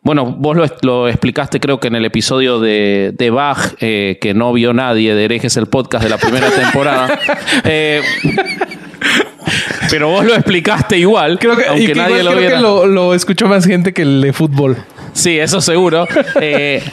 bueno, 0.06 0.26
vos 0.26 0.56
lo, 0.56 0.65
lo 0.84 1.08
explicaste 1.10 1.60
creo 1.60 1.80
que 1.80 1.88
en 1.88 1.96
el 1.96 2.06
episodio 2.06 2.60
de, 2.60 3.12
de 3.18 3.30
Bach, 3.32 3.74
eh, 3.82 4.20
que 4.22 4.34
no 4.36 4.54
vio 4.54 4.72
nadie, 4.72 5.15
de 5.15 5.26
Herejes 5.26 5.58
el 5.58 5.65
podcast 5.65 6.04
de 6.04 6.10
la 6.12 6.18
primera 6.18 6.50
temporada. 6.56 7.20
Eh, 7.63 8.02
pero 9.89 10.10
vos 10.10 10.24
lo 10.24 10.34
explicaste 10.34 10.98
igual, 10.98 11.39
Creo 11.39 11.58
que, 11.58 11.65
aunque 11.65 11.96
nadie 11.96 12.20
igual 12.20 12.26
lo 12.26 12.32
creo 12.32 12.39
viera. 12.41 12.56
que 12.58 12.62
lo, 12.62 12.86
lo 12.86 13.13
escuchó 13.13 13.48
más 13.48 13.65
gente 13.65 13.94
que 13.94 14.04
el 14.04 14.22
de 14.22 14.32
fútbol. 14.32 14.78
Sí, 15.13 15.39
eso 15.39 15.60
seguro. 15.62 16.08
Eh, 16.41 16.84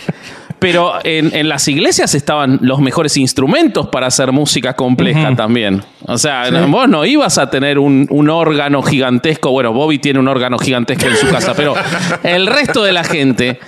pero 0.62 0.94
en, 1.02 1.34
en 1.34 1.48
las 1.48 1.66
iglesias 1.66 2.14
estaban 2.14 2.60
los 2.62 2.78
mejores 2.78 3.16
instrumentos 3.16 3.88
para 3.88 4.06
hacer 4.06 4.30
música 4.30 4.74
compleja 4.74 5.34
también. 5.34 5.82
O 6.06 6.16
sea, 6.16 6.48
vos 6.68 6.88
no 6.88 7.04
ibas 7.04 7.36
a 7.36 7.50
tener 7.50 7.78
un, 7.78 8.06
un 8.10 8.30
órgano 8.30 8.80
gigantesco. 8.82 9.50
Bueno, 9.50 9.72
Bobby 9.72 9.98
tiene 9.98 10.20
un 10.20 10.28
órgano 10.28 10.58
gigantesco 10.58 11.06
en 11.08 11.16
su 11.16 11.28
casa, 11.28 11.54
pero 11.54 11.74
el 12.22 12.46
resto 12.46 12.84
de 12.84 12.92
la 12.92 13.02
gente 13.02 13.58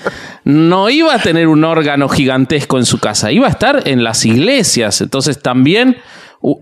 no 0.44 0.88
iba 0.88 1.14
a 1.14 1.18
tener 1.18 1.48
un 1.48 1.64
órgano 1.64 2.09
gigantesco 2.09 2.78
en 2.78 2.87
su 2.87 2.98
casa. 2.98 3.33
Iba 3.33 3.48
a 3.48 3.50
estar 3.50 3.88
en 3.88 4.04
las 4.04 4.24
iglesias. 4.24 5.00
Entonces 5.00 5.42
también 5.42 5.96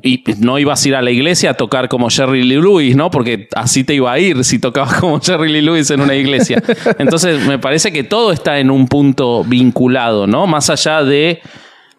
y 0.02 0.22
no 0.38 0.58
ibas 0.58 0.84
a 0.84 0.88
ir 0.88 0.94
a 0.94 1.02
la 1.02 1.10
iglesia 1.10 1.50
a 1.50 1.54
tocar 1.54 1.88
como 1.88 2.08
Jerry 2.08 2.44
Lee 2.44 2.60
Lewis, 2.60 2.94
¿no? 2.94 3.10
Porque 3.10 3.48
así 3.54 3.82
te 3.82 3.94
iba 3.94 4.12
a 4.12 4.18
ir 4.18 4.44
si 4.44 4.60
tocabas 4.60 4.94
como 5.00 5.20
Jerry 5.20 5.50
Lee 5.50 5.62
Lewis 5.62 5.90
en 5.90 6.00
una 6.00 6.14
iglesia. 6.14 6.62
Entonces, 6.98 7.44
me 7.46 7.58
parece 7.58 7.92
que 7.92 8.04
todo 8.04 8.32
está 8.32 8.60
en 8.60 8.70
un 8.70 8.86
punto 8.86 9.42
vinculado, 9.44 10.26
¿no? 10.28 10.46
Más 10.46 10.70
allá 10.70 11.02
de 11.02 11.40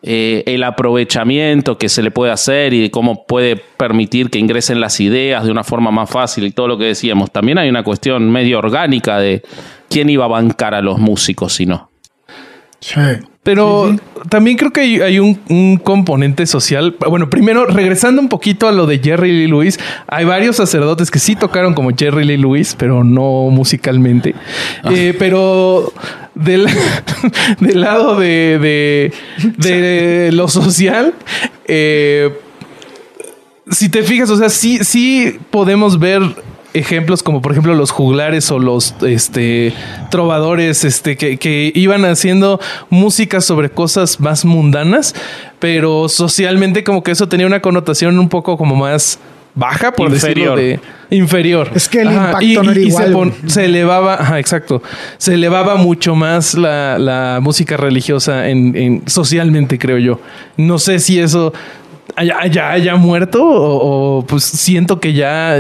eh, 0.02 0.44
el 0.46 0.64
aprovechamiento 0.64 1.78
que 1.78 1.90
se 1.90 2.02
le 2.02 2.12
puede 2.12 2.32
hacer 2.32 2.74
y 2.74 2.82
de 2.84 2.92
cómo 2.92 3.26
puede 3.26 3.58
permitir 3.58 4.30
que 4.30 4.40
ingresen 4.40 4.80
las 4.80 5.02
ideas 5.02 5.44
de 5.44 5.52
una 5.52 5.66
forma 5.66 5.92
más 5.92 6.10
fácil 6.10 6.46
y 6.46 6.52
todo 6.52 6.70
lo 6.70 6.78
que 6.78 6.86
decíamos. 6.86 7.32
También 7.32 7.58
hay 7.58 7.70
una 7.70 7.84
cuestión 7.84 8.32
medio 8.32 8.60
orgánica 8.60 9.20
de 9.20 9.44
quién 9.90 10.10
iba 10.10 10.24
a 10.24 10.30
bancar 10.30 10.74
a 10.74 10.82
los 10.82 11.00
músicos 11.00 11.54
si 11.54 11.66
no. 11.66 11.90
Sí. 12.80 13.00
Pero 13.44 13.94
también 14.30 14.56
creo 14.56 14.72
que 14.72 14.82
hay, 14.82 15.02
hay 15.02 15.20
un, 15.20 15.38
un 15.50 15.78
componente 15.78 16.46
social. 16.46 16.96
Bueno, 17.10 17.30
primero, 17.30 17.66
regresando 17.66 18.22
un 18.22 18.30
poquito 18.30 18.70
a 18.70 18.72
lo 18.72 18.86
de 18.86 19.00
Jerry 19.00 19.34
Lee 19.34 19.48
Lewis, 19.48 19.80
hay 20.08 20.24
varios 20.24 20.56
sacerdotes 20.56 21.12
que 21.12 21.20
sí 21.20 21.36
tocaron 21.36 21.74
como 21.74 21.92
Jerry 21.96 22.24
Lee 22.24 22.38
Lewis, 22.38 22.76
pero 22.78 23.04
no 23.04 23.50
musicalmente. 23.50 24.34
Eh, 24.90 25.14
pero 25.20 25.92
del, 26.36 26.68
del 27.60 27.82
lado 27.82 28.18
de, 28.18 28.60
de, 28.62 29.14
de 29.58 30.32
lo 30.34 30.48
social, 30.48 31.14
eh, 31.68 32.32
si 33.70 33.90
te 33.90 34.04
fijas, 34.04 34.30
o 34.30 34.38
sea, 34.38 34.50
sí, 34.50 34.80
sí 34.84 35.38
podemos 35.52 36.00
ver 36.00 36.22
ejemplos 36.74 37.22
como 37.24 37.42
por 37.42 37.52
ejemplo 37.52 37.76
los 37.76 37.92
juglares 37.92 38.50
o 38.52 38.60
los 38.60 38.96
este 39.06 39.74
trovadores 40.10 40.84
este 40.86 41.18
que, 41.18 41.38
que 41.38 41.72
iban 41.76 42.06
haciendo 42.06 42.60
música 42.90 43.42
sobre 43.42 43.70
cosas 43.70 44.20
más 44.20 44.46
mundanas 44.46 45.14
pero 45.60 46.10
socialmente 46.10 46.84
como 46.84 47.04
que 47.04 47.12
eso 47.12 47.28
tenía 47.28 47.48
una 47.48 47.62
connotación 47.62 48.18
un 48.20 48.30
poco 48.30 48.58
como 48.58 48.76
más 48.76 49.20
baja 49.56 49.92
por 49.92 50.12
Inferior. 50.12 50.56
decirlo 50.58 50.80
de 51.12 51.16
inferior 51.16 51.70
Es 51.76 51.88
que 51.88 52.02
el 52.02 52.12
impacto 52.12 52.42
y, 52.44 52.56
no 52.56 52.72
era 52.72 52.80
y- 52.80 52.86
y 52.88 52.92
se, 52.92 53.04
igual. 53.04 53.12
pon- 53.12 53.34
se 53.46 53.66
elevaba 53.66 54.16
ajá, 54.16 54.40
exacto 54.40 54.82
se 55.20 55.36
elevaba 55.36 55.76
mucho 55.76 56.16
más 56.16 56.56
la, 56.56 56.98
la 56.98 57.38
música 57.40 57.78
religiosa 57.78 58.50
en, 58.50 58.76
en- 58.76 59.04
socialmente 59.08 59.78
creo 59.78 60.00
yo 60.00 60.20
no 60.58 60.80
sé 60.80 60.98
si 61.00 61.20
eso 61.20 61.54
haya, 62.16 62.40
haya, 62.40 62.72
haya 62.72 62.96
muerto 62.96 63.44
o, 63.44 64.18
o, 64.20 64.26
pues 64.26 64.44
siento 64.44 65.00
que 65.00 65.14
ya 65.14 65.58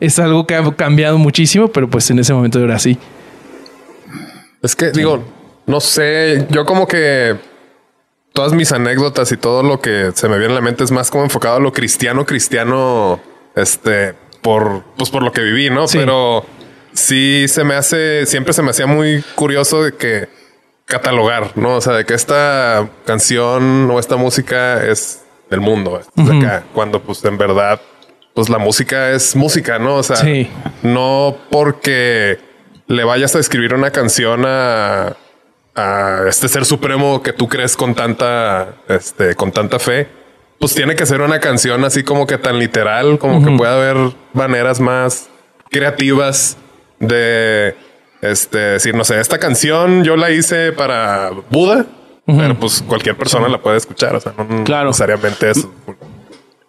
es 0.00 0.18
algo 0.18 0.46
que 0.46 0.54
ha 0.54 0.76
cambiado 0.76 1.18
muchísimo 1.18 1.68
pero 1.68 1.88
pues 1.88 2.10
en 2.10 2.18
ese 2.18 2.32
momento 2.32 2.58
era 2.62 2.76
así 2.76 2.98
Es 4.62 4.76
que 4.76 4.90
digo, 4.90 5.22
no 5.66 5.80
sé, 5.80 6.46
yo 6.50 6.64
como 6.64 6.86
que 6.86 7.36
todas 8.32 8.52
mis 8.52 8.72
anécdotas 8.72 9.32
y 9.32 9.36
todo 9.36 9.62
lo 9.62 9.80
que 9.80 10.12
se 10.14 10.28
me 10.28 10.38
viene 10.38 10.52
a 10.52 10.56
la 10.56 10.60
mente 10.60 10.84
es 10.84 10.90
más 10.90 11.10
como 11.10 11.24
enfocado 11.24 11.56
a 11.56 11.60
lo 11.60 11.72
cristiano, 11.72 12.26
cristiano, 12.26 13.20
este, 13.56 14.14
por, 14.42 14.84
pues 14.96 15.10
por 15.10 15.22
lo 15.22 15.32
que 15.32 15.42
viví, 15.42 15.70
¿no? 15.70 15.88
Sí. 15.88 15.98
Pero 15.98 16.44
sí 16.92 17.46
se 17.48 17.64
me 17.64 17.74
hace, 17.74 18.26
siempre 18.26 18.52
se 18.52 18.62
me 18.62 18.70
hacía 18.70 18.86
muy 18.86 19.22
curioso 19.34 19.82
de 19.82 19.92
que 19.92 20.28
catalogar, 20.84 21.52
¿no? 21.56 21.76
O 21.76 21.80
sea, 21.80 21.94
de 21.94 22.04
que 22.04 22.14
esta 22.14 22.88
canción 23.04 23.90
o 23.90 23.98
esta 23.98 24.16
música 24.16 24.84
es 24.84 25.22
del 25.50 25.60
mundo, 25.60 26.00
acá, 26.16 26.62
cuando 26.72 27.02
pues 27.02 27.24
en 27.24 27.36
verdad, 27.36 27.80
pues 28.34 28.48
la 28.48 28.58
música 28.58 29.10
es 29.10 29.34
música, 29.34 29.78
¿no? 29.78 29.96
O 29.96 30.02
sea, 30.02 30.16
Sí. 30.16 30.48
no 30.82 31.36
porque 31.50 32.38
le 32.86 33.04
vayas 33.04 33.34
a 33.36 33.40
escribir 33.40 33.74
una 33.74 33.90
canción 33.90 34.44
a, 34.46 35.16
a 35.74 36.22
este 36.28 36.48
ser 36.48 36.64
supremo 36.64 37.22
que 37.22 37.32
tú 37.32 37.48
crees 37.48 37.76
con 37.76 37.94
tanta, 37.94 38.74
este, 38.88 39.34
con 39.34 39.50
tanta 39.52 39.78
fe, 39.78 40.08
pues 40.58 40.74
tiene 40.74 40.94
que 40.94 41.06
ser 41.06 41.20
una 41.20 41.40
canción 41.40 41.84
así 41.84 42.02
como 42.04 42.26
que 42.26 42.38
tan 42.38 42.58
literal, 42.58 43.18
como 43.18 43.44
que 43.44 43.50
puede 43.56 43.72
haber 43.72 43.96
maneras 44.32 44.78
más 44.78 45.28
creativas 45.70 46.56
de 46.98 47.74
este 48.20 48.58
decir, 48.58 48.94
no 48.94 49.04
sé, 49.04 49.18
esta 49.20 49.38
canción 49.38 50.04
yo 50.04 50.16
la 50.16 50.30
hice 50.30 50.72
para 50.72 51.30
Buda, 51.50 51.86
pero 52.36 52.54
pues 52.58 52.82
cualquier 52.86 53.16
persona 53.16 53.48
la 53.48 53.58
puede 53.60 53.76
escuchar. 53.78 54.14
O 54.16 54.20
sea, 54.20 54.32
no 54.36 54.64
Claro. 54.64 54.88
necesariamente 54.88 55.50
eso. 55.50 55.70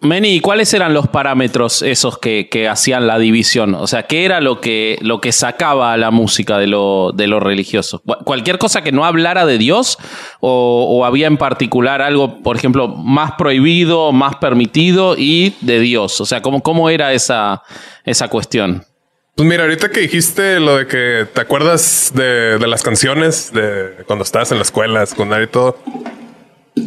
Meni, 0.00 0.40
¿cuáles 0.40 0.74
eran 0.74 0.94
los 0.94 1.06
parámetros 1.06 1.80
esos 1.80 2.18
que, 2.18 2.48
que 2.50 2.68
hacían 2.68 3.06
la 3.06 3.20
división? 3.20 3.76
O 3.76 3.86
sea, 3.86 4.02
¿qué 4.08 4.24
era 4.24 4.40
lo 4.40 4.60
que, 4.60 4.98
lo 5.00 5.20
que 5.20 5.30
sacaba 5.30 5.92
a 5.92 5.96
la 5.96 6.10
música 6.10 6.58
de 6.58 6.66
lo, 6.66 7.12
de 7.14 7.28
lo 7.28 7.38
religioso? 7.38 8.00
¿Cu- 8.04 8.16
¿Cualquier 8.24 8.58
cosa 8.58 8.82
que 8.82 8.90
no 8.90 9.04
hablara 9.04 9.46
de 9.46 9.58
Dios? 9.58 9.98
O, 10.40 10.86
o 10.90 11.04
había 11.04 11.28
en 11.28 11.36
particular 11.36 12.02
algo, 12.02 12.42
por 12.42 12.56
ejemplo, 12.56 12.88
más 12.88 13.32
prohibido, 13.38 14.10
más 14.10 14.34
permitido 14.36 15.14
y 15.16 15.54
de 15.60 15.78
Dios? 15.78 16.20
O 16.20 16.26
sea, 16.26 16.42
¿cómo, 16.42 16.64
cómo 16.64 16.90
era 16.90 17.12
esa, 17.12 17.62
esa 18.04 18.26
cuestión? 18.26 18.84
Pues 19.34 19.48
mira, 19.48 19.62
ahorita 19.62 19.88
que 19.90 20.00
dijiste 20.00 20.60
lo 20.60 20.76
de 20.76 20.86
que 20.86 21.26
te 21.32 21.40
acuerdas 21.40 22.12
de, 22.14 22.58
de 22.58 22.66
las 22.66 22.82
canciones 22.82 23.50
de 23.52 24.04
cuando 24.06 24.24
estabas 24.24 24.52
en 24.52 24.58
la 24.58 24.62
escuela, 24.62 25.06
secundaria 25.06 25.44
y 25.44 25.48
todo, 25.48 25.78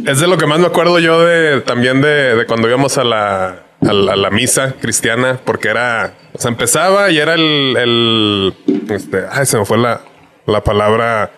es 0.05 0.19
de 0.19 0.27
lo 0.27 0.37
que 0.37 0.45
más 0.45 0.59
me 0.59 0.67
acuerdo 0.67 0.99
yo 0.99 1.25
de 1.25 1.61
también 1.61 2.01
de, 2.01 2.35
de 2.35 2.45
cuando 2.45 2.67
íbamos 2.67 2.99
a 2.99 3.03
la, 3.03 3.63
a 3.81 3.93
la, 3.93 4.13
a 4.13 4.15
la 4.15 4.29
misa 4.29 4.75
cristiana, 4.79 5.39
porque 5.43 5.69
era, 5.69 6.13
o 6.33 6.37
sea, 6.39 6.49
empezaba 6.51 7.09
y 7.09 7.17
era 7.17 7.33
el, 7.33 7.75
el 7.77 8.53
este, 8.91 9.23
ay, 9.31 9.47
se 9.47 9.57
me 9.57 9.65
fue 9.65 9.79
la, 9.79 10.01
la 10.45 10.63
palabra. 10.63 11.31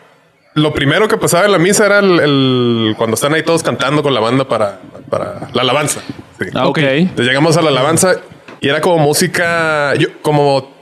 Lo 0.55 0.73
primero 0.73 1.07
que 1.07 1.15
pasaba 1.17 1.45
en 1.45 1.53
la 1.53 1.59
misa 1.59 1.85
era 1.85 1.99
el, 1.99 2.19
el- 2.19 2.95
cuando 2.97 3.13
están 3.15 3.33
ahí 3.33 3.43
todos 3.43 3.63
cantando 3.63 4.03
con 4.03 4.13
la 4.13 4.19
banda 4.19 4.45
para, 4.45 4.81
para 5.09 5.47
la 5.53 5.61
alabanza. 5.61 6.01
Sí. 6.37 6.47
Ah, 6.53 6.67
ok. 6.67 6.79
Entonces 6.79 7.25
llegamos 7.27 7.55
a 7.55 7.61
la 7.61 7.69
alabanza 7.69 8.15
y 8.59 8.67
era 8.67 8.81
como 8.81 8.97
música, 8.97 9.93
yo, 9.95 10.07
como 10.21 10.75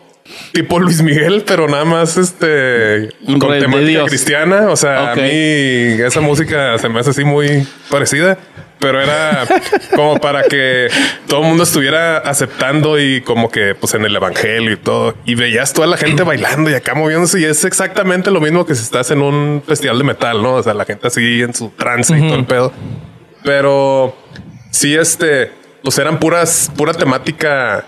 tipo 0.52 0.80
Luis 0.80 1.02
Miguel, 1.02 1.44
pero 1.46 1.68
nada 1.68 1.86
más 1.86 2.18
este 2.18 3.10
con 3.26 3.42
rey 3.42 3.62
temática 3.62 4.06
cristiana. 4.06 4.70
O 4.70 4.76
sea, 4.76 5.12
a 5.12 5.16
mí 5.16 5.24
esa 5.24 6.22
música 6.22 6.78
se 6.78 6.90
me 6.90 7.00
hace 7.00 7.12
así 7.12 7.24
muy 7.24 7.68
parecida, 7.90 8.38
pero 8.80 9.02
era 9.02 9.46
como 9.96 10.20
para 10.20 10.44
que 10.44 10.88
todo 11.28 11.42
el 11.42 11.48
mundo 11.48 11.64
estuviera 11.64 12.18
aceptando 12.18 13.00
y 13.00 13.22
como 13.22 13.50
que 13.50 13.76
pues 13.76 13.94
en 13.94 14.06
el 14.06 14.16
evangelio 14.16 14.72
y 14.72 14.78
todo. 14.78 15.16
Y 15.26 15.36
veías 15.36 15.74
toda 15.74 15.88
la 15.88 15.98
gente 15.98 16.24
bailando 16.24 16.70
y 16.70 16.74
acá 16.74 16.96
moviéndose 16.96 17.40
y 17.40 17.46
es 17.46 17.64
exactamente 17.66 18.32
lo 18.32 18.42
mismo 18.42 18.66
que 18.66 18.76
si 18.76 18.84
estás 18.84 19.12
en 19.12 19.22
un 19.22 19.64
festival 19.66 19.98
de 19.98 20.04
metal, 20.04 20.42
¿no? 20.42 20.56
O 20.56 20.64
sea, 20.64 20.74
la 20.74 20.86
gente 20.86 21.08
así 21.08 21.42
en 21.42 21.54
su 21.54 21.70
trance 21.70 22.18
y 22.18 22.22
todo 22.22 22.36
el 22.36 22.46
pedo. 22.46 22.74
Pero 23.44 24.18
sí, 24.72 24.96
este, 24.96 25.52
pues 25.84 26.00
eran 26.00 26.20
puras, 26.20 26.72
pura 26.76 26.94
temática 26.94 27.86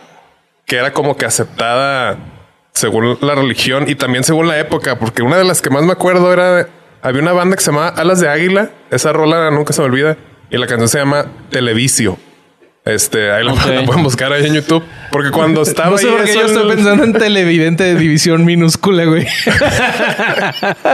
que 0.68 0.76
era 0.76 0.92
como 0.94 1.16
que 1.16 1.26
aceptada 1.26 2.18
según 2.74 3.18
la 3.22 3.34
religión 3.34 3.86
y 3.88 3.96
también 3.96 4.24
según 4.24 4.48
la 4.48 4.60
época, 4.60 5.00
porque 5.00 5.24
una 5.24 5.38
de 5.38 5.46
las 5.46 5.62
que 5.62 5.70
más 5.70 5.84
me 5.84 5.94
acuerdo 5.94 6.32
era, 6.32 6.68
había 7.02 7.22
una 7.22 7.32
banda 7.32 7.56
que 7.56 7.64
se 7.64 7.72
llamaba 7.72 7.88
Alas 7.88 8.20
de 8.20 8.28
Águila, 8.28 8.70
esa 8.92 9.14
rola 9.14 9.50
nunca 9.50 9.74
se 9.74 9.82
me 9.82 9.88
olvida, 9.88 10.18
y 10.52 10.58
la 10.58 10.68
canción 10.68 10.90
se 10.90 11.00
llama 11.00 11.26
Televisio. 11.50 12.18
Este, 12.88 13.32
ahí 13.32 13.44
la 13.44 13.54
pueden 13.86 14.04
buscar 14.04 14.32
ahí 14.34 14.46
en 14.46 14.54
YouTube, 14.54 14.84
porque 15.12 15.32
cuando 15.32 15.62
estaba 15.64 15.92
no 15.92 15.98
sé 15.98 16.08
ahí 16.08 16.12
por 16.16 16.24
qué 16.24 16.32
eso 16.32 16.40
yo 16.42 16.46
estoy 16.48 16.62
en- 16.70 16.76
pensando 16.76 17.04
en 17.04 17.14
televidente 17.20 17.84
de 17.84 17.96
división 17.96 18.46
minúscula, 18.46 19.06
güey. 19.06 19.28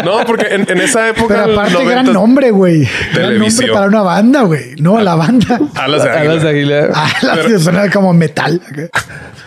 No, 0.04 0.26
porque 0.26 0.48
en, 0.56 0.70
en 0.70 0.82
esa 0.82 1.10
época... 1.10 1.44
Pero 1.46 1.54
aparte, 1.60 1.86
gran 1.86 2.08
90s, 2.08 2.12
nombre, 2.14 2.52
güey. 2.52 2.88
Gran 3.14 3.38
nombre 3.40 3.68
para 3.72 3.88
una 3.88 4.02
banda, 4.02 4.42
güey. 4.44 4.76
No, 4.78 5.00
la 5.02 5.16
banda. 5.16 5.60
Alas 5.76 6.04
de 6.04 6.10
Águila. 6.10 6.32
Alas 6.32 6.44
de 6.44 6.50
águila. 6.50 6.88
La 7.22 7.36
Pero- 7.36 7.60
suena 7.60 7.90
como 7.90 8.14
metal. 8.14 8.62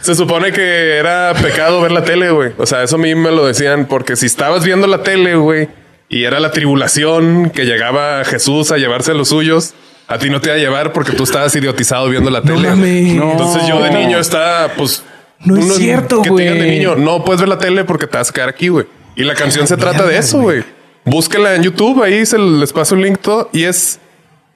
Se 0.00 0.14
supone 0.14 0.52
que 0.52 0.96
era 0.98 1.32
pecado 1.34 1.80
ver 1.80 1.90
la 1.90 2.04
tele, 2.04 2.30
güey. 2.30 2.52
O 2.58 2.66
sea, 2.66 2.82
eso 2.82 2.96
a 2.96 2.98
mí 2.98 3.14
me 3.14 3.30
lo 3.32 3.46
decían 3.46 3.86
porque 3.86 4.14
si 4.16 4.26
estabas 4.26 4.64
viendo 4.64 4.86
la 4.86 5.02
tele, 5.02 5.34
güey, 5.34 5.68
y 6.08 6.24
era 6.24 6.38
la 6.38 6.52
tribulación 6.52 7.50
que 7.50 7.64
llegaba 7.64 8.24
Jesús 8.24 8.70
a 8.70 8.76
llevarse 8.76 9.10
a 9.10 9.14
los 9.14 9.28
suyos, 9.30 9.74
a 10.08 10.18
ti 10.18 10.30
no 10.30 10.40
te 10.40 10.48
iba 10.48 10.56
a 10.56 10.58
llevar 10.58 10.92
porque 10.92 11.12
tú 11.12 11.24
estabas 11.24 11.54
idiotizado 11.54 12.08
viendo 12.08 12.30
la 12.30 12.42
tele. 12.42 12.70
No. 13.14 13.32
Entonces 13.32 13.66
yo 13.66 13.82
de 13.82 13.90
niño 13.90 14.18
estaba, 14.18 14.68
pues... 14.74 15.02
No 15.40 15.56
es 15.58 15.76
cierto, 15.76 16.22
que 16.22 16.30
digan 16.30 16.54
de 16.54 16.60
güey. 16.60 16.78
niño, 16.78 16.96
no 16.96 17.22
puedes 17.22 17.40
ver 17.40 17.48
la 17.48 17.58
tele 17.58 17.84
porque 17.84 18.06
te 18.06 18.16
vas 18.16 18.30
a 18.30 18.32
quedar 18.32 18.48
aquí, 18.48 18.68
güey. 18.68 18.86
Y 19.16 19.24
la 19.24 19.34
canción 19.34 19.66
se 19.66 19.76
trata 19.76 20.06
de 20.06 20.16
eso, 20.16 20.40
güey. 20.40 20.64
Búsquela 21.04 21.54
en 21.54 21.62
YouTube, 21.62 22.02
ahí 22.02 22.24
se 22.24 22.38
les 22.38 22.72
paso 22.72 22.94
un 22.94 23.02
link 23.02 23.18
todo 23.20 23.50
y 23.52 23.64
es... 23.64 24.00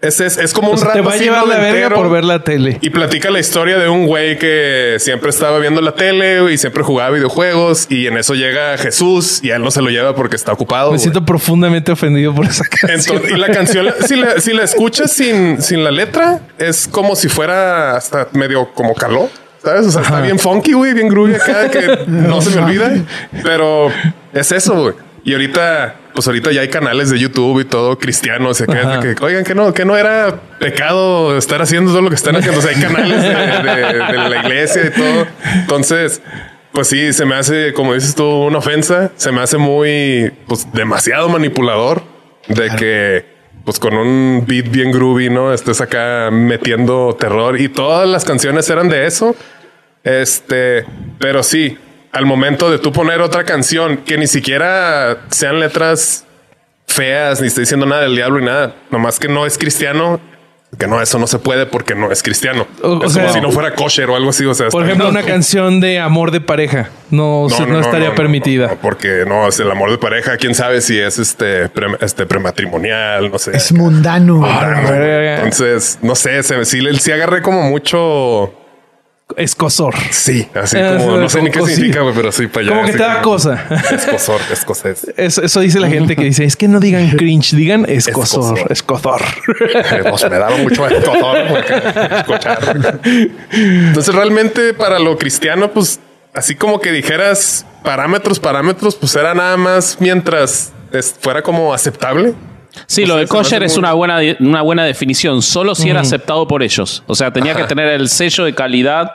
Es, 0.03 0.19
es, 0.21 0.39
es 0.39 0.55
como 0.55 0.71
un 0.71 0.77
O 0.77 0.79
sea, 0.79 0.93
te 0.93 0.99
rato 0.99 1.09
va 1.09 1.13
a 1.13 1.15
así 1.17 1.25
llevar 1.25 1.47
la 1.47 1.57
verga 1.57 1.69
noventero. 1.69 1.97
por 1.97 2.11
ver 2.11 2.25
la 2.25 2.43
tele. 2.43 2.79
Y 2.81 2.89
platica 2.89 3.31
la 3.31 3.39
historia 3.39 3.79
de 3.79 3.89
un 3.91 4.07
güey 4.07 4.39
que 4.39 4.97
siempre 4.99 5.29
estaba 5.29 5.59
viendo 5.59 5.83
la 5.83 5.93
tele 5.93 6.51
y 6.51 6.57
siempre 6.57 6.83
jugaba 6.83 7.11
videojuegos 7.11 7.87
y 7.91 8.07
en 8.07 8.17
eso 8.17 8.35
llega 8.35 8.79
Jesús 8.79 9.41
y 9.43 9.51
a 9.51 9.57
él 9.57 9.63
no 9.63 9.71
se 9.71 9.83
lo 9.83 9.91
lleva 9.91 10.15
porque 10.15 10.37
está 10.37 10.53
ocupado. 10.55 10.87
Me 10.87 10.93
güey. 10.93 11.01
siento 11.01 11.27
profundamente 11.27 11.93
ofendido 11.93 12.35
por 12.35 12.47
esa 12.47 12.65
canción. 12.65 13.17
Entonces, 13.19 13.37
y 13.37 13.39
la 13.39 13.49
canción, 13.53 13.87
si 14.07 14.17
la, 14.17 14.41
si 14.41 14.53
la 14.55 14.65
escuchas 14.65 15.13
sin, 15.13 15.61
sin 15.61 15.85
la 15.85 15.91
letra, 15.91 16.41
es 16.57 16.89
como 16.89 17.15
si 17.15 17.29
fuera 17.29 17.95
hasta 17.95 18.29
medio 18.33 18.73
como 18.73 18.95
caló. 18.95 19.29
¿Sabes? 19.63 19.87
O 19.87 19.91
sea, 19.91 20.01
está 20.01 20.23
bien 20.23 20.39
funky, 20.39 20.73
güey, 20.73 20.95
bien 20.95 21.09
groovy 21.09 21.35
acá, 21.35 21.71
que 21.71 22.05
no 22.07 22.41
se 22.41 22.49
me 22.57 22.63
olvida. 22.63 22.95
Pero 23.43 23.93
es 24.33 24.51
eso, 24.53 24.81
güey. 24.81 24.95
Y 25.25 25.33
ahorita, 25.33 25.97
pues 26.15 26.27
ahorita 26.27 26.51
ya 26.53 26.63
hay 26.63 26.69
canales 26.69 27.11
de 27.11 27.19
YouTube 27.19 27.61
y 27.61 27.65
todo 27.65 27.99
cristianos. 27.99 28.61
y 28.61 28.65
acá, 28.65 29.01
que, 29.01 29.15
oigan, 29.25 29.45
que 29.45 29.55
no, 29.55 29.73
que 29.75 29.85
no 29.85 29.97
era 29.97 30.41
pecado 30.59 31.37
estar 31.37 31.61
haciendo 31.61 31.91
todo 31.91 32.01
lo 32.03 32.09
que 32.09 32.15
están 32.17 32.37
haciendo. 32.37 32.59
O 32.59 32.63
sea, 32.63 32.71
hay 32.75 32.81
canales 32.83 33.23
de, 33.23 33.29
de- 33.29 34.13
de 34.23 34.29
la 34.31 34.37
iglesia 34.43 34.87
y 34.87 34.91
todo. 34.99 35.27
Entonces, 35.57 36.23
pues 36.73 36.89
sí, 36.89 37.13
se 37.13 37.25
me 37.27 37.35
hace, 37.35 37.73
como 37.75 37.95
dices 37.95 38.15
tú, 38.15 38.25
una 38.25 38.59
ofensa. 38.59 39.11
Se 39.17 39.31
me 39.33 39.41
hace 39.43 39.59
muy, 39.59 40.33
pues 40.47 40.67
demasiado 40.73 41.29
manipulador 41.29 42.03
de 42.49 42.71
que, 42.77 43.27
pues 43.65 43.79
con 43.79 43.95
un 43.95 44.45
beat 44.49 44.71
bien 44.71 44.91
groovy, 44.91 45.29
¿no? 45.29 45.53
Estés 45.53 45.81
acá 45.83 46.31
metiendo 46.33 47.15
terror 47.19 47.61
y 47.61 47.69
todas 47.69 48.09
las 48.09 48.25
canciones 48.25 48.71
eran 48.71 48.89
de 48.89 49.07
eso. 49.07 49.37
Este, 50.03 50.87
pero 51.19 51.43
sí, 51.43 51.77
al 52.12 52.27
momento 52.27 52.70
de 52.70 52.79
tú 52.79 52.92
poner 52.92 53.20
otra 53.20 53.44
canción 53.44 53.99
que 53.99 54.18
ni 54.18 54.27
siquiera 54.27 55.18
sean 55.31 55.61
letras 55.61 56.27
feas, 56.87 57.40
ni 57.40 57.46
estoy 57.46 57.62
diciendo 57.62 57.87
nada 57.87 58.03
del 58.03 58.16
diablo 58.16 58.40
y 58.40 58.44
nada, 58.44 58.75
nomás 58.90 59.18
que 59.20 59.29
no 59.29 59.46
es 59.46 59.57
cristiano, 59.59 60.20
que 60.79 60.87
no, 60.87 61.01
eso 61.03 61.18
no 61.18 61.27
se 61.27 61.38
puede 61.40 61.66
porque 61.66 61.94
no 61.96 62.11
es 62.12 62.23
cristiano. 62.23 62.66
O- 62.83 63.09
sea, 63.09 63.23
como 63.25 63.35
si 63.35 63.40
no 63.40 63.51
fuera 63.51 63.75
kosher 63.75 64.09
o 64.11 64.14
algo 64.16 64.31
así. 64.31 64.44
O 64.44 64.55
sea, 64.55 64.68
Por 64.68 64.83
está- 64.83 64.92
ejemplo, 64.92 65.09
una 65.09 65.23
canción 65.25 65.81
de 65.81 65.99
amor 65.99 66.31
de 66.31 66.40
pareja 66.40 66.90
no, 67.11 67.46
se- 67.49 67.66
no 67.66 67.81
estaría 67.81 68.11
no, 68.11 68.14
permitida. 68.14 68.68
no, 68.68 68.77
porque 68.77 69.25
no 69.27 69.49
es 69.49 69.59
el 69.61 69.68
amor 69.70 69.90
de 69.90 69.99
pareja. 69.99 70.37
Quién 70.37 70.55
sabe 70.55 70.81
si 70.81 70.96
es 70.99 71.18
este, 71.18 71.68
pre- 71.70 71.96
este 72.01 72.25
prematrimonial, 72.25 73.31
no 73.33 73.38
sé. 73.38 73.57
Es 73.57 73.73
mundano. 73.73 74.42
Ah. 74.44 75.37
Entonces, 75.38 75.99
no 76.03 76.14
sé, 76.14 76.40
se, 76.44 76.64
sí, 76.64 76.81
sí 76.99 77.12
agarré 77.12 77.42
como 77.42 77.62
mucho. 77.62 78.55
Escosor. 79.37 79.95
Sí, 80.11 80.49
así 80.55 80.77
Ah, 80.79 80.97
como 80.99 81.16
no 81.19 81.29
sé 81.29 81.43
ni 81.43 81.51
qué 81.51 81.59
como- 81.59 81.69
sí. 81.69 81.77
significa, 81.77 82.05
pero 82.14 82.33
sí 82.33 82.47
para 82.47 82.66
allá. 82.66 82.75
Como 82.77 82.87
que 82.87 82.93
te 82.93 82.99
da 82.99 83.23
cosa. 83.23 83.66
Escosor, 83.93 84.40
escocés. 84.53 85.07
Eso, 85.16 85.43
eso 85.43 85.61
dice 85.61 85.81
la 85.81 85.88
gente 85.88 86.16
que 86.16 86.25
dice, 86.25 86.45
es 86.45 86.57
que 86.57 86.69
no 86.69 86.81
digan 86.81 87.11
cringe, 87.16 87.53
digan 87.57 87.85
escosor, 87.88 88.59
escosor. 88.71 89.23
Eh, 89.75 90.05
pues 90.09 90.23
me 90.31 90.38
daba 90.38 90.57
mucho 90.57 90.87
escosor. 90.87 91.37
escuchar. 92.19 93.01
Entonces, 93.53 94.14
realmente 94.14 94.75
para 94.75 94.99
lo 94.99 95.16
cristiano, 95.19 95.71
pues 95.71 96.01
así 96.35 96.55
como 96.55 96.81
que 96.81 96.93
dijeras 96.93 97.66
parámetros, 97.83 98.38
parámetros, 98.40 98.95
pues 98.97 99.14
era 99.16 99.35
nada 99.35 99.57
más 99.57 99.97
mientras 100.01 100.73
fuera 101.21 101.43
como 101.43 101.73
aceptable. 101.75 102.35
Sí, 102.87 103.05
O 103.05 103.09
lo 103.09 103.17
de 103.17 103.27
kosher 103.27 103.63
es 103.63 103.73
muy- 103.73 103.79
una 103.81 103.93
buena, 103.95 104.19
una 104.41 104.63
buena 104.63 104.85
definición, 104.85 105.43
solo 105.43 105.75
si 105.75 105.89
era 105.91 106.01
aceptado 106.01 106.47
por 106.47 106.63
ellos. 106.63 107.03
O 107.07 107.15
sea, 107.15 107.33
tenía 107.33 107.55
que 107.55 107.65
tener 107.65 107.89
el 107.89 108.09
sello 108.09 108.45
de 108.45 108.55
calidad 108.55 109.13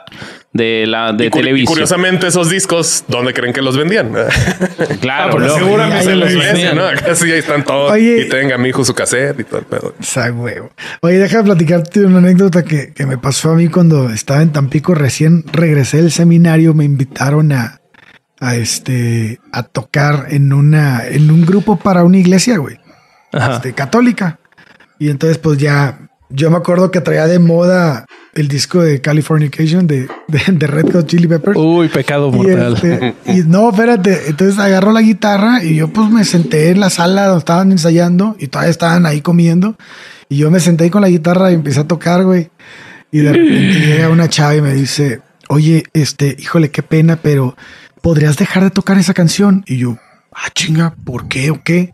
de 0.52 0.86
la 0.86 1.12
de 1.12 1.26
Y 1.26 1.30
cu- 1.30 1.38
y 1.38 1.42
televisión. 1.42 1.66
curiosamente, 1.66 2.26
esos 2.28 2.48
discos, 2.48 3.04
¿dónde 3.08 3.34
creen 3.34 3.52
que 3.52 3.60
los 3.62 3.76
vendían? 3.76 4.12
Claro, 5.00 5.32
Ah, 5.34 5.36
pero 5.38 5.54
seguramente 5.58 6.04
se 6.04 6.16
los 6.16 6.34
vendían. 6.34 6.76
¿no? 6.76 6.84
Acá 6.86 7.14
sí, 7.14 7.30
ahí 7.30 7.38
están 7.38 7.64
todos. 7.64 7.92
Oye. 7.92 8.22
y 8.22 8.28
tenga 8.28 8.56
mi 8.58 8.68
hijo 8.70 8.84
su 8.84 8.94
cassette 8.94 9.40
y 9.40 9.44
todo 9.44 9.58
el 9.60 9.66
pedo. 9.66 9.94
O 9.98 10.02
sea, 10.02 10.32
huevo. 10.32 10.70
Oye, 11.02 11.18
déjame 11.18 11.44
platicarte 11.44 12.00
una 12.04 12.18
anécdota 12.18 12.62
que, 12.64 12.92
que 12.94 13.06
me 13.06 13.18
pasó 13.18 13.50
a 13.50 13.54
mí 13.54 13.68
cuando 13.68 14.10
estaba 14.10 14.42
en 14.42 14.52
Tampico. 14.52 14.94
Recién 14.94 15.44
regresé 15.52 15.98
del 15.98 16.10
seminario, 16.12 16.72
me 16.74 16.84
invitaron 16.84 17.52
a, 17.52 17.80
a 18.40 18.56
este 18.56 19.40
a 19.52 19.62
tocar 19.62 20.26
en 20.30 20.52
una 20.52 21.06
en 21.06 21.30
un 21.30 21.44
grupo 21.44 21.78
para 21.78 22.04
una 22.04 22.18
iglesia, 22.18 22.56
güey. 22.58 22.78
Este, 23.36 23.72
católica. 23.72 24.38
Y 24.98 25.10
entonces, 25.10 25.38
pues 25.38 25.58
ya, 25.58 26.08
yo 26.30 26.50
me 26.50 26.56
acuerdo 26.56 26.90
que 26.90 27.00
traía 27.00 27.26
de 27.26 27.38
moda 27.38 28.06
el 28.34 28.48
disco 28.48 28.82
de 28.82 29.00
Californication 29.00 29.86
de, 29.86 30.08
de, 30.28 30.40
de 30.52 30.66
Red 30.66 30.92
Hot 30.92 31.06
Chili 31.06 31.26
Peppers. 31.26 31.56
Uy, 31.58 31.88
pecado 31.88 32.28
Y, 32.32 32.36
mortal. 32.36 32.74
este, 32.74 33.14
y 33.26 33.42
no, 33.42 33.70
espérate. 33.70 34.28
Entonces 34.28 34.58
agarró 34.58 34.92
la 34.92 35.02
guitarra 35.02 35.62
y 35.62 35.76
yo 35.76 35.88
pues 35.88 36.10
me 36.10 36.24
senté 36.24 36.70
en 36.70 36.80
la 36.80 36.90
sala 36.90 37.26
donde 37.26 37.38
estaban 37.40 37.72
ensayando 37.72 38.36
y 38.38 38.48
todavía 38.48 38.70
estaban 38.70 39.06
ahí 39.06 39.20
comiendo. 39.20 39.76
Y 40.28 40.38
yo 40.38 40.50
me 40.50 40.60
senté 40.60 40.84
ahí 40.84 40.90
con 40.90 41.02
la 41.02 41.08
guitarra 41.08 41.50
y 41.50 41.54
empecé 41.54 41.80
a 41.80 41.84
tocar, 41.86 42.24
güey. 42.24 42.50
Y 43.12 43.20
de 43.20 43.32
repente 43.32 43.80
llega 43.86 44.08
una 44.08 44.28
chava 44.28 44.56
y 44.56 44.60
me 44.60 44.74
dice, 44.74 45.20
oye, 45.48 45.84
este, 45.92 46.34
híjole, 46.38 46.70
qué 46.70 46.82
pena, 46.82 47.16
pero 47.22 47.56
¿podrías 48.02 48.36
dejar 48.36 48.64
de 48.64 48.70
tocar 48.70 48.98
esa 48.98 49.14
canción? 49.14 49.62
Y 49.66 49.78
yo, 49.78 49.96
ah, 50.32 50.48
chinga, 50.52 50.94
¿por 51.04 51.28
qué 51.28 51.50
o 51.50 51.62
qué? 51.62 51.92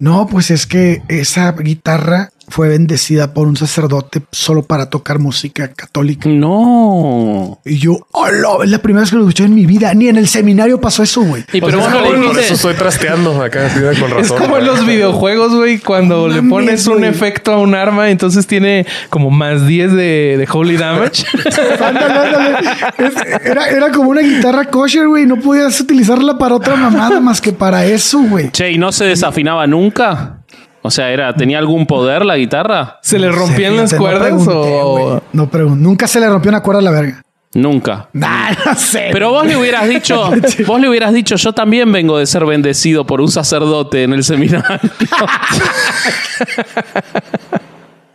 No, 0.00 0.26
pues 0.26 0.50
es 0.50 0.66
que 0.66 1.02
esa 1.08 1.52
guitarra 1.52 2.30
fue 2.50 2.68
bendecida 2.68 3.32
por 3.32 3.46
un 3.48 3.56
sacerdote 3.56 4.22
solo 4.32 4.62
para 4.64 4.90
tocar 4.90 5.18
música 5.18 5.68
católica. 5.68 6.28
No. 6.28 7.58
Y 7.64 7.78
yo, 7.78 8.06
hola, 8.12 8.64
es 8.64 8.70
la 8.70 8.78
primera 8.78 9.02
vez 9.02 9.10
que 9.10 9.16
lo 9.16 9.22
escuché 9.22 9.44
en 9.44 9.54
mi 9.54 9.66
vida. 9.66 9.94
Ni 9.94 10.08
en 10.08 10.16
el 10.16 10.28
seminario 10.28 10.80
pasó 10.80 11.02
eso, 11.02 11.22
güey. 11.22 11.44
Y 11.52 11.60
pero 11.60 11.78
O 11.78 11.80
vos 11.80 11.90
sea, 11.90 12.00
no 12.02 12.12
le 12.12 12.26
Por 12.28 12.38
eso 12.38 12.54
estoy 12.54 12.74
trasteando 12.74 13.42
acá, 13.42 13.66
así 13.66 13.78
de 13.80 13.98
con 13.98 14.10
razón. 14.10 14.20
Es 14.22 14.32
como 14.32 14.58
en 14.58 14.66
los 14.66 14.84
videojuegos, 14.86 15.54
güey, 15.54 15.78
cuando 15.78 16.28
No 16.28 16.34
le 16.34 16.42
mames, 16.42 16.50
pones 16.50 16.86
un 16.86 17.04
efecto 17.04 17.52
a 17.52 17.58
un 17.58 17.74
arma, 17.74 18.10
entonces 18.10 18.46
tiene 18.46 18.86
como 19.08 19.30
más 19.30 19.66
10 19.66 19.92
de, 19.92 20.36
de 20.38 20.48
holy 20.52 20.76
damage. 20.76 21.24
Ándale, 21.84 22.14
ándale. 22.14 22.68
Es- 22.98 23.40
era, 23.44 23.68
era 23.70 23.90
como 23.92 24.10
una 24.10 24.20
guitarra 24.22 24.64
kosher, 24.66 25.06
güey. 25.08 25.26
No 25.26 25.36
podías 25.36 25.80
utilizarla 25.80 26.36
para 26.38 26.54
otra 26.56 26.76
mamada 26.76 27.20
más 27.20 27.40
que 27.40 27.52
para 27.52 27.84
eso, 27.86 28.20
güey. 28.22 28.50
Che, 28.50 28.70
¿y 28.72 28.78
no 28.78 28.92
se 28.92 29.04
desafinaba 29.04 29.66
nunca? 29.66 30.39
O 30.82 30.90
sea, 30.90 31.10
era, 31.10 31.34
¿tenía 31.34 31.58
algún 31.58 31.86
poder 31.86 32.24
la 32.24 32.36
guitarra? 32.36 32.98
¿Se 33.02 33.18
le 33.18 33.30
rompían 33.30 33.76
las 33.76 33.92
no 33.92 33.98
cuerdas 33.98 34.22
pregunté, 34.22 34.52
o...? 34.82 35.22
No 35.32 35.50
pregunté. 35.50 35.82
Nunca 35.82 36.06
se 36.06 36.20
le 36.20 36.28
rompió 36.28 36.48
una 36.48 36.62
cuerda 36.62 36.80
a 36.80 36.82
la 36.84 36.90
verga. 36.90 37.22
Nunca. 37.52 38.08
Nah, 38.12 38.52
no 38.66 38.74
sé. 38.76 39.08
Pero 39.12 39.30
vos 39.30 39.44
le 39.46 39.56
hubieras 39.56 39.88
dicho, 39.88 40.30
vos 40.66 40.80
le 40.80 40.88
hubieras 40.88 41.12
dicho, 41.12 41.36
yo 41.36 41.52
también 41.52 41.90
vengo 41.92 42.16
de 42.18 42.26
ser 42.26 42.46
bendecido 42.46 43.04
por 43.06 43.20
un 43.20 43.28
sacerdote 43.28 44.04
en 44.04 44.12
el 44.14 44.24
seminario. 44.24 44.64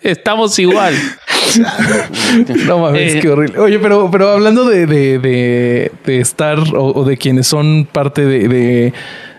Estamos 0.01 0.57
igual. 0.59 0.93
No 2.67 2.79
mames, 2.79 3.15
Eh, 3.15 3.19
qué 3.21 3.29
horrible. 3.29 3.59
Oye, 3.59 3.79
pero, 3.79 4.09
pero 4.11 4.29
hablando 4.33 4.65
de, 4.65 4.85
de, 4.85 5.17
de, 5.17 5.91
de 6.05 6.19
estar 6.19 6.59
o, 6.59 6.93
o 6.93 7.03
de 7.03 7.17
quienes 7.17 7.47
son 7.47 7.87
parte 7.91 8.23
de, 8.23 8.47
de 8.47 8.93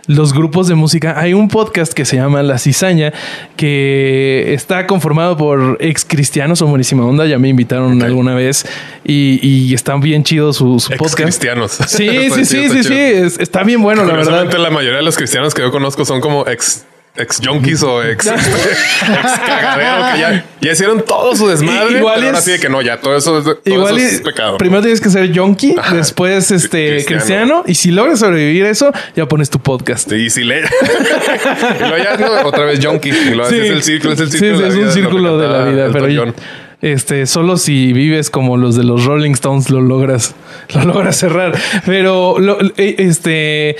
los 0.07 0.33
grupos 0.33 0.69
de 0.69 0.75
música, 0.75 1.19
hay 1.19 1.35
un 1.35 1.49
podcast 1.49 1.93
que 1.93 2.05
se 2.05 2.17
llama 2.17 2.43
La 2.43 2.59
Cizaña 2.59 3.13
que 3.57 4.55
está 4.55 4.87
conformado 4.87 5.37
por 5.37 5.79
ex 5.81 6.05
cristianos, 6.05 6.59
son 6.59 6.71
buenísima 6.71 7.05
onda. 7.05 7.27
Ya 7.27 7.39
me 7.39 7.49
invitaron 7.49 8.03
alguna 8.03 8.35
vez 8.35 8.67
y, 9.05 9.41
y 9.43 9.75
están 9.75 10.01
bien 10.01 10.23
chidos 10.25 10.57
su, 10.57 10.79
su 10.81 10.93
Ex 10.93 10.99
podcast. 10.99 11.23
cristianos. 11.23 11.73
Sí, 11.73 12.09
sí, 12.35 12.45
sí, 12.45 12.69
sí, 12.69 12.85
sí. 12.85 12.95
está 13.41 13.63
bien 13.63 13.83
bueno, 13.83 14.05
la 14.05 14.15
verdad. 14.15 14.53
La 14.57 14.71
mayoría 14.71 14.99
de 14.99 15.05
los 15.05 15.17
cristianos 15.17 15.55
que 15.55 15.63
yo 15.63 15.71
conozco 15.71 16.05
son 16.05 16.21
como 16.21 16.47
ex 16.47 16.85
ex 17.19 17.41
junkies 17.45 17.83
o 17.83 18.03
ex, 18.03 18.27
este, 18.27 18.51
ex 18.51 19.39
cagadero 19.47 20.13
que 20.15 20.21
ya, 20.21 20.45
ya 20.61 20.73
hicieron 20.73 21.03
todo 21.05 21.35
su 21.37 21.49
desmadre. 21.49 21.99
Igual 21.99 22.15
pero 22.17 22.27
ahora 22.29 22.39
es- 22.39 22.45
sí 22.45 22.51
de 22.53 22.59
que 22.61 22.69
no, 22.69 22.83
ya 22.83 22.99
todo 23.01 23.17
eso, 23.17 23.43
todo 23.43 23.59
Igual 23.65 23.99
eso 23.99 24.17
es 24.17 24.21
pecado. 24.23 24.59
primero 24.59 24.83
tienes 24.83 25.01
que 25.01 25.11
ser 25.11 25.37
junkie, 25.37 25.75
Ajá. 25.79 25.95
después 25.97 26.51
este 26.51 27.05
cristiano. 27.05 27.17
Cristiano. 27.19 27.65
y 27.67 27.75
si 27.75 27.91
logras 27.91 28.19
sobrevivir 28.21 28.65
eso, 28.67 28.93
ya 29.15 29.27
pones 29.27 29.51
tu 29.51 29.59
podcast. 29.59 30.09
Sí, 30.11 30.17
y 30.17 30.31
si 30.31 30.45
le. 30.45 30.61
y 30.61 31.79
luego 31.81 31.97
ya 31.99 32.17
no, 32.17 32.49
otra 32.49 32.65
vez 32.65 32.85
junkie. 32.85 33.11
Y 33.11 33.31
luego 33.31 33.45
así 33.45 33.57
es 33.57 33.71
el 33.71 33.83
círculo, 33.83 34.15
es 34.15 34.21
el 34.21 34.31
Sí, 34.31 34.39
círculo. 34.39 34.57
sí, 34.57 34.63
de 34.63 34.63
la 34.63 34.69
es 34.69 34.75
vida, 34.77 34.87
un 34.87 34.93
círculo 34.93 35.39
de 35.39 35.49
la 35.49 35.65
vida, 35.65 35.89
pero 35.93 36.07
John. 36.15 36.35
este, 36.83 37.27
solo 37.27 37.57
si 37.57 37.93
vives 37.93 38.31
como 38.31 38.57
los 38.57 38.77
de 38.77 38.85
los 38.85 39.05
Rolling 39.05 39.33
Stones 39.33 39.71
lo 39.71 39.81
logras, 39.81 40.35
lo 40.75 40.85
logras 40.85 41.17
cerrar. 41.17 41.55
Pero 41.87 42.39
lo- 42.39 42.59
eh, 42.77 42.97
este, 42.99 43.77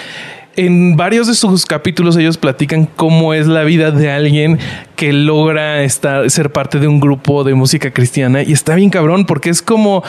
en 0.57 0.97
varios 0.97 1.27
de 1.27 1.35
sus 1.35 1.67
capítulos 1.67 2.17
ellos 2.17 2.39
platican 2.39 2.87
cómo 2.87 3.35
es 3.35 3.47
la 3.47 3.63
vida 3.63 3.91
de 3.91 4.11
alguien 4.11 4.59
que 4.97 5.13
logra 5.13 5.83
estar, 5.83 6.29
ser 6.31 6.51
parte 6.51 6.79
de 6.79 6.89
un 6.89 7.01
grupo 7.01 7.45
de 7.45 7.55
música 7.55 7.91
cristiana 7.93 8.43
y 8.43 8.53
está 8.53 8.75
bien 8.75 8.91
cabrón 8.91 9.27
porque 9.27 9.51
es 9.51 9.63
como, 9.63 10.03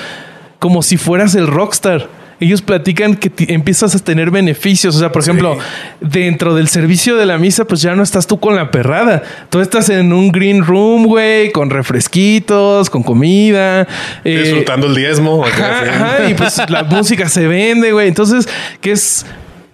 como 0.60 0.81
si 0.81 0.97
fueras 0.97 1.36
el 1.36 1.47
rockstar. 1.47 2.07
Ellos 2.39 2.62
platican 2.62 3.15
que 3.15 3.31
empiezas 3.51 3.95
a 3.95 3.99
tener 3.99 4.29
beneficios. 4.29 4.95
O 4.95 4.99
sea, 4.99 5.12
por 5.12 5.23
ejemplo, 5.23 5.57
dentro 6.01 6.53
del 6.53 6.67
servicio 6.67 7.15
de 7.15 7.25
la 7.25 7.39
misa, 7.39 7.65
pues 7.65 7.81
ya 7.81 7.95
no 7.95 8.03
estás 8.03 8.27
tú 8.27 8.39
con 8.39 8.55
la 8.55 8.69
perrada. 8.69 9.23
Tú 9.49 9.60
estás 9.60 9.89
en 9.89 10.13
un 10.13 10.31
green 10.31 10.63
room, 10.63 11.07
güey, 11.07 11.51
con 11.51 11.71
refresquitos, 11.71 12.91
con 12.91 13.01
comida. 13.01 13.88
eh, 14.23 14.41
Disfrutando 14.43 14.86
el 14.86 14.93
diezmo. 14.93 15.43
Ajá, 15.43 15.81
ajá, 15.81 16.29
y 16.29 16.36
pues 16.36 16.62
la 16.69 16.83
música 16.88 17.27
se 17.27 17.47
vende, 17.47 17.91
güey. 17.91 18.07
Entonces, 18.07 18.47
que 18.81 18.91
es 18.91 19.25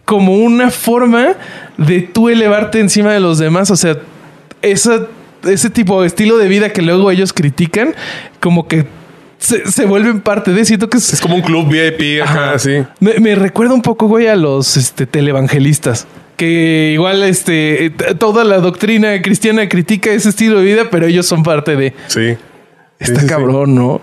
como 0.06 0.38
una 0.38 0.70
forma 0.70 1.34
de 1.78 2.02
tú 2.02 2.30
elevarte 2.30 2.80
encima 2.80 3.13
de 3.13 3.20
los 3.20 3.39
demás. 3.39 3.72
O 3.72 3.76
sea, 3.76 3.98
esa, 4.62 5.08
ese 5.44 5.70
tipo 5.70 6.02
de 6.02 6.08
estilo 6.08 6.38
de 6.38 6.48
vida 6.48 6.70
que 6.70 6.82
luego 6.82 7.10
ellos 7.12 7.34
critican, 7.34 7.96
como 8.39 8.68
que 8.68 8.86
se, 9.38 9.70
se 9.70 9.86
vuelven 9.86 10.22
parte 10.22 10.52
de. 10.54 10.66
Siento 10.66 10.89
que 10.89 10.98
es, 10.98 11.13
Es 11.13 11.22
como 11.22 11.36
un 11.36 11.42
club 11.42 11.68
VIP 11.70 12.22
Ajá. 12.24 12.54
así. 12.54 12.84
me, 13.00 13.20
me 13.20 13.36
recuerda 13.36 13.74
un 13.74 13.82
poco, 13.82 14.08
güey, 14.08 14.28
a 14.28 14.36
los 14.36 14.78
este, 14.78 15.06
televangelistas. 15.06 16.08
Que 16.38 16.92
igual 16.94 17.22
este, 17.24 17.92
toda 18.18 18.44
la 18.44 18.58
doctrina 18.58 19.22
cristiana 19.22 19.70
critica 19.70 20.10
ese 20.12 20.30
estilo 20.30 20.60
de 20.60 20.66
vida, 20.66 20.84
pero 20.89 21.06
ellos 21.06 21.26
son 21.26 21.44
parte 21.44 21.76
de. 21.76 21.94
Sí. 22.08 22.36
Está 23.00 23.16
Sí, 23.16 23.16
sí, 23.16 23.22
sí. 23.22 23.28
cabrón, 23.28 23.76
¿no? 23.76 24.02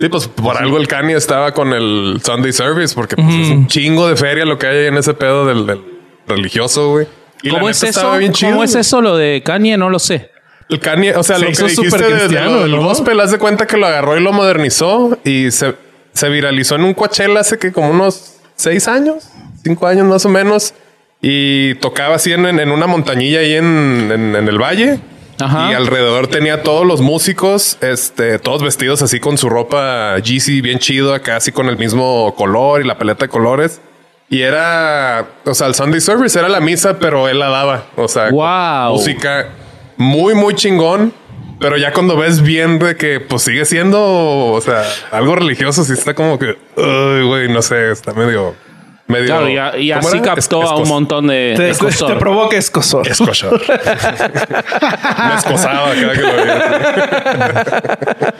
Sí, 0.00 0.08
pues 0.08 0.26
por 0.28 0.56
algo 0.56 0.76
el 0.78 0.88
Kanye 0.88 1.14
estaba 1.16 1.52
con 1.54 1.72
el 1.72 2.20
Sunday 2.24 2.52
Service, 2.52 2.94
porque 2.94 3.14
pues, 3.16 3.28
es 3.28 3.48
un 3.50 3.66
chingo 3.68 4.08
de 4.08 4.16
feria 4.16 4.44
lo 4.44 4.58
que 4.58 4.66
hay 4.66 4.86
en 4.86 4.96
ese 4.96 5.14
pedo 5.14 5.46
del, 5.46 5.66
del 5.66 5.80
religioso, 6.26 6.90
güey. 6.90 7.06
Y 7.42 7.50
¿Cómo 7.50 7.68
es 7.68 7.82
eso? 7.82 8.16
bien 8.18 8.32
chido, 8.32 8.52
¿Cómo 8.52 8.64
es 8.64 8.74
eso 8.74 9.00
lo 9.00 9.16
de 9.16 9.42
Kanye? 9.44 9.76
No 9.76 9.90
lo 9.90 9.98
sé. 9.98 10.30
El 10.68 10.80
Kanye, 10.80 11.14
o 11.14 11.22
sea, 11.22 11.36
Se 11.36 11.42
lo 11.44 11.50
que 11.52 11.62
dijiste 11.62 11.74
súper 11.90 12.00
de- 12.06 12.12
de 12.14 12.18
cristiano, 12.20 12.50
lo 12.56 12.62
del 12.62 12.70
¿no? 12.72 12.82
gospel, 12.82 13.20
haz 13.20 13.30
de 13.32 13.38
cuenta 13.38 13.66
que 13.66 13.76
lo 13.76 13.86
agarró 13.86 14.16
y 14.16 14.20
lo 14.22 14.32
modernizó 14.32 15.18
y 15.24 15.50
se, 15.50 15.74
se 16.14 16.28
viralizó 16.30 16.74
en 16.76 16.84
un 16.84 16.94
Coachella 16.94 17.38
hace 17.40 17.58
que 17.58 17.70
como 17.70 17.90
unos 17.90 18.36
seis 18.56 18.88
años, 18.88 19.28
cinco 19.62 19.86
años 19.86 20.06
más 20.06 20.24
o 20.24 20.28
menos. 20.28 20.74
Y 21.20 21.74
tocaba 21.76 22.16
así 22.16 22.32
en, 22.32 22.46
en- 22.46 22.60
en 22.60 22.70
una 22.70 22.86
montañilla 22.86 23.40
ahí 23.40 23.54
en, 23.54 24.10
en- 24.12 24.36
en 24.36 24.48
el 24.48 24.58
valle. 24.60 24.98
Ajá. 25.40 25.70
Y 25.70 25.74
alrededor 25.74 26.28
tenía 26.28 26.62
todos 26.62 26.86
los 26.86 27.00
músicos, 27.00 27.78
este, 27.80 28.38
todos 28.38 28.62
vestidos 28.62 29.02
así 29.02 29.20
con 29.20 29.36
su 29.38 29.48
ropa 29.48 30.18
Yeezy 30.18 30.60
bien 30.60 30.78
chido, 30.78 31.12
acá 31.14 31.36
así 31.36 31.50
con 31.52 31.68
el 31.68 31.76
mismo 31.76 32.34
color 32.36 32.80
y 32.82 32.84
la 32.84 32.96
paleta 32.98 33.24
de 33.24 33.28
colores. 33.28 33.80
Y 34.30 34.42
era, 34.42 35.26
o 35.44 35.54
sea, 35.54 35.66
el 35.66 35.74
Sunday 35.74 36.00
Service 36.00 36.38
era 36.38 36.48
la 36.48 36.60
misa, 36.60 36.98
pero 36.98 37.28
él 37.28 37.38
la 37.38 37.48
daba. 37.48 37.84
O 37.96 38.08
sea, 38.08 38.30
Wow. 38.30 38.94
música 38.96 39.48
muy, 39.96 40.34
muy 40.34 40.54
chingón. 40.54 41.12
Pero 41.60 41.76
ya 41.76 41.92
cuando 41.92 42.16
ves 42.16 42.42
bien 42.42 42.80
de 42.80 42.96
que 42.96 43.20
pues 43.20 43.42
sigue 43.42 43.64
siendo, 43.64 44.00
o 44.02 44.60
sea, 44.60 44.82
algo 45.12 45.36
religioso, 45.36 45.84
sí 45.84 45.92
está 45.92 46.12
como 46.12 46.36
que, 46.38 46.58
uy, 46.76 47.22
güey, 47.26 47.48
no 47.48 47.62
sé, 47.62 47.92
está 47.92 48.12
medio, 48.12 48.56
medio. 49.06 49.26
Claro, 49.26 49.48
y, 49.48 49.56
a- 49.58 49.76
y 49.78 49.90
¿cómo 49.92 50.08
así 50.08 50.16
era? 50.18 50.26
captó 50.34 50.62
Es- 50.62 50.70
a 50.70 50.74
un 50.76 50.88
montón 50.88 51.26
de, 51.26 51.54
Te, 51.56 51.62
te- 51.64 51.70
escosor. 51.70 52.12
te 52.12 52.18
provoca 52.18 52.56
escosor. 52.56 53.06
Escochar. 53.08 53.52
Me 55.28 55.34
escosaba 55.36 55.92
cada 55.94 56.12
que 56.12 56.20
lo 56.20 56.34
veía. 56.36 58.34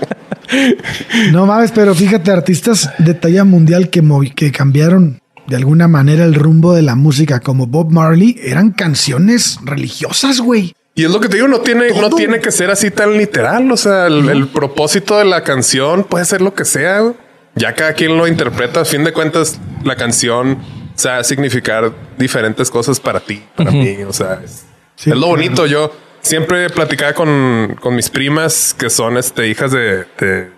No 1.33 1.47
mames, 1.47 1.73
pero 1.73 1.95
fíjate, 1.95 2.31
artistas 2.31 2.91
de 2.99 3.15
talla 3.15 3.45
mundial 3.45 3.89
que, 3.91 4.03
movi- 4.03 4.35
que 4.35 4.53
cambiaron 4.53 5.21
de 5.47 5.57
alguna 5.57 5.89
manera 5.89 6.25
el 6.25 6.35
rumbo 6.35 6.75
de 6.75 6.83
la 6.83 6.95
música, 6.95 7.41
como 7.41 7.67
Bob 7.67 7.91
Marley, 7.91 8.37
eran 8.43 8.71
canciones 8.71 9.59
religiosas, 9.65 10.41
güey. 10.41 10.75
Y 10.95 11.05
es 11.05 11.11
lo 11.11 11.19
que 11.21 11.29
te 11.29 11.37
digo, 11.37 11.49
no 11.49 11.59
tiene, 11.61 11.89
no 12.01 12.09
tiene 12.11 12.39
que 12.41 12.53
ser 12.53 12.71
así 12.71 12.91
tan 12.91 13.19
literal. 13.19 13.71
O 13.73 13.77
sea, 13.77 14.07
el, 14.07 14.29
el 14.29 14.47
propósito 14.47 15.19
de 15.19 15.25
la 15.25 15.43
canción 15.43 16.05
puede 16.05 16.25
ser 16.25 16.41
lo 16.41 16.55
que 16.55 16.65
sea. 16.65 17.13
Ya 17.57 17.73
cada 17.75 17.93
quien 17.95 18.17
lo 18.17 18.27
interpreta. 18.27 18.81
A 18.81 18.85
fin 18.85 19.05
de 19.05 19.13
cuentas, 19.13 19.59
la 19.85 19.97
canción 19.97 20.59
o 20.95 20.99
sea 20.99 21.25
significar 21.25 21.93
diferentes 22.19 22.71
cosas 22.71 23.01
para 23.01 23.21
ti, 23.21 23.43
para 23.57 23.71
mí. 23.71 23.99
O 24.07 24.13
sea, 24.13 24.41
es, 24.45 24.67
Sí, 24.97 25.11
es 25.11 25.17
lo 25.17 25.23
claro. 25.23 25.31
bonito. 25.37 25.67
Yo 25.67 25.93
siempre 26.21 26.71
platicaba 26.71 27.13
con, 27.15 27.77
con 27.81 27.97
mis 27.97 28.09
primas 28.11 28.75
que 28.79 28.89
son 28.91 29.17
este, 29.17 29.49
hijas 29.49 29.73
de, 29.73 30.05
de- 30.21 30.51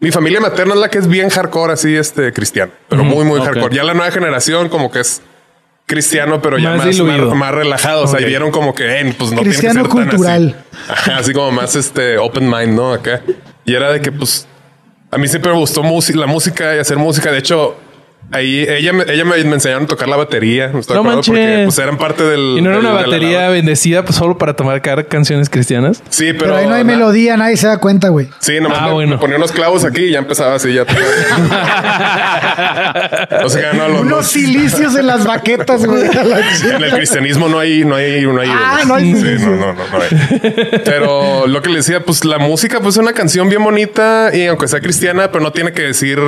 Mi 0.00 0.10
familia 0.10 0.40
materna 0.40 0.72
es 0.74 0.80
la 0.80 0.88
que 0.88 0.98
es 0.98 1.06
bien 1.06 1.28
hardcore, 1.28 1.74
así, 1.74 1.94
este, 1.94 2.32
cristiana. 2.32 2.72
Pero 2.88 3.04
muy, 3.04 3.24
muy 3.26 3.38
ok. 3.40 3.44
hardcore. 3.46 3.74
Ya 3.76 3.84
la 3.84 3.92
nueva 3.94 4.10
generación 4.10 4.68
como 4.70 4.90
que 4.90 5.00
es 5.00 5.20
cristiano, 5.86 6.40
pero 6.40 6.56
ya 6.58 6.76
Más 6.76 6.86
más, 6.86 7.00
más, 7.00 7.34
más 7.36 7.54
relajado. 7.54 8.04
O 8.04 8.06
sea, 8.06 8.20
vieron 8.26 8.50
como 8.50 8.74
que, 8.74 9.00
eh, 9.00 9.14
pues 9.18 9.32
no 9.32 9.42
Cristiano 9.42 9.82
tiene 9.82 9.88
que 9.88 9.90
ser 9.92 10.04
tan 10.06 10.08
cultural. 10.10 10.64
Así. 10.72 10.92
Ajá, 10.92 11.16
así 11.18 11.32
como 11.34 11.50
más 11.52 11.76
este 11.76 12.16
open 12.18 12.48
mind, 12.48 12.74
¿no? 12.74 12.92
Acá. 12.94 13.20
Y 13.66 13.74
era 13.74 13.92
de 13.92 14.00
que, 14.00 14.12
pues, 14.12 14.46
a 15.10 15.18
mí 15.18 15.26
siempre 15.26 15.52
me 15.52 15.58
gustó 15.58 15.82
la 15.82 16.26
música 16.26 16.76
y 16.76 16.78
hacer 16.78 16.98
música. 16.98 17.32
De 17.32 17.38
hecho, 17.38 17.76
ahí 18.30 18.66
ella 18.68 18.92
me, 18.92 19.04
ella 19.12 19.24
me, 19.24 19.42
me 19.44 19.54
enseñaron 19.54 19.84
a 19.84 19.86
tocar 19.86 20.08
la 20.08 20.16
batería. 20.16 20.68
¿me 20.72 20.80
estoy 20.80 20.96
No 20.96 21.04
manches. 21.04 21.28
Porque 21.28 21.62
pues 21.64 21.78
eran 21.78 21.98
parte 21.98 22.22
del. 22.24 22.56
¿Y 22.58 22.62
no 22.62 22.70
era 22.70 22.78
del- 22.78 22.86
una 22.86 22.94
la 23.00 23.06
batería 23.06 23.48
bendecida 23.48 24.04
pues, 24.04 24.16
solo 24.16 24.38
para 24.38 24.54
tomar 24.54 24.82
canciones 25.08 25.48
cristianas? 25.50 26.02
Sí, 26.10 26.32
pero. 26.32 26.38
Pero, 26.48 26.56
ahí 26.56 26.66
no 26.66 26.74
hay 26.74 26.84
na- 26.84 26.92
melodía, 26.92 27.36
nadie 27.36 27.56
se 27.56 27.66
da 27.66 27.78
cuenta, 27.78 28.08
güey. 28.08 28.28
Sí, 28.38 28.60
nomás 28.60 28.78
Ah, 28.82 28.86
me, 28.88 28.92
bueno. 28.92 29.10
me 29.12 29.18
ponía 29.18 29.36
unos 29.36 29.52
clavos 29.52 29.84
aquí 29.84 30.02
y 30.02 30.10
ya 30.12 30.18
empezaba 30.18 30.54
así. 30.54 30.72
Ya 30.72 30.84
o 33.44 33.48
sea, 33.48 33.72
no, 33.72 33.88
los, 33.88 34.00
Unos 34.02 34.26
silicios 34.26 34.94
en 34.96 35.06
las 35.06 35.24
baquetas, 35.26 35.84
güey. 35.86 36.04
en 36.06 36.82
el 36.82 36.90
cristianismo 36.92 37.48
no 37.48 37.58
hay, 37.58 37.84
no 37.84 37.94
hay, 37.96 38.22
no 38.26 38.40
hay. 38.40 38.48
Ah, 38.50 38.82
no 38.86 38.94
hay 38.94 39.14
Sí, 39.14 39.36
no, 39.40 39.50
no, 39.56 39.72
no, 39.72 39.74
no 39.74 40.02
hay. 40.02 40.80
Pero 40.84 41.46
lo 41.46 41.62
que 41.62 41.70
le 41.70 41.76
decía, 41.76 42.04
pues 42.04 42.24
la 42.24 42.38
música, 42.38 42.80
pues 42.80 42.96
es 42.96 43.00
una 43.00 43.12
canción 43.12 43.48
bien 43.48 43.62
bonita 43.64 44.30
y 44.34 44.46
aunque 44.46 44.68
sea 44.68 44.80
cristiana, 44.80 45.30
pero 45.30 45.42
no 45.44 45.52
tiene 45.52 45.72
que 45.72 45.82
decir, 45.82 46.18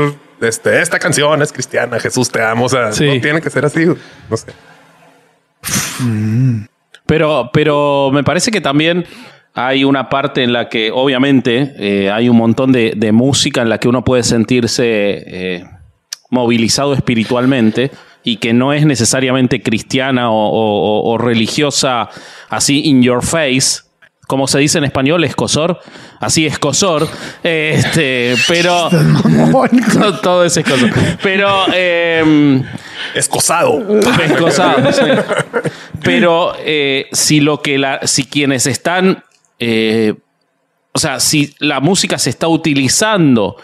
este, 0.41 0.80
esta 0.80 0.99
canción 0.99 1.41
es 1.43 1.53
cristiana, 1.53 1.99
Jesús 2.01 2.30
te 2.30 2.43
amo. 2.43 2.64
O 2.66 2.68
sea, 2.68 2.93
Sí. 2.93 3.07
no 3.07 3.20
tiene 3.20 3.41
que 3.41 3.51
ser 3.51 3.64
así. 3.64 3.84
No 3.86 4.36
sé. 4.36 4.53
Pero, 7.07 7.51
pero 7.53 8.11
me 8.12 8.22
parece 8.24 8.51
que 8.51 8.61
también 8.61 9.05
hay 9.55 9.84
una 9.84 10.09
parte 10.09 10.43
en 10.43 10.53
la 10.53 10.68
que, 10.68 10.91
obviamente, 10.93 11.74
eh, 11.78 12.11
hay 12.11 12.28
un 12.28 12.36
montón 12.36 12.72
de, 12.72 12.93
de 12.97 13.12
música 13.12 13.62
en 13.62 13.68
la 13.68 13.78
que 13.78 13.88
uno 13.88 14.05
puede 14.05 14.22
sentirse 14.22 14.84
eh, 14.86 15.64
movilizado 16.30 16.95
espiritualmente 16.95 17.91
y 18.22 18.36
que 18.36 18.53
no 18.53 18.72
es 18.72 18.86
necesariamente 18.86 19.62
cristiana 19.62 20.30
o, 20.30 20.34
o- 20.36 21.01
o- 21.01 21.12
o 21.14 21.18
religiosa 21.18 22.09
así 22.49 22.82
in 22.84 23.03
your 23.03 23.22
face. 23.24 23.80
Como 24.31 24.47
se 24.47 24.61
dice 24.61 24.78
en 24.78 24.85
español, 24.85 25.24
escosor. 25.24 25.81
Así 26.20 26.47
escosor. 26.47 27.09
Este, 27.43 28.37
pero. 28.47 28.89
Todo, 30.22 30.45
es 30.45 30.57
escosor. 30.57 30.93
Pero. 31.20 31.66
em, 31.74 32.62
Escosado. 33.12 33.85
Pescosado, 34.16 34.93
sí. 34.93 35.03
Pero 36.05 36.53
eh, 36.61 37.09
si 37.11 37.41
lo 37.41 37.61
que 37.61 37.76
la, 37.76 38.07
si 38.07 38.22
quienes 38.22 38.68
están, 38.68 39.24
eh, 39.59 40.14
o 40.93 40.99
sea, 41.01 41.18
si 41.18 41.53
la 41.59 41.81
música 41.81 42.16
se 42.16 42.31
está 42.31 42.47
utilizando 42.47 43.57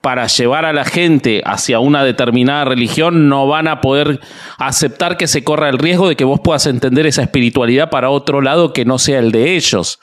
para 0.00 0.26
llevar 0.26 0.64
a 0.64 0.72
la 0.72 0.84
gente 0.84 1.42
hacia 1.44 1.78
una 1.78 2.04
determinada 2.04 2.64
religión, 2.64 3.28
no 3.28 3.46
van 3.46 3.68
a 3.68 3.80
poder 3.80 4.20
aceptar 4.58 5.16
que 5.16 5.26
se 5.26 5.44
corra 5.44 5.68
el 5.68 5.78
riesgo 5.78 6.08
de 6.08 6.16
que 6.16 6.24
vos 6.24 6.40
puedas 6.42 6.66
entender 6.66 7.06
esa 7.06 7.22
espiritualidad 7.22 7.90
para 7.90 8.10
otro 8.10 8.40
lado 8.40 8.72
que 8.72 8.84
no 8.84 8.98
sea 8.98 9.18
el 9.18 9.30
de 9.30 9.56
ellos. 9.56 10.00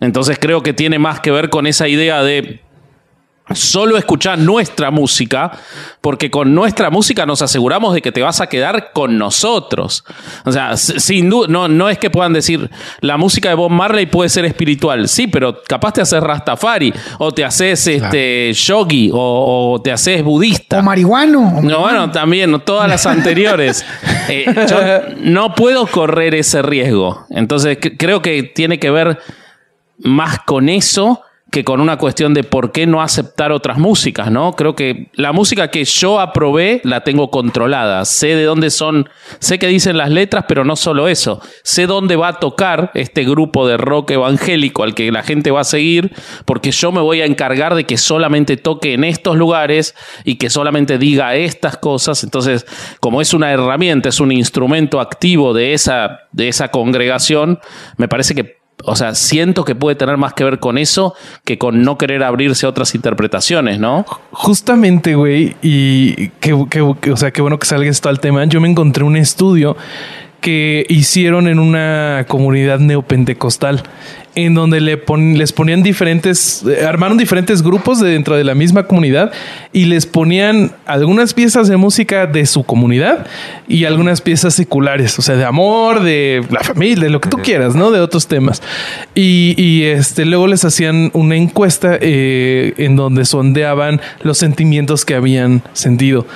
Entonces 0.00 0.38
creo 0.40 0.62
que 0.62 0.72
tiene 0.72 0.98
más 0.98 1.20
que 1.20 1.30
ver 1.30 1.48
con 1.48 1.66
esa 1.66 1.86
idea 1.88 2.22
de 2.22 2.61
solo 3.54 3.96
escuchar 3.96 4.38
nuestra 4.38 4.90
música, 4.90 5.52
porque 6.00 6.30
con 6.30 6.54
nuestra 6.54 6.90
música 6.90 7.26
nos 7.26 7.42
aseguramos 7.42 7.94
de 7.94 8.02
que 8.02 8.12
te 8.12 8.22
vas 8.22 8.40
a 8.40 8.46
quedar 8.48 8.92
con 8.92 9.18
nosotros. 9.18 10.04
O 10.44 10.52
sea, 10.52 10.76
sin 10.76 11.30
duda, 11.30 11.46
no, 11.48 11.68
no 11.68 11.88
es 11.88 11.98
que 11.98 12.10
puedan 12.10 12.32
decir, 12.32 12.70
la 13.00 13.16
música 13.16 13.48
de 13.48 13.54
Bob 13.54 13.70
Marley 13.70 14.06
puede 14.06 14.28
ser 14.28 14.44
espiritual, 14.44 15.08
sí, 15.08 15.26
pero 15.26 15.62
capaz 15.68 15.92
te 15.92 16.00
haces 16.02 16.20
Rastafari, 16.22 16.92
o 17.18 17.32
te 17.32 17.44
haces 17.44 17.86
este, 17.86 18.52
yogi, 18.52 19.10
o, 19.12 19.72
o 19.74 19.82
te 19.82 19.92
haces 19.92 20.22
budista. 20.22 20.80
O 20.80 20.82
marihuano. 20.82 21.60
No, 21.62 21.80
bueno, 21.80 22.10
también, 22.10 22.60
todas 22.64 22.88
las 22.88 23.06
anteriores. 23.06 23.84
Eh, 24.28 24.44
yo 24.68 24.78
no 25.18 25.54
puedo 25.54 25.84
correr 25.86 26.34
ese 26.36 26.62
riesgo. 26.62 27.26
Entonces, 27.30 27.78
cre- 27.78 27.96
creo 27.98 28.22
que 28.22 28.44
tiene 28.44 28.78
que 28.78 28.90
ver 28.90 29.18
más 29.98 30.38
con 30.40 30.68
eso 30.68 31.22
que 31.52 31.64
con 31.64 31.82
una 31.82 31.98
cuestión 31.98 32.32
de 32.32 32.44
por 32.44 32.72
qué 32.72 32.86
no 32.86 33.02
aceptar 33.02 33.52
otras 33.52 33.76
músicas, 33.76 34.30
¿no? 34.30 34.54
Creo 34.54 34.74
que 34.74 35.10
la 35.12 35.32
música 35.32 35.68
que 35.68 35.84
yo 35.84 36.18
aprobé 36.18 36.80
la 36.82 37.04
tengo 37.04 37.30
controlada. 37.30 38.06
Sé 38.06 38.28
de 38.28 38.44
dónde 38.44 38.70
son, 38.70 39.10
sé 39.38 39.58
qué 39.58 39.66
dicen 39.66 39.98
las 39.98 40.08
letras, 40.08 40.46
pero 40.48 40.64
no 40.64 40.76
solo 40.76 41.08
eso. 41.08 41.42
Sé 41.62 41.86
dónde 41.86 42.16
va 42.16 42.28
a 42.28 42.40
tocar 42.40 42.90
este 42.94 43.24
grupo 43.24 43.68
de 43.68 43.76
rock 43.76 44.12
evangélico 44.12 44.82
al 44.82 44.94
que 44.94 45.12
la 45.12 45.22
gente 45.22 45.50
va 45.50 45.60
a 45.60 45.64
seguir, 45.64 46.12
porque 46.46 46.70
yo 46.70 46.90
me 46.90 47.02
voy 47.02 47.20
a 47.20 47.26
encargar 47.26 47.74
de 47.74 47.84
que 47.84 47.98
solamente 47.98 48.56
toque 48.56 48.94
en 48.94 49.04
estos 49.04 49.36
lugares 49.36 49.94
y 50.24 50.36
que 50.36 50.48
solamente 50.48 50.96
diga 50.96 51.36
estas 51.36 51.76
cosas. 51.76 52.24
Entonces, 52.24 52.64
como 52.98 53.20
es 53.20 53.34
una 53.34 53.52
herramienta, 53.52 54.08
es 54.08 54.20
un 54.20 54.32
instrumento 54.32 55.00
activo 55.00 55.52
de 55.52 55.74
esa, 55.74 56.20
de 56.32 56.48
esa 56.48 56.68
congregación, 56.68 57.60
me 57.98 58.08
parece 58.08 58.34
que 58.34 58.61
o 58.84 58.96
sea, 58.96 59.14
siento 59.14 59.64
que 59.64 59.74
puede 59.74 59.96
tener 59.96 60.16
más 60.16 60.34
que 60.34 60.44
ver 60.44 60.58
con 60.58 60.78
eso 60.78 61.14
que 61.44 61.58
con 61.58 61.82
no 61.82 61.98
querer 61.98 62.22
abrirse 62.22 62.66
a 62.66 62.68
otras 62.68 62.94
interpretaciones, 62.94 63.78
¿no? 63.78 64.04
Justamente, 64.32 65.14
güey, 65.14 65.56
y 65.62 66.28
que, 66.40 66.66
que- 66.70 66.94
que- 67.00 67.12
o 67.12 67.16
sea, 67.16 67.30
qué 67.30 67.42
bueno 67.42 67.58
que 67.58 67.66
salga 67.66 67.88
esto 67.90 68.08
al 68.08 68.20
tema. 68.20 68.44
Yo 68.44 68.60
me 68.60 68.68
encontré 68.68 69.04
un 69.04 69.16
estudio 69.16 69.76
que 70.40 70.84
hicieron 70.88 71.46
en 71.46 71.60
una 71.60 72.24
comunidad 72.28 72.80
neopentecostal 72.80 73.82
en 74.34 74.54
donde 74.54 74.80
le 74.80 74.96
pon- 74.96 75.36
les 75.36 75.52
ponían 75.52 75.82
diferentes, 75.82 76.62
eh, 76.66 76.84
armaron 76.86 77.18
diferentes 77.18 77.62
grupos 77.62 78.00
de 78.00 78.10
dentro 78.10 78.34
de 78.36 78.44
la 78.44 78.54
misma 78.54 78.84
comunidad 78.84 79.30
y 79.72 79.84
les 79.84 80.06
ponían 80.06 80.72
algunas 80.86 81.34
piezas 81.34 81.68
de 81.68 81.76
música 81.76 82.26
de 82.26 82.46
su 82.46 82.64
comunidad 82.64 83.26
y 83.68 83.84
algunas 83.84 84.20
piezas 84.20 84.54
seculares, 84.54 85.18
o 85.18 85.22
sea, 85.22 85.36
de 85.36 85.44
amor, 85.44 86.02
de 86.02 86.44
la 86.50 86.60
familia, 86.62 87.04
de 87.04 87.10
lo 87.10 87.20
que 87.20 87.28
tú 87.28 87.38
quieras, 87.38 87.74
¿no? 87.74 87.90
De 87.90 88.00
otros 88.00 88.26
temas. 88.26 88.62
Y, 89.14 89.54
y, 89.58 89.84
este, 89.84 90.24
luego 90.24 90.46
les 90.46 90.64
hacían 90.64 91.10
una 91.12 91.36
encuesta 91.36 91.98
eh, 92.00 92.74
en 92.78 92.96
donde 92.96 93.24
sondeaban 93.24 94.00
los 94.22 94.38
sentimientos 94.38 95.04
que 95.04 95.14
habían 95.14 95.62
sentido. 95.74 96.26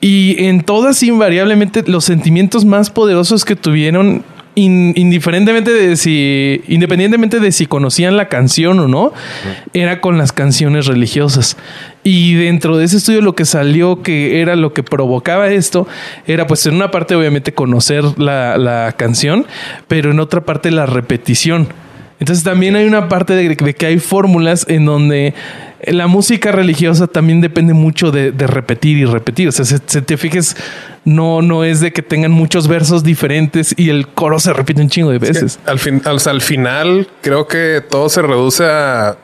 Y 0.00 0.44
en 0.44 0.60
todas, 0.62 1.02
invariablemente, 1.02 1.82
los 1.86 2.04
sentimientos 2.04 2.64
más 2.66 2.90
poderosos 2.90 3.44
que 3.46 3.56
tuvieron 3.56 4.22
in- 4.54 4.92
indiferentemente 4.96 5.72
de 5.72 5.96
si, 5.96 6.62
independientemente 6.68 7.40
de 7.40 7.52
si 7.52 7.66
conocían 7.66 8.16
la 8.16 8.28
canción 8.28 8.78
o 8.80 8.88
no, 8.88 9.12
era 9.72 10.00
con 10.00 10.18
las 10.18 10.32
canciones 10.32 10.86
religiosas. 10.86 11.56
Y 12.02 12.34
dentro 12.34 12.76
de 12.76 12.84
ese 12.84 12.98
estudio 12.98 13.20
lo 13.20 13.34
que 13.34 13.44
salió 13.44 14.02
que 14.02 14.40
era 14.40 14.56
lo 14.56 14.72
que 14.72 14.82
provocaba 14.82 15.50
esto, 15.50 15.86
era 16.26 16.46
pues 16.46 16.66
en 16.66 16.74
una 16.74 16.90
parte 16.90 17.14
obviamente 17.14 17.54
conocer 17.54 18.04
la, 18.18 18.58
la 18.58 18.94
canción, 18.96 19.46
pero 19.88 20.10
en 20.10 20.20
otra 20.20 20.42
parte 20.44 20.70
la 20.70 20.86
repetición. 20.86 21.68
Entonces 22.20 22.44
también 22.44 22.76
hay 22.76 22.86
una 22.86 23.08
parte 23.08 23.34
de, 23.34 23.48
de 23.54 23.74
que 23.74 23.86
hay 23.86 23.98
fórmulas 23.98 24.66
en 24.68 24.84
donde 24.84 25.34
la 25.86 26.06
música 26.06 26.52
religiosa 26.52 27.06
también 27.06 27.40
depende 27.40 27.74
mucho 27.74 28.10
de, 28.10 28.32
de 28.32 28.46
repetir 28.46 28.96
y 28.96 29.04
repetir. 29.04 29.48
O 29.48 29.52
sea, 29.52 29.64
si, 29.64 29.76
si 29.84 30.00
te 30.00 30.16
fijes, 30.16 30.56
no, 31.04 31.42
no 31.42 31.64
es 31.64 31.80
de 31.80 31.92
que 31.92 32.02
tengan 32.02 32.30
muchos 32.30 32.68
versos 32.68 33.02
diferentes 33.02 33.74
y 33.76 33.90
el 33.90 34.08
coro 34.08 34.38
se 34.38 34.52
repite 34.52 34.80
un 34.80 34.88
chingo 34.88 35.10
de 35.10 35.18
veces. 35.18 35.58
Al, 35.66 35.78
fin, 35.78 36.02
al 36.04 36.40
final 36.40 37.08
creo 37.20 37.46
que 37.46 37.82
todo 37.88 38.08
se 38.08 38.22
reduce 38.22 38.64
a 38.64 39.18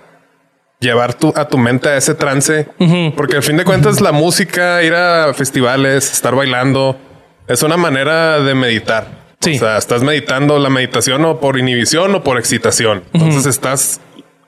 llevar 0.81 1.15
tu, 1.15 1.33
a 1.37 1.47
tu 1.47 1.59
mente 1.59 1.89
a 1.89 1.97
ese 1.97 2.15
trance. 2.15 2.69
Porque 3.17 3.37
al 3.37 3.43
fin 3.43 3.57
de 3.57 3.65
cuentas 3.65 4.01
la 4.01 4.13
música, 4.13 4.83
ir 4.83 4.95
a 4.95 5.33
festivales, 5.35 6.13
estar 6.13 6.35
bailando, 6.35 6.99
es 7.47 7.63
una 7.63 7.77
manera 7.77 8.41
de 8.41 8.55
meditar. 8.55 9.21
Sí. 9.41 9.57
O 9.57 9.59
sea, 9.59 9.79
estás 9.79 10.03
meditando 10.03 10.59
la 10.59 10.69
meditación 10.69 11.25
o 11.25 11.41
por 11.41 11.59
inhibición 11.59 12.15
o 12.15 12.23
por 12.23 12.39
excitación. 12.39 13.05
Entonces 13.13 13.47
estás 13.47 14.01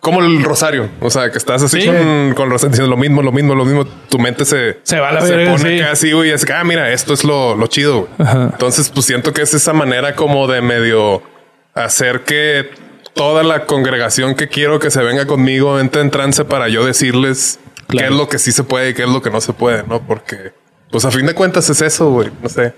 como 0.02 0.20
el 0.20 0.42
rosario. 0.42 0.90
O 1.00 1.08
sea, 1.10 1.30
que 1.30 1.38
estás 1.38 1.62
así 1.62 1.80
Sí. 1.80 1.86
con, 1.86 2.34
con 2.34 2.50
rosario 2.50 2.86
lo 2.88 2.96
mismo, 2.96 3.22
lo 3.22 3.30
mismo, 3.30 3.54
lo 3.54 3.64
mismo. 3.64 3.84
Tu 3.86 4.18
mente 4.18 4.44
se, 4.44 4.80
Se 4.82 4.98
va 4.98 5.10
a 5.10 5.12
la 5.12 5.20
se 5.22 5.36
verga, 5.36 5.52
pone 5.52 5.78
sí. 5.78 5.84
casi, 5.84 6.12
güey. 6.12 6.30
Es 6.32 6.44
que, 6.44 6.52
ah, 6.52 6.64
mira, 6.64 6.90
esto 6.92 7.14
es 7.14 7.22
lo, 7.22 7.54
lo 7.56 7.68
chido. 7.68 8.08
Entonces, 8.18 8.88
pues 8.90 9.06
siento 9.06 9.32
que 9.32 9.42
es 9.42 9.54
esa 9.54 9.72
manera 9.72 10.16
como 10.16 10.48
de 10.48 10.60
medio 10.60 11.22
hacer 11.74 12.22
que 12.24 12.68
toda 13.14 13.44
la 13.44 13.64
congregación 13.66 14.34
que 14.34 14.48
quiero 14.48 14.80
que 14.80 14.90
se 14.90 15.02
venga 15.02 15.24
conmigo 15.26 15.78
entre 15.78 16.02
en 16.02 16.10
trance 16.10 16.44
para 16.44 16.68
yo 16.68 16.84
decirles 16.84 17.60
Claro. 17.86 18.08
qué 18.08 18.12
es 18.14 18.18
lo 18.20 18.28
que 18.28 18.38
sí 18.38 18.50
se 18.52 18.64
puede 18.64 18.90
y 18.90 18.94
qué 18.94 19.02
es 19.04 19.08
lo 19.08 19.22
que 19.22 19.30
no 19.30 19.40
se 19.40 19.52
puede, 19.52 19.84
¿no? 19.86 20.00
Porque, 20.04 20.52
pues 20.90 21.04
a 21.04 21.10
fin 21.12 21.26
de 21.26 21.34
cuentas 21.34 21.68
es 21.70 21.80
eso, 21.80 22.10
güey. 22.10 22.28
No 22.42 22.48
sé. 22.48 22.74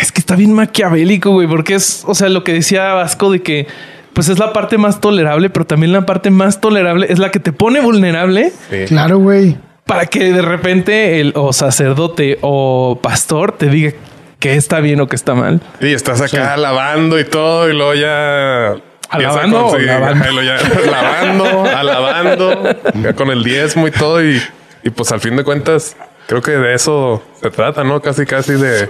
Es 0.00 0.10
que 0.12 0.20
está 0.20 0.36
bien 0.36 0.52
maquiavélico, 0.52 1.32
güey, 1.32 1.48
porque 1.48 1.74
es, 1.74 2.02
o 2.06 2.14
sea, 2.14 2.28
lo 2.28 2.44
que 2.44 2.52
decía 2.52 2.94
Vasco 2.94 3.30
de 3.32 3.42
que 3.42 3.66
pues 4.12 4.28
es 4.28 4.38
la 4.38 4.52
parte 4.52 4.76
más 4.78 5.00
tolerable, 5.00 5.50
pero 5.50 5.64
también 5.66 5.92
la 5.92 6.06
parte 6.06 6.30
más 6.30 6.60
tolerable 6.60 7.06
es 7.10 7.18
la 7.18 7.30
que 7.30 7.40
te 7.40 7.52
pone 7.52 7.80
vulnerable 7.80 8.52
Sí. 8.70 8.84
Claro, 8.86 9.18
güey. 9.18 9.56
para 9.86 10.06
que 10.06 10.32
de 10.32 10.42
repente 10.42 11.20
el 11.20 11.32
o 11.36 11.52
sacerdote 11.52 12.38
o 12.42 12.98
pastor 13.02 13.52
te 13.52 13.66
diga 13.66 13.92
que 14.38 14.54
está 14.54 14.80
bien 14.80 15.00
o 15.00 15.06
que 15.08 15.16
está 15.16 15.34
mal. 15.34 15.60
Y 15.80 15.88
estás 15.92 16.20
acá 16.20 16.56
lavando 16.56 17.18
y 17.20 17.24
todo, 17.24 17.68
y 17.68 17.74
luego 17.74 17.94
ya. 17.94 18.74
¿Alabando 19.10 19.64
con- 19.66 19.74
o 19.74 19.78
sí, 19.78 19.84
lavando? 19.86 20.42
ya 20.42 20.56
lavando, 20.90 21.64
alabando, 21.76 22.76
ya 23.02 23.12
con 23.14 23.30
el 23.30 23.42
diezmo 23.44 23.86
y 23.88 23.90
todo. 23.90 24.24
Y, 24.24 24.40
y 24.84 24.90
pues 24.90 25.10
al 25.12 25.20
fin 25.20 25.36
de 25.36 25.44
cuentas, 25.44 25.96
creo 26.28 26.40
que 26.40 26.52
de 26.52 26.74
eso 26.74 27.22
se 27.42 27.50
trata, 27.50 27.82
¿no? 27.84 28.00
Casi, 28.00 28.24
casi 28.24 28.52
de. 28.54 28.88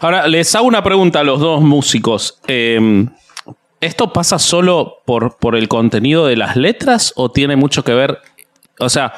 Ahora, 0.00 0.26
les 0.26 0.54
hago 0.54 0.66
una 0.66 0.82
pregunta 0.82 1.20
a 1.20 1.24
los 1.24 1.40
dos 1.40 1.62
músicos. 1.62 2.38
Eh, 2.48 3.06
¿Esto 3.80 4.12
pasa 4.12 4.38
solo 4.38 5.02
por, 5.04 5.36
por 5.36 5.54
el 5.56 5.68
contenido 5.68 6.26
de 6.26 6.36
las 6.36 6.56
letras 6.56 7.12
o 7.16 7.30
tiene 7.30 7.56
mucho 7.56 7.84
que 7.84 7.94
ver? 7.94 8.18
O 8.80 8.88
sea, 8.88 9.12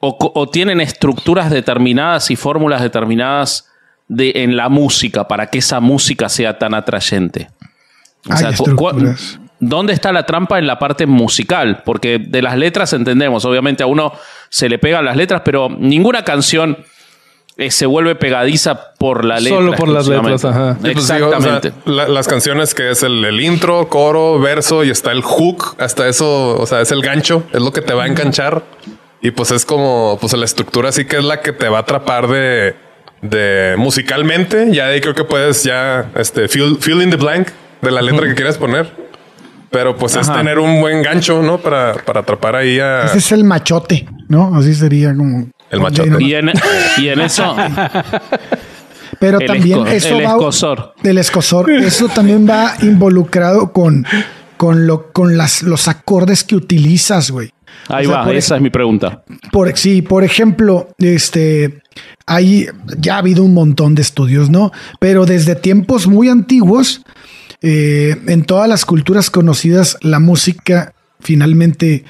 o, 0.00 0.48
tienen 0.48 0.80
estructuras 0.80 1.50
determinadas 1.50 2.30
y 2.30 2.36
fórmulas 2.36 2.82
determinadas 2.82 3.68
de, 4.08 4.32
en 4.36 4.56
la 4.56 4.68
música 4.68 5.28
para 5.28 5.46
que 5.46 5.58
esa 5.58 5.78
música 5.78 6.28
sea 6.28 6.58
tan 6.58 6.74
atrayente. 6.74 7.50
O 8.28 8.36
sea. 8.36 8.50
¿Dónde 9.64 9.92
está 9.92 10.10
la 10.10 10.26
trampa 10.26 10.58
en 10.58 10.66
la 10.66 10.80
parte 10.80 11.06
musical? 11.06 11.82
Porque 11.84 12.18
de 12.18 12.42
las 12.42 12.56
letras 12.56 12.92
entendemos, 12.94 13.44
obviamente 13.44 13.84
a 13.84 13.86
uno 13.86 14.12
se 14.48 14.68
le 14.68 14.80
pegan 14.80 15.04
las 15.04 15.16
letras, 15.16 15.42
pero 15.44 15.68
ninguna 15.68 16.24
canción 16.24 16.78
eh, 17.56 17.70
se 17.70 17.86
vuelve 17.86 18.14
pegadiza 18.14 18.94
por 18.98 19.24
la 19.24 19.38
letra. 19.40 19.58
Solo 19.58 19.72
por 19.74 19.88
las 19.88 20.06
letras, 20.08 20.44
ajá. 20.44 20.76
Pues 20.80 20.94
digo, 20.94 21.00
o 21.00 21.02
sea, 21.02 21.16
Exactamente. 21.18 21.72
la- 21.84 22.08
las 22.08 22.26
canciones 22.28 22.74
que 22.74 22.90
es 22.90 23.02
el, 23.02 23.24
el 23.24 23.40
intro, 23.40 23.88
coro, 23.88 24.38
verso 24.40 24.84
y 24.84 24.90
está 24.90 25.12
el 25.12 25.22
hook, 25.22 25.76
hasta 25.78 26.08
eso, 26.08 26.58
o 26.58 26.66
sea, 26.66 26.80
es 26.80 26.90
el 26.92 27.02
gancho, 27.02 27.44
es 27.52 27.60
lo 27.60 27.72
que 27.72 27.80
te 27.82 27.92
va 27.94 28.04
a 28.04 28.06
enganchar. 28.06 28.62
Y 29.20 29.30
pues 29.30 29.50
es 29.52 29.64
como, 29.64 30.18
pues 30.20 30.32
la 30.32 30.44
estructura 30.44 30.90
sí 30.92 31.04
que 31.04 31.18
es 31.18 31.24
la 31.24 31.40
que 31.42 31.52
te 31.52 31.68
va 31.68 31.78
a 31.78 31.80
atrapar 31.82 32.26
de, 32.26 32.74
de 33.20 33.74
musicalmente. 33.78 34.68
Ya 34.72 34.86
de 34.88 34.94
ahí 34.94 35.00
creo 35.00 35.14
que 35.14 35.24
puedes 35.24 35.62
ya, 35.62 36.10
este, 36.16 36.48
fill, 36.48 36.78
fill 36.80 37.02
in 37.02 37.10
the 37.10 37.16
blank 37.16 37.48
de 37.82 37.90
la 37.92 38.02
letra 38.02 38.26
que 38.26 38.34
quieras 38.34 38.58
poner. 38.58 38.90
Pero 39.70 39.96
pues 39.96 40.16
es 40.16 40.30
tener 40.30 40.58
un 40.58 40.80
buen 40.80 41.02
gancho, 41.02 41.40
¿no? 41.42 41.58
Para, 41.58 41.94
para 41.94 42.20
atrapar 42.20 42.56
ahí 42.56 42.78
a... 42.78 43.04
Ese 43.04 43.18
es 43.18 43.32
el 43.32 43.44
machote, 43.44 44.06
¿no? 44.28 44.54
Así 44.56 44.74
sería 44.74 45.14
como. 45.16 45.48
El 45.72 45.80
machote. 45.80 46.22
Y 46.22 46.34
en, 46.34 46.50
y 46.98 47.08
en 47.08 47.20
eso, 47.20 47.56
Pero 49.18 49.38
El 49.40 49.46
también 49.46 49.78
esco- 49.80 49.88
eso 49.92 50.18
el 50.18 50.26
va. 50.26 50.30
escosor. 50.30 50.94
El 51.02 51.18
escosor. 51.18 51.70
Eso 51.70 52.08
también 52.08 52.48
va 52.48 52.74
involucrado 52.82 53.72
con, 53.72 54.04
con, 54.56 54.86
lo, 54.86 55.12
con 55.12 55.36
las, 55.36 55.62
los 55.62 55.86
acordes 55.88 56.42
que 56.44 56.56
utilizas, 56.56 57.30
güey. 57.30 57.50
ahí 57.88 58.06
O 58.06 58.08
sea, 58.08 58.18
va, 58.18 58.24
por 58.24 58.34
esa 58.34 58.56
es 58.56 58.62
mi 58.62 58.70
pregunta. 58.70 59.22
Por, 59.52 59.76
sí, 59.76 60.02
por 60.02 60.24
ejemplo, 60.24 60.88
este, 60.98 61.82
hay, 62.26 62.66
ya 62.98 63.14
ha 63.16 63.18
habido 63.18 63.44
un 63.44 63.54
montón 63.54 63.94
de 63.94 64.02
estudios, 64.02 64.50
¿no? 64.50 64.72
Pero 64.98 65.24
desde 65.24 65.54
tiempos 65.54 66.06
muy 66.08 66.28
antiguos, 66.28 67.02
eh, 67.60 68.16
en 68.26 68.44
todas 68.44 68.68
las 68.68 68.84
culturas 68.84 69.30
conocidas, 69.30 69.98
la 70.00 70.18
música 70.18 70.94
finalmente 71.22 72.04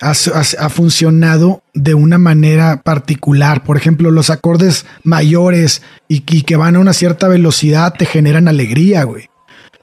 ha, 0.00 0.10
ha- 0.12 0.64
ha 0.64 0.68
funcionado 0.68 1.62
de 1.74 1.94
una 1.94 2.18
manera 2.18 2.82
particular. 2.82 3.64
Por 3.64 3.76
ejemplo, 3.76 4.10
los 4.10 4.30
acordes 4.30 4.86
mayores 5.02 5.82
y, 6.08 6.22
y 6.28 6.42
que 6.42 6.56
van 6.56 6.76
a 6.76 6.80
una 6.80 6.92
cierta 6.92 7.28
velocidad 7.28 7.94
te 7.98 8.06
generan 8.06 8.48
alegría, 8.48 9.04
güey. 9.04 9.28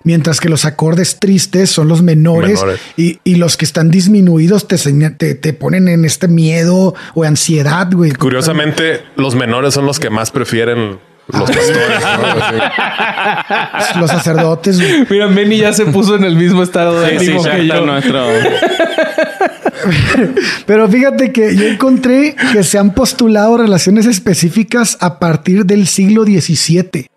Mientras 0.05 0.39
que 0.39 0.47
los 0.47 0.63
acordes 0.63 1.19
tristes 1.19 1.69
son 1.69 1.89
los 1.89 2.01
menores, 2.01 2.53
Menores. 2.61 2.80
Y, 2.95 3.19
y 3.25 3.36
los 3.36 3.57
que 3.57 3.65
están 3.65 3.91
disminuidos 3.91 4.65
te, 4.65 4.77
te, 4.77 5.36
te 5.36 5.53
ponen 5.53 5.89
en 5.89 6.05
este 6.05 6.30
miedo 6.30 6.95
o 7.15 7.23
ansiedad, 7.25 7.89
güey. 7.91 8.11
Curiosamente, 8.11 9.01
los 9.17 9.36
menores 9.36 9.73
son 9.73 9.86
los 9.86 9.99
que 9.99 10.09
más 10.09 10.32
prefieren 10.32 10.99
los 11.32 11.51
pastores. 11.51 12.03
¿no? 13.95 14.01
Los 14.01 14.11
sacerdotes, 14.11 14.80
güey. 14.82 15.05
Mira, 15.09 15.27
Benny 15.27 15.57
ya 15.57 15.73
se 15.73 15.86
puso 15.86 16.15
en 16.15 16.23
el 16.23 16.36
mismo 16.36 16.63
estado 16.63 16.99
de 17.01 17.19
Sí, 17.19 17.25
sí, 17.25 17.32
ánimo 17.32 17.45
ya 17.45 17.55
que 17.55 17.67
yo. 17.67 17.86
nuestro. 17.86 18.23
Pero 20.65 20.88
fíjate 20.89 21.32
que 21.32 21.55
yo 21.55 21.67
encontré 21.67 22.36
que 22.51 22.63
se 22.63 22.77
han 22.77 22.93
postulado 22.93 23.57
relaciones 23.57 24.05
específicas 24.05 24.97
a 24.99 25.19
partir 25.19 25.65
del 25.65 25.88
siglo 25.88 26.23
XVII, 26.23 27.07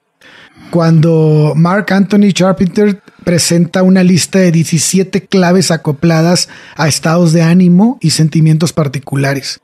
cuando 0.70 1.52
Mark 1.56 1.92
Anthony 1.92 2.32
Charpenter 2.32 3.00
presenta 3.24 3.82
una 3.82 4.02
lista 4.02 4.38
de 4.38 4.52
17 4.52 5.26
claves 5.26 5.70
acopladas 5.70 6.48
a 6.76 6.88
estados 6.88 7.32
de 7.32 7.42
ánimo 7.42 7.98
y 8.00 8.10
sentimientos 8.10 8.72
particulares. 8.72 9.60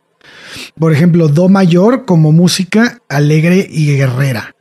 Por 0.78 0.92
ejemplo, 0.92 1.28
Do 1.28 1.48
mayor 1.48 2.04
como 2.04 2.32
música 2.32 3.00
alegre 3.08 3.66
y 3.70 3.96
guerrera. 3.96 4.54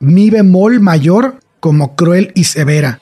Mi 0.00 0.30
bemol 0.30 0.80
mayor 0.80 1.40
como 1.60 1.96
cruel 1.96 2.32
y 2.34 2.44
severa. 2.44 3.00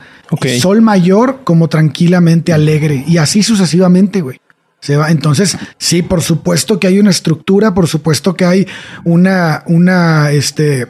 Sol 0.61 0.83
mayor 0.83 1.41
como 1.45 1.69
tranquilamente 1.69 2.53
alegre. 2.53 3.05
Y 3.07 3.19
así 3.19 3.43
sucesivamente, 3.43 4.21
güey. 4.21 4.41
Se 4.81 4.97
va. 4.97 5.11
Entonces, 5.11 5.57
sí, 5.79 6.03
por 6.03 6.23
supuesto 6.23 6.81
que 6.81 6.89
hay 6.89 6.99
una 6.99 7.11
estructura, 7.11 7.73
por 7.73 7.87
supuesto 7.87 8.35
que 8.35 8.45
hay 8.45 8.67
una, 9.05 9.63
una, 9.67 10.33
este, 10.33 10.89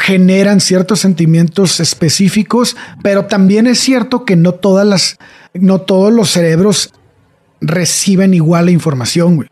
generan 0.00 0.60
ciertos 0.60 1.00
sentimientos 1.00 1.80
específicos, 1.80 2.76
pero 3.02 3.26
también 3.26 3.66
es 3.66 3.78
cierto 3.78 4.24
que 4.24 4.36
no 4.36 4.52
todas 4.52 4.86
las, 4.86 5.18
no 5.54 5.80
todos 5.80 6.12
los 6.12 6.30
cerebros 6.30 6.92
reciben 7.60 8.34
igual 8.34 8.66
la 8.66 8.70
información, 8.70 9.36
güey. 9.36 9.48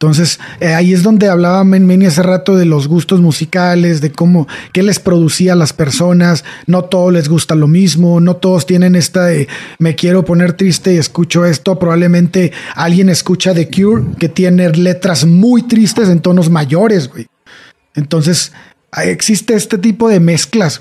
Entonces, 0.00 0.38
eh, 0.60 0.74
ahí 0.74 0.92
es 0.92 1.02
donde 1.02 1.28
hablaba 1.28 1.64
Men 1.64 1.84
Meni 1.84 2.06
hace 2.06 2.22
rato 2.22 2.54
de 2.54 2.64
los 2.64 2.86
gustos 2.86 3.20
musicales, 3.20 4.00
de 4.00 4.12
cómo, 4.12 4.46
qué 4.72 4.84
les 4.84 5.00
producía 5.00 5.54
a 5.54 5.56
las 5.56 5.72
personas. 5.72 6.44
No 6.66 6.84
todos 6.84 7.12
les 7.12 7.28
gusta 7.28 7.56
lo 7.56 7.66
mismo, 7.66 8.20
no 8.20 8.36
todos 8.36 8.64
tienen 8.64 8.94
esta 8.94 9.24
de 9.24 9.48
me 9.80 9.96
quiero 9.96 10.24
poner 10.24 10.52
triste 10.52 10.94
y 10.94 10.98
escucho 10.98 11.44
esto. 11.44 11.80
Probablemente 11.80 12.52
alguien 12.76 13.08
escucha 13.08 13.52
The 13.54 13.68
Cure 13.68 14.04
que 14.20 14.28
tiene 14.28 14.70
letras 14.70 15.24
muy 15.24 15.62
tristes 15.62 16.08
en 16.08 16.20
tonos 16.20 16.48
mayores, 16.48 17.08
güey. 17.08 17.26
Entonces, 17.96 18.52
ahí 18.92 19.08
existe 19.08 19.54
este 19.54 19.78
tipo 19.78 20.08
de 20.08 20.20
mezclas. 20.20 20.80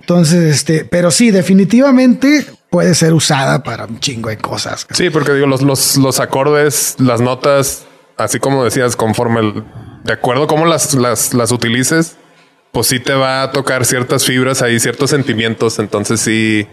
Entonces, 0.00 0.54
este, 0.54 0.84
pero 0.84 1.10
sí, 1.10 1.30
definitivamente 1.30 2.44
puede 2.68 2.94
ser 2.94 3.14
usada 3.14 3.62
para 3.62 3.86
un 3.86 4.00
chingo 4.00 4.28
de 4.28 4.36
cosas. 4.36 4.86
Sí, 4.90 5.08
porque 5.08 5.32
digo, 5.32 5.46
los, 5.46 5.62
los, 5.62 5.96
los 5.96 6.20
acordes, 6.20 6.96
las 6.98 7.22
notas, 7.22 7.86
así 8.18 8.38
como 8.38 8.64
decías, 8.64 8.96
conforme 8.96 9.40
el, 9.40 9.64
de 10.04 10.12
acuerdo 10.12 10.46
cómo 10.46 10.66
las, 10.66 10.94
las, 10.94 11.34
las 11.34 11.52
utilices, 11.52 12.16
pues 12.72 12.86
sí 12.88 13.00
te 13.00 13.14
va 13.14 13.42
a 13.42 13.52
tocar 13.52 13.84
ciertas 13.84 14.24
fibras 14.24 14.60
ahí, 14.62 14.78
ciertos 14.80 15.10
sentimientos. 15.10 15.78
Entonces 15.78 16.20
sí, 16.20 16.66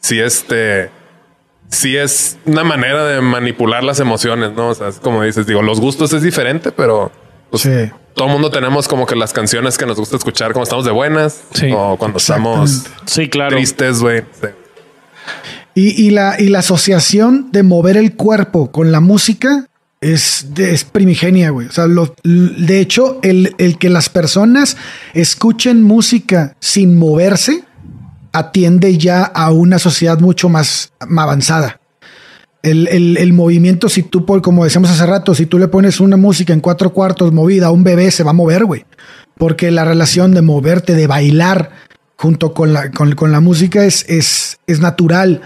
sí, 0.00 0.20
este, 0.20 0.90
sí 1.68 1.96
es 1.96 2.38
una 2.44 2.64
manera 2.64 3.04
de 3.04 3.20
manipular 3.20 3.82
las 3.82 3.98
emociones, 4.00 4.52
¿no? 4.52 4.68
O 4.68 4.74
sea, 4.74 4.88
es 4.88 4.98
como 5.00 5.22
dices, 5.22 5.46
digo, 5.46 5.62
los 5.62 5.80
gustos 5.80 6.12
es 6.12 6.22
diferente, 6.22 6.70
pero 6.72 7.10
pues, 7.50 7.62
Sí. 7.62 7.90
todo 8.14 8.26
el 8.28 8.32
mundo 8.32 8.50
tenemos 8.50 8.88
como 8.88 9.04
que 9.06 9.16
las 9.16 9.32
canciones 9.32 9.76
que 9.78 9.86
nos 9.86 9.96
gusta 9.98 10.16
escuchar 10.16 10.52
cuando 10.52 10.64
estamos 10.64 10.84
de 10.84 10.90
buenas 10.92 11.42
Sí. 11.54 11.70
o 11.74 11.96
cuando 11.96 12.18
estamos. 12.18 12.84
Sí, 13.06 13.28
claro. 13.28 13.56
tristes, 13.56 14.00
güey. 14.00 14.20
Sí. 14.40 14.48
Y, 15.74 16.06
y 16.06 16.10
la, 16.10 16.36
y 16.38 16.48
la 16.48 16.58
asociación 16.58 17.50
de 17.50 17.62
mover 17.62 17.96
el 17.96 18.14
cuerpo 18.14 18.70
con 18.70 18.92
la 18.92 19.00
música 19.00 19.66
es, 20.02 20.46
es 20.58 20.84
primigenia, 20.84 21.50
güey. 21.50 21.68
O 21.68 21.72
sea, 21.72 21.86
lo- 21.86 22.14
de 22.24 22.80
hecho, 22.80 23.18
el, 23.22 23.54
el 23.58 23.78
que 23.78 23.88
las 23.88 24.08
personas 24.10 24.76
escuchen 25.14 25.82
música 25.82 26.54
sin 26.60 26.98
moverse 26.98 27.64
atiende 28.32 28.98
ya 28.98 29.22
a 29.24 29.50
una 29.52 29.78
sociedad 29.78 30.18
mucho 30.20 30.48
más, 30.48 30.92
avanzada. 31.16 31.80
El, 32.62 32.86
el- 32.88 33.16
el 33.16 33.32
movimiento, 33.32 33.88
si 33.88 34.02
tú, 34.02 34.24
como 34.26 34.64
decíamos 34.64 34.90
hace 34.90 35.06
rato, 35.06 35.34
si 35.34 35.46
tú 35.46 35.58
le 35.58 35.68
pones 35.68 36.00
una 36.00 36.16
música 36.16 36.52
en 36.52 36.60
cuatro 36.60 36.92
cuartos 36.92 37.32
movida 37.32 37.66
a 37.66 37.70
un 37.70 37.82
bebé, 37.84 38.10
se 38.10 38.22
va 38.22 38.30
a 38.30 38.34
mover, 38.34 38.64
güey. 38.64 38.84
Porque 39.38 39.70
la 39.70 39.84
relación 39.84 40.32
de 40.34 40.42
moverte, 40.42 40.94
de 40.94 41.06
bailar 41.06 41.70
junto 42.16 42.54
con 42.54 42.72
la, 42.72 42.90
con, 42.92 43.14
con 43.16 43.32
la 43.32 43.40
música 43.40 43.84
es, 43.84 44.04
es, 44.08 44.58
es 44.68 44.78
natural. 44.80 45.40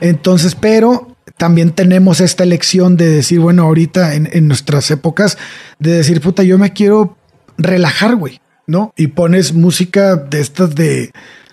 Entonces, 0.00 0.54
pero 0.54 1.13
también 1.36 1.70
tenemos 1.72 2.20
esta 2.20 2.44
elección 2.44 2.96
de 2.96 3.08
decir, 3.08 3.40
bueno, 3.40 3.62
ahorita 3.64 4.14
en, 4.14 4.28
en 4.32 4.48
nuestras 4.48 4.90
épocas, 4.90 5.38
de 5.78 5.92
decir, 5.92 6.20
puta, 6.20 6.42
yo 6.42 6.58
me 6.58 6.72
quiero 6.72 7.16
relajar, 7.58 8.16
güey, 8.16 8.40
¿no? 8.66 8.92
Y 8.96 9.08
pones 9.08 9.52
música 9.52 10.16
de 10.16 10.40
estas 10.40 10.74
de 10.74 11.10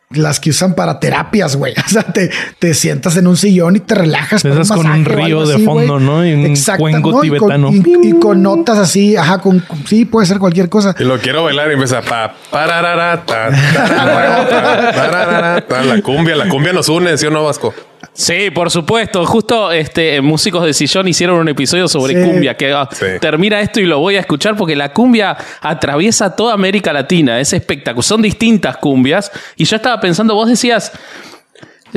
las 0.10 0.42
que 0.42 0.50
usan 0.50 0.76
para 0.76 1.00
terapias, 1.00 1.56
güey. 1.56 1.74
O 1.86 1.90
sea, 1.90 2.04
te, 2.04 2.30
te 2.60 2.74
sientas 2.74 3.16
en 3.16 3.28
un 3.28 3.38
sillón 3.38 3.78
y 3.78 3.80
te 3.80 3.96
relajas. 3.96 4.44
Con 4.44 4.86
un 4.86 5.06
río 5.06 5.46
de 5.48 5.56
así, 5.56 5.66
fondo. 5.66 6.00
¿no? 6.00 6.26
Y 6.26 6.34
un 6.34 6.46
Exacto, 6.48 6.82
cuenco 6.82 7.12
¿no? 7.12 7.24
Y 7.24 7.30
con- 7.30 7.40
tibetano. 7.40 7.72
Y, 7.72 8.10
y 8.10 8.20
con 8.20 8.42
notas 8.44 8.78
así, 8.78 9.16
ajá, 9.16 9.40
con, 9.40 9.64
sí, 9.86 10.04
puede 10.06 10.28
ser 10.28 10.38
cualquier 10.40 10.68
cosa. 10.70 10.96
Y 11.00 11.04
lo 11.06 11.18
quiero 11.20 11.44
bailar 11.44 11.70
y 11.70 11.74
empieza 11.74 12.02
pa, 12.02 12.36
pararara, 12.52 13.24
ta, 13.26 13.50
tararara, 13.52 14.50
ta, 14.50 14.92
tararara, 14.94 15.68
ta. 15.68 15.82
la 15.84 16.02
cumbia, 16.02 16.36
la 16.36 16.50
cumbia 16.50 16.74
nos 16.74 16.90
une, 16.90 17.18
¿sí 17.18 17.26
o 17.26 17.32
no, 17.32 17.44
Vasco? 17.46 17.74
Sí, 18.14 18.50
por 18.52 18.70
supuesto. 18.72 19.26
Justo 19.26 19.72
este, 19.72 20.22
Músicos 20.22 20.66
de 20.66 20.74
Sillón 20.74 21.08
hicieron 21.08 21.38
un 21.40 21.48
episodio 21.50 21.88
sobre 21.88 22.14
Sí. 22.22 22.30
cumbia, 22.30 22.56
que 22.56 22.72
ah, 22.74 22.88
Sí. 22.92 23.06
termina 23.20 23.62
esto 23.62 23.80
y 23.80 23.86
lo 23.86 24.00
voy 24.00 24.16
a 24.16 24.20
escuchar 24.22 24.56
porque 24.56 24.76
la 24.76 24.92
cumbia 24.94 25.38
atraviesa 25.62 26.36
toda 26.36 26.54
América 26.54 26.92
Latina. 26.94 27.40
Es 27.40 27.54
espectacular. 27.54 28.04
Son 28.04 28.22
distintas 28.22 28.78
cumbias. 28.78 29.32
Y 29.56 29.66
yo 29.66 29.76
estaba 29.76 30.00
pensando, 30.02 30.34
vos 30.36 30.50
decías, 30.50 30.92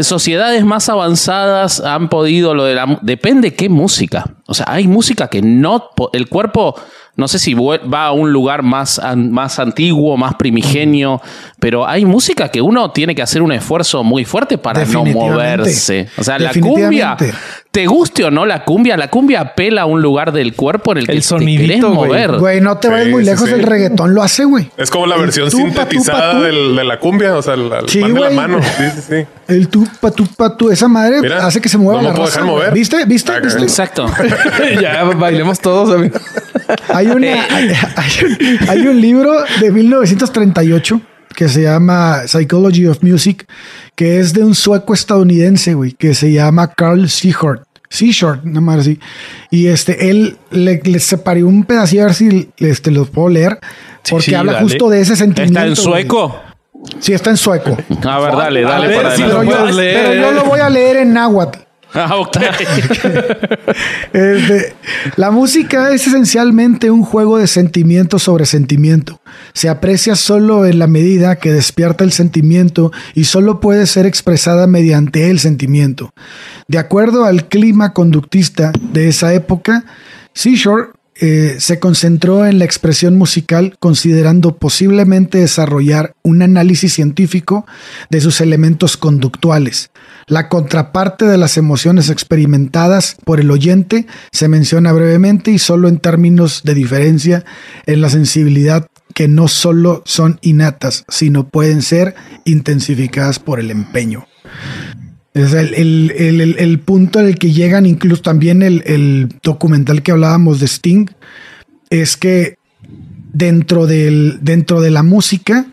sociedades 0.01 0.65
más 0.65 0.89
avanzadas 0.89 1.81
han 1.81 2.09
podido 2.09 2.55
lo 2.55 2.65
de 2.65 2.75
la... 2.75 2.99
Depende 3.03 3.55
qué 3.55 3.69
música. 3.69 4.25
O 4.47 4.55
sea, 4.55 4.67
hay 4.69 4.87
música 4.89 5.29
que 5.29 5.41
no... 5.43 5.91
El 6.13 6.29
cuerpo... 6.29 6.75
No 7.17 7.29
sé 7.29 7.39
si 7.39 7.55
va 7.55 8.07
a 8.07 8.13
un 8.13 8.33
lugar 8.33 8.63
más, 8.63 9.01
más 9.17 9.59
antiguo, 9.61 10.17
más 10.17 10.35
primigenio, 10.35 11.23
pero 11.61 11.87
hay 11.87 12.05
música 12.05 12.49
que 12.49 12.61
uno 12.61 12.91
tiene 12.91 13.15
que 13.15 13.23
hacer 13.23 13.41
un 13.41 13.53
esfuerzo 13.53 14.03
muy 14.03 14.25
fuerte 14.25 14.59
para 14.59 14.85
no 14.85 15.05
moverse. 15.05 16.09
O 16.17 16.25
sea, 16.25 16.39
la 16.39 16.53
cumbia. 16.53 17.17
Te 17.75 17.87
guste 17.89 18.23
o 18.25 18.31
no 18.31 18.47
la 18.47 18.65
cumbia, 18.65 18.97
la 18.97 19.09
cumbia 19.09 19.41
apela 19.41 19.83
a 19.83 19.87
un 19.87 20.01
lugar 20.01 20.31
del 20.31 20.55
cuerpo 20.55 20.93
en 20.93 20.99
el 20.99 21.07
que 21.07 21.13
El 21.13 21.19
te 21.19 21.25
sonidito, 21.25 21.63
querés 21.67 21.81
güey. 21.83 21.95
mover. 21.95 22.33
Güey, 22.39 22.61
no 22.61 22.79
te 22.79 22.87
Sí, 22.87 22.93
vayas 22.95 23.09
muy 23.09 23.25
sí, 23.25 23.31
lejos, 23.31 23.49
sí. 23.49 23.55
el 23.57 23.63
reggaetón 23.65 24.15
lo 24.15 24.23
hace, 24.23 24.45
güey. 24.45 24.71
Es 24.77 24.91
como 24.91 25.07
la 25.07 25.17
El 25.17 25.23
versión 25.23 25.51
tupa, 25.51 25.63
sintetizada 25.65 26.31
tupa, 26.31 26.39
tu. 26.39 26.43
del- 26.45 26.77
de 26.77 26.85
la 26.85 27.01
cumbia, 27.01 27.37
o 27.37 27.43
sea, 27.43 27.55
el, 27.55 27.63
el 27.73 27.89
Sí, 27.89 28.01
pan 28.01 28.15
de 28.15 28.21
la 28.21 28.31
mano. 28.31 28.61
Sí, 28.63 28.85
sí, 28.95 29.01
sí. 29.09 29.27
El 29.49 29.69
tupa, 29.69 30.13
tupa, 30.13 30.57
tu. 30.57 30.71
Esa 30.71 30.87
madre 30.87 31.21
Mira, 31.21 31.45
hace 31.45 31.61
que 31.61 31.69
se 31.69 31.77
mueva 31.77 32.01
no 32.01 32.03
me 32.05 32.09
la 32.11 32.15
puedo 32.15 32.27
raza. 32.29 32.39
dejar 32.41 32.55
mover. 32.55 32.73
¿Viste? 32.73 33.05
¿Viste? 33.07 33.33
Ah, 33.33 33.41
¿Viste? 33.41 33.63
Exacto. 33.63 34.07
ya 34.81 35.03
bailemos 35.03 35.59
todos, 35.59 35.93
amigo. 35.93 36.17
Hay, 36.95 37.09
una, 37.09 37.45
hay, 37.51 37.69
hay 37.97 38.25
un, 38.25 38.69
hay 38.71 38.87
un 38.87 39.01
libro 39.01 39.33
de 39.61 39.71
1938 39.73 41.01
que 41.35 41.49
se 41.49 41.63
llama 41.63 42.23
Psychology 42.27 42.87
of 42.87 43.03
Music, 43.03 43.47
que 43.95 44.19
es 44.19 44.33
de 44.33 44.43
un 44.43 44.55
sueco 44.55 44.95
estadounidense, 44.95 45.75
güey, 45.75 45.93
que 45.93 46.15
se 46.15 46.33
llama 46.33 46.69
Carl 46.69 47.09
Seahort. 47.09 47.63
Seashort, 47.91 48.43
nada 48.45 48.61
más 48.61 48.81
así. 48.81 48.99
Y 49.51 49.69
este, 49.69 50.11
él 50.11 50.37
le, 50.51 50.81
le 50.83 50.99
separé 50.99 51.45
un 51.45 51.63
pedacito 51.65 52.03
a 52.03 52.07
ver 52.07 52.15
si 52.15 52.49
este, 52.59 52.91
lo 52.91 53.05
puedo 53.05 53.29
leer, 53.29 53.61
porque 54.09 54.25
sí, 54.25 54.35
habla 54.35 54.55
dale. 54.55 54.65
justo 54.65 54.89
de 54.89 55.01
ese 55.01 55.15
sentimiento. 55.15 55.61
¿Está 55.61 55.67
en 55.69 55.75
güey. 55.75 56.03
sueco? 56.03 56.41
Sí, 56.99 57.13
está 57.13 57.31
en 57.31 57.37
sueco. 57.37 57.77
A 58.05 58.19
ver, 58.19 58.37
dale, 58.37 58.63
dale 58.63 58.87
A 58.87 58.89
ver, 58.89 59.03
para 59.03 59.17
si 59.17 59.23
lo 59.23 59.43
puedes 59.45 59.75
leer. 59.77 60.01
pero 60.11 60.23
yo 60.23 60.33
lo 60.33 60.45
voy 60.45 60.61
a 60.61 60.69
leer 60.71 60.97
en 60.97 61.13
náhuatl. 61.13 61.59
Ah, 61.97 62.11
la 65.17 65.31
música 65.31 65.95
es 65.95 66.07
esencialmente 66.09 66.91
un 66.91 67.05
juego 67.05 67.39
de 67.39 67.47
sentimiento 67.47 68.19
sobre 68.19 68.47
sentimiento. 68.47 69.21
Se 69.53 69.69
aprecia 69.69 70.17
solo 70.17 70.67
en 70.67 70.81
la 70.81 70.89
medida 70.89 71.37
que 71.37 71.53
despierta 71.53 72.03
el 72.03 72.11
sentimiento 72.11 72.91
y 73.15 73.25
solo 73.25 73.61
puede 73.61 73.87
ser 73.87 74.07
expresada 74.07 74.67
mediante 74.67 75.31
el 75.31 75.39
sentimiento. 75.39 76.13
De 76.67 76.79
acuerdo 76.79 77.27
al 77.27 77.49
clima 77.49 77.93
conductista 77.93 78.73
de 78.81 79.09
esa 79.09 79.33
época, 79.33 79.85
Seashore 80.33 80.94
eh, 81.21 81.57
se 81.59 81.79
concentró 81.79 82.45
en 82.45 82.59
la 82.59 82.65
expresión 82.65 83.17
musical 83.17 83.77
considerando 83.79 84.57
posiblemente 84.57 85.39
desarrollar 85.39 86.15
un 86.23 86.43
análisis 86.43 86.93
científico 86.93 87.67
de 88.11 88.21
sus 88.21 88.41
elementos 88.41 88.97
conductuales. 88.97 89.91
La 90.27 90.49
contraparte 90.49 91.27
de 91.27 91.39
las 91.39 91.57
emociones 91.57 92.11
experimentadas 92.11 93.17
por 93.25 93.39
el 93.39 93.51
oyente 93.51 94.07
se 94.33 94.49
menciona 94.49 94.93
brevemente 94.93 95.51
y 95.53 95.59
solo 95.59 95.89
en 95.89 95.99
términos 95.99 96.63
de 96.65 96.75
diferencia 96.75 97.45
en 97.87 98.01
la 98.01 98.09
sensibilidad 98.09 98.89
que 99.15 99.29
no 99.29 99.47
solo 99.47 100.03
son 100.07 100.41
innatas, 100.43 101.05
sino 101.09 101.49
pueden 101.49 101.83
ser 101.83 102.17
intensificadas 102.45 103.39
por 103.39 103.61
el 103.61 103.71
empeño. 103.71 104.27
Es 105.35 105.53
el, 105.53 105.75
el- 105.75 106.13
el- 106.17 106.57
el- 106.59 106.79
punto 106.79 107.19
en 107.19 107.27
el 107.27 107.39
que 107.39 107.53
llegan, 107.53 107.87
incluso 107.87 108.23
también 108.23 108.63
el, 108.63 108.83
el 108.87 109.29
documental 109.43 110.03
que 110.03 110.13
hablábamos 110.13 110.61
de 110.61 110.67
Sting, 110.67 111.07
es 111.91 112.17
que 112.17 112.57
dentro, 113.33 113.87
del, 113.89 114.39
dentro 114.43 114.81
de 114.81 114.93
la 114.93 115.03
música 115.03 115.67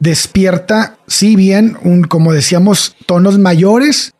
despierta, 0.00 0.98
si 1.06 1.34
bien, 1.34 1.76
un, 1.82 2.02
como 2.02 2.32
decíamos, 2.32 2.94
tonos 3.06 3.38
mayores, 3.38 4.12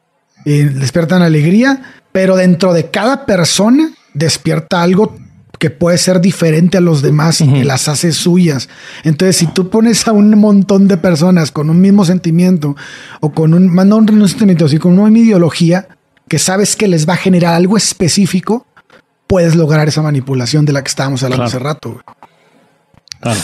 eh, 0.44 0.64
despiertan 0.74 1.22
alegría, 1.22 1.82
pero 2.12 2.36
dentro 2.36 2.72
de 2.72 2.90
cada 2.90 3.26
persona 3.26 3.90
despierta 4.14 4.82
algo 4.82 5.16
que 5.59 5.70
puede 5.70 5.98
ser 5.98 6.20
diferente 6.20 6.78
a 6.78 6.80
los 6.80 7.02
demás 7.02 7.40
y 7.40 7.52
que 7.52 7.64
las 7.64 7.88
hace 7.88 8.12
suyas. 8.12 8.68
Entonces, 9.04 9.36
si 9.36 9.46
tú 9.46 9.68
pones 9.70 10.06
a 10.06 10.12
un 10.12 10.30
montón 10.38 10.88
de 10.88 10.96
personas 10.96 11.50
con 11.50 11.68
un 11.68 11.80
mismo 11.80 12.04
sentimiento 12.04 12.76
o 13.20 13.32
con 13.32 13.54
un, 13.54 13.74
no 13.74 13.96
un 13.96 14.28
sentimiento, 14.28 14.68
sino 14.68 14.82
con 14.82 14.98
una 14.98 15.11
misma 15.11 15.26
ideología 15.26 15.88
que 16.28 16.38
sabes 16.38 16.76
que 16.76 16.88
les 16.88 17.09
va 17.09 17.14
a 17.14 17.16
generar 17.16 17.54
algo 17.54 17.76
específico, 17.76 18.66
puedes 19.26 19.56
lograr 19.56 19.88
esa 19.88 20.02
manipulación 20.02 20.64
de 20.64 20.72
la 20.72 20.82
que 20.82 20.88
estábamos 20.88 21.22
hablando 21.22 21.44
Claro. 21.44 21.56
hace 21.56 21.64
rato. 21.64 21.90
güey. 23.22 23.36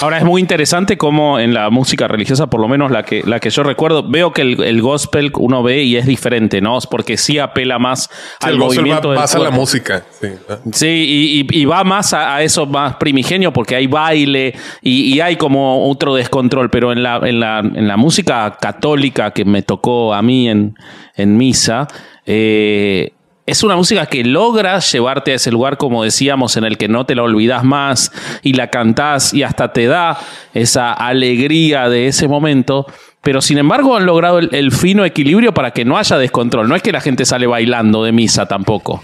Ahora 0.00 0.18
es 0.18 0.24
muy 0.24 0.40
interesante 0.40 0.96
cómo 0.96 1.38
en 1.38 1.54
la 1.54 1.70
música 1.70 2.08
religiosa, 2.08 2.46
por 2.48 2.60
lo 2.60 2.68
menos 2.68 2.90
la 2.90 3.02
que, 3.02 3.22
la 3.24 3.40
que 3.40 3.50
yo 3.50 3.62
recuerdo, 3.62 4.02
veo 4.08 4.32
que 4.32 4.42
el, 4.42 4.62
el 4.62 4.82
gospel 4.82 5.30
uno 5.38 5.62
ve 5.62 5.82
y 5.82 5.96
es 5.96 6.06
diferente, 6.06 6.60
¿no? 6.60 6.78
Porque 6.90 7.16
sí 7.16 7.38
apela 7.38 7.78
más 7.78 8.10
Sí, 8.40 8.46
al 8.46 8.52
el 8.54 8.58
movimiento 8.58 9.08
va 9.08 9.14
del 9.14 9.20
más 9.20 9.34
a 9.34 9.38
la 9.38 9.50
música. 9.50 10.04
Sí. 10.20 10.28
Sí, 10.72 10.86
y, 10.86 11.40
y- 11.56 11.62
y 11.62 11.64
va 11.64 11.84
más 11.84 12.12
a, 12.12 12.36
a 12.36 12.42
eso 12.42 12.66
más 12.66 12.96
primigenio 12.96 13.52
porque 13.52 13.76
hay 13.76 13.86
baile 13.86 14.54
y, 14.82 15.14
y 15.14 15.20
hay 15.20 15.36
como 15.36 15.88
otro 15.90 16.14
descontrol, 16.14 16.70
pero 16.70 16.92
en 16.92 17.02
la, 17.02 17.20
en 17.22 17.40
la, 17.40 17.60
en 17.60 17.88
la 17.88 17.96
música 17.96 18.56
católica 18.60 19.30
que 19.30 19.44
me 19.44 19.62
tocó 19.62 20.12
a 20.14 20.20
mí 20.22 20.48
en, 20.48 20.74
en 21.16 21.36
misa, 21.36 21.86
eh, 22.26 23.12
es 23.46 23.62
una 23.62 23.76
música 23.76 24.06
que 24.06 24.24
logra 24.24 24.78
llevarte 24.78 25.32
a 25.32 25.34
ese 25.34 25.50
lugar, 25.50 25.76
como 25.76 26.02
decíamos, 26.04 26.56
en 26.56 26.64
el 26.64 26.78
que 26.78 26.88
no 26.88 27.04
te 27.04 27.14
la 27.14 27.22
olvidas 27.22 27.62
más 27.64 28.10
y 28.42 28.54
la 28.54 28.68
cantás 28.68 29.34
y 29.34 29.42
hasta 29.42 29.72
te 29.72 29.86
da 29.86 30.18
esa 30.54 30.92
alegría 30.92 31.88
de 31.88 32.06
ese 32.06 32.26
momento. 32.26 32.86
Pero 33.20 33.40
sin 33.42 33.58
embargo 33.58 33.96
han 33.96 34.06
logrado 34.06 34.38
el, 34.38 34.54
el 34.54 34.70
fino 34.72 35.04
equilibrio 35.04 35.52
para 35.52 35.72
que 35.72 35.84
no 35.84 35.96
haya 35.98 36.16
descontrol. 36.18 36.68
No 36.68 36.76
es 36.76 36.82
que 36.82 36.92
la 36.92 37.00
gente 37.00 37.24
sale 37.24 37.46
bailando 37.46 38.04
de 38.04 38.12
misa 38.12 38.46
tampoco. 38.46 39.02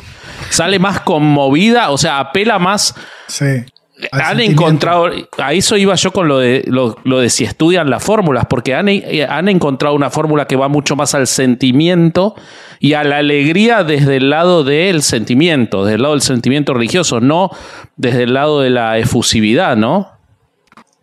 Sale 0.51 0.78
más 0.78 1.01
conmovida, 1.01 1.91
o 1.91 1.99
sea, 1.99 2.18
apela 2.18 2.59
más 2.59 2.95
Sí. 3.30 3.64
Han 4.13 4.41
encontrado, 4.41 5.11
a 5.39 5.53
eso 5.53 5.77
iba 5.77 5.95
yo 5.95 6.13
con 6.13 6.29
lo 6.29 6.39
de, 6.39 6.65
lo, 6.67 6.97
lo 7.05 7.21
de 7.21 7.31
si 7.31 7.45
estudian 7.45 7.91
las 7.91 8.03
fórmulas, 8.03 8.47
porque 8.47 8.75
han, 8.75 8.89
eh, 8.89 9.27
han 9.29 9.49
encontrado 9.49 9.95
una 9.95 10.11
fórmula 10.11 10.47
que 10.47 10.57
va 10.57 10.69
mucho 10.69 10.97
más 10.97 11.15
al 11.15 11.27
sentimiento 11.27 12.35
y 12.79 12.95
a 12.95 13.05
la 13.05 13.19
alegría 13.19 13.85
desde 13.85 14.17
el 14.17 14.31
lado 14.31 14.65
del 14.65 15.03
sentimiento, 15.03 15.85
desde 15.85 15.97
el 15.97 16.03
lado 16.03 16.15
del 16.15 16.23
sentimiento 16.23 16.75
religioso, 16.75 17.21
no 17.21 17.51
desde 17.97 18.25
el 18.25 18.35
lado 18.35 18.61
de 18.61 18.71
la 18.71 18.99
efusividad, 18.99 19.77
¿no? 19.77 20.20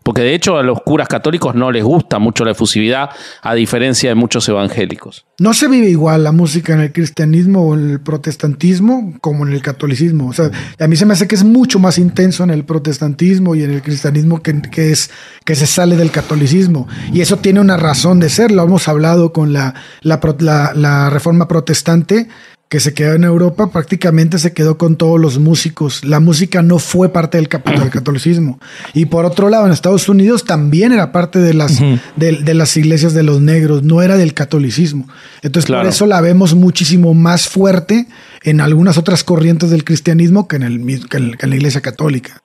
Porque 0.07 0.21
de 0.21 0.33
hecho 0.33 0.55
a 0.55 0.63
los 0.63 0.81
curas 0.83 1.09
católicos 1.09 1.53
no 1.53 1.69
les 1.69 1.83
gusta 1.83 2.17
mucho 2.17 2.45
la 2.45 2.51
efusividad, 2.51 3.09
a 3.41 3.53
diferencia 3.55 4.07
de 4.07 4.15
muchos 4.15 4.47
evangélicos. 4.47 5.25
No 5.37 5.53
se 5.53 5.67
vive 5.67 5.89
igual 5.89 6.23
la 6.23 6.31
música 6.31 6.71
en 6.71 6.79
el 6.79 6.93
cristianismo 6.93 7.67
o 7.67 7.73
en 7.73 7.89
el 7.89 7.99
protestantismo 7.99 9.15
como 9.19 9.45
en 9.45 9.51
el 9.51 9.61
catolicismo. 9.61 10.29
O 10.29 10.31
sea, 10.31 10.49
a 10.79 10.87
mí 10.87 10.95
se 10.95 11.05
me 11.05 11.11
hace 11.11 11.27
que 11.27 11.35
es 11.35 11.43
mucho 11.43 11.77
más 11.79 11.97
intenso 11.97 12.45
en 12.45 12.51
el 12.51 12.63
protestantismo 12.63 13.53
y 13.53 13.63
en 13.63 13.71
el 13.71 13.81
cristianismo 13.81 14.41
que, 14.41 14.61
que 14.61 14.93
es 14.93 15.11
que 15.43 15.55
se 15.55 15.67
sale 15.67 15.97
del 15.97 16.09
catolicismo. 16.09 16.87
Y 17.11 17.19
eso 17.19 17.35
tiene 17.39 17.59
una 17.59 17.75
razón 17.75 18.21
de 18.21 18.29
ser. 18.29 18.51
Lo 18.51 18.63
hemos 18.63 18.87
hablado 18.87 19.33
con 19.33 19.51
la, 19.51 19.73
la, 20.03 21.09
reforma 21.09 21.49
protestante 21.49 22.29
que 22.69 22.81
se 22.81 22.93
quedó 22.93 23.13
en 23.13 23.23
Europa, 23.23 23.71
prácticamente 23.71 24.39
se 24.39 24.51
quedó 24.51 24.77
con 24.77 24.97
todos 24.97 25.19
los 25.21 25.39
músicos. 25.39 26.03
La 26.03 26.19
música 26.19 26.61
no 26.61 26.79
fue 26.79 27.07
parte 27.13 27.37
del, 27.37 27.47
del 27.47 27.89
catolicismo. 27.89 28.59
Y 28.93 29.05
por 29.05 29.23
otro 29.23 29.49
lado, 29.49 29.65
en 29.65 29.71
Estados 29.71 30.09
Unidos 30.09 30.43
también 30.43 30.91
era 30.91 31.13
parte 31.13 31.39
de 31.39 31.53
las, 31.53 31.79
de, 31.79 32.31
de 32.43 32.53
las 32.53 32.75
iglesias 32.75 33.13
de 33.13 33.23
los 33.23 33.39
negros, 33.39 33.83
no 33.83 34.01
era 34.01 34.17
del 34.17 34.33
catolicismo. 34.33 35.07
Entonces, 35.43 35.67
Claro. 35.67 35.83
por 35.83 35.89
eso 35.93 36.05
la 36.07 36.19
vemos 36.19 36.55
muchísimo 36.55 37.13
más 37.13 37.47
fuerte 37.47 38.07
en 38.43 38.59
algunas 38.59 38.97
otras 38.97 39.23
corrientes 39.23 39.69
del 39.69 39.85
cristianismo 39.85 40.49
que 40.49 40.57
en, 40.57 40.63
el, 40.63 41.07
que 41.09 41.17
en- 41.17 41.31
que 41.35 41.45
en 41.45 41.49
la 41.51 41.55
iglesia 41.55 41.79
católica. 41.79 42.41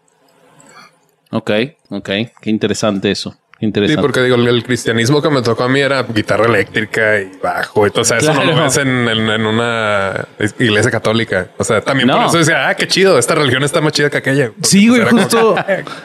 Ok, 1.31 1.51
ok, 1.89 2.11
qué 2.41 2.51
interesante 2.51 3.11
eso. 3.11 3.37
Qué 3.63 3.67
Sí, 3.67 3.67
Interesante. 3.67 4.03
porque 4.03 4.21
digo, 4.23 4.35
el 4.35 4.65
cristianismo 4.65 5.23
que 5.23 5.31
me 5.31 5.41
tocó 5.41 5.63
a 5.65 5.69
mí 5.69 5.79
era 5.81 6.03
guitarra 6.03 6.47
eléctrica 6.47 7.21
y 7.21 7.31
bajo 7.41 7.87
y 7.87 7.91
todo. 7.91 8.03
O 8.03 8.05
sea, 8.05 8.19
eso 8.19 8.35
no 8.35 8.43
lo 8.45 8.61
ves 8.65 8.77
en, 8.77 8.89
en- 9.09 9.31
en 9.31 9.47
una 9.47 10.27
iglesia 10.59 10.91
católica. 10.91 11.47
O 11.59 11.63
sea, 11.65 11.81
también 11.81 12.09
por 12.09 12.19
No. 12.21 12.27
eso 12.27 12.39
decía, 12.39 12.69
ah, 12.69 12.75
qué 12.75 12.89
chido, 12.89 13.19
esta 13.21 13.37
religión 13.37 13.63
está 13.63 13.81
más 13.81 13.93
chida 13.93 14.11
que 14.11 14.17
aquella. 14.17 14.47
Porque, 14.49 14.67
Sí, 14.69 14.89
güey, 14.89 15.03
pues, 15.03 15.13
era 15.13 15.29
como- 15.31 15.55
justo, 15.55 15.65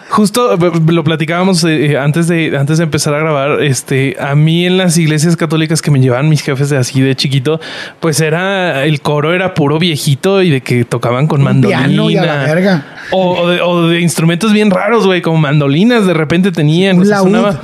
justo 0.09 0.53
eh, 0.53 0.71
lo 0.91 1.03
platicábamos 1.03 1.63
eh, 1.63 1.97
antes 1.97 2.27
de 2.27 2.55
antes 2.57 2.77
de 2.77 2.83
empezar 2.83 3.15
a 3.15 3.19
grabar. 3.19 3.63
Este, 3.63 4.15
a 4.19 4.35
mí 4.35 4.65
en 4.67 4.77
las 4.77 4.95
iglesias 4.97 5.35
católicas 5.35 5.81
que 5.81 5.89
me 5.89 5.99
llevaban 5.99 6.29
mis 6.29 6.43
jefes 6.43 6.69
de 6.69 6.77
así 6.77 7.01
de 7.01 7.15
chiquito, 7.15 7.59
pues 7.99 8.21
era 8.21 8.85
el 8.85 9.01
coro 9.01 9.33
era 9.33 9.55
puro 9.55 9.79
viejito 9.79 10.43
y 10.43 10.51
de 10.51 10.61
que 10.61 10.85
tocaban 10.85 11.25
con 11.27 11.41
mandolina. 11.41 11.85
piano 11.87 12.09
y 12.11 12.17
a 12.17 12.23
la 12.25 12.35
verga. 12.43 12.85
O, 13.11 13.39
o 13.41 13.47
de, 13.49 13.61
o 13.61 13.87
de 13.87 14.01
instrumentos 14.01 14.51
bien 14.53 14.69
raros, 14.71 15.05
güey, 15.05 15.21
como 15.21 15.37
mandolinas 15.37 16.05
de 16.05 16.13
repente 16.13 16.51
tenían. 16.51 16.97
Un 16.99 17.07
laúd. 17.09 17.27
sonaba- 17.27 17.61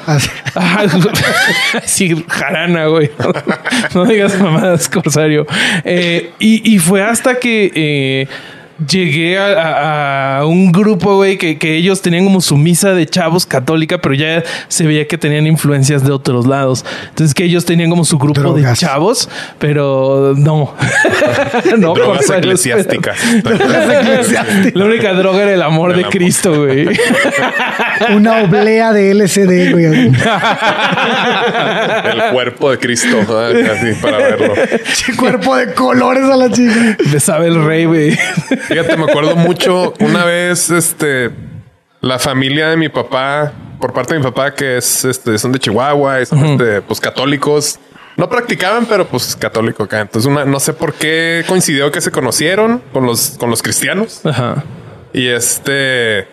sí, 1.86 2.24
jarana, 2.28 2.88
güey. 2.88 3.12
No 3.96 4.06
digas 4.06 4.40
mamadas, 4.40 4.90
Corsario. 4.90 5.46
Eh, 5.84 6.32
y, 6.40 6.74
y 6.76 6.80
fue 6.80 7.04
hasta 7.04 7.36
que 7.40 7.72
eh, 7.76 8.28
llegué 8.90 9.38
a, 9.38 9.46
a- 9.54 10.38
a 10.40 10.46
un 10.46 10.72
grupo, 10.72 11.16
güey, 11.16 11.38
que, 11.38 11.58
que 11.58 11.76
ellos 11.76 12.02
tenían 12.02 12.24
como 12.26 12.42
su 12.42 12.58
misa 12.58 12.94
de 12.94 13.06
chavos 13.06 13.46
católica, 13.46 13.98
pero 14.00 14.16
ya 14.16 14.44
se 14.68 14.86
veía 14.86 15.08
que 15.08 15.18
tenían 15.18 15.46
influencias 15.48 16.04
de 16.04 16.12
otros 16.12 16.48
lados. 16.48 16.84
Entonces 17.10 17.34
que 17.34 17.44
ellos 17.46 17.66
tenían 17.66 17.90
como 17.90 18.04
su 18.06 18.18
grupo 18.18 18.42
Drogas. 18.42 18.80
de 18.80 18.86
chavos, 18.86 19.30
pero 19.60 20.34
no. 20.38 20.74
no, 21.78 21.94
Drogas 21.96 22.30
eclesiásticas. 22.30 23.18
La 24.74 24.86
única 24.86 25.14
droga 25.14 25.44
era 25.44 25.54
el 25.54 25.62
amor 25.62 25.92
El 25.92 25.98
de 25.98 26.04
amor. 26.04 26.14
Cristo, 26.14 26.64
güey. 26.66 26.88
Una 28.16 28.42
oblea 28.44 28.92
de 28.92 29.12
LCD, 29.12 29.72
güey. 29.72 29.86
el 29.86 30.14
cuerpo 32.32 32.72
de 32.72 32.78
Cristo, 32.80 33.18
ah, 33.30 33.50
así 33.74 33.94
para 34.02 34.18
verlo. 34.18 34.54
Che, 34.94 35.16
cuerpo 35.16 35.56
de 35.56 35.74
colores 35.74 36.24
a 36.26 36.36
la 36.36 36.50
chica. 36.50 36.98
Le 37.12 37.20
sabe 37.20 37.48
el 37.48 37.64
rey, 37.64 37.86
güey. 37.86 38.18
Fíjate, 38.68 38.98
me 38.98 39.04
acuerdo 39.04 39.36
mucho 39.36 39.94
una 40.00 40.26
vez, 40.26 40.70
este, 40.70 41.32
la 42.02 42.20
familia 42.20 42.70
de 42.70 42.78
mi 42.78 42.90
papá, 42.90 43.54
por 43.80 43.94
parte 43.94 44.14
de 44.14 44.20
mi 44.20 44.26
papá, 44.26 44.54
que 44.54 44.78
es, 44.78 45.06
este, 45.06 45.38
son 45.38 45.52
de 45.52 45.60
Chihuahua, 45.60 46.22
y 46.22 46.26
son, 46.26 46.46
este, 46.46 46.82
pues 46.82 47.00
católicos. 47.00 47.80
No 48.16 48.30
practicaban, 48.30 48.86
pero 48.86 49.08
pues 49.08 49.36
católico 49.36 49.84
acá. 49.84 50.02
Entonces, 50.02 50.30
una, 50.30 50.46
no 50.46 50.60
sé 50.60 50.74
por 50.74 50.94
qué 50.94 51.44
coincidió 51.48 51.92
que 51.92 52.00
se 52.00 52.12
conocieron 52.12 52.82
con 52.94 53.06
los, 53.06 53.32
con 53.40 53.50
los 53.50 53.64
cristianos. 53.64 54.26
Ajá. 54.26 54.64
Y 55.14 55.28
este 55.28 56.28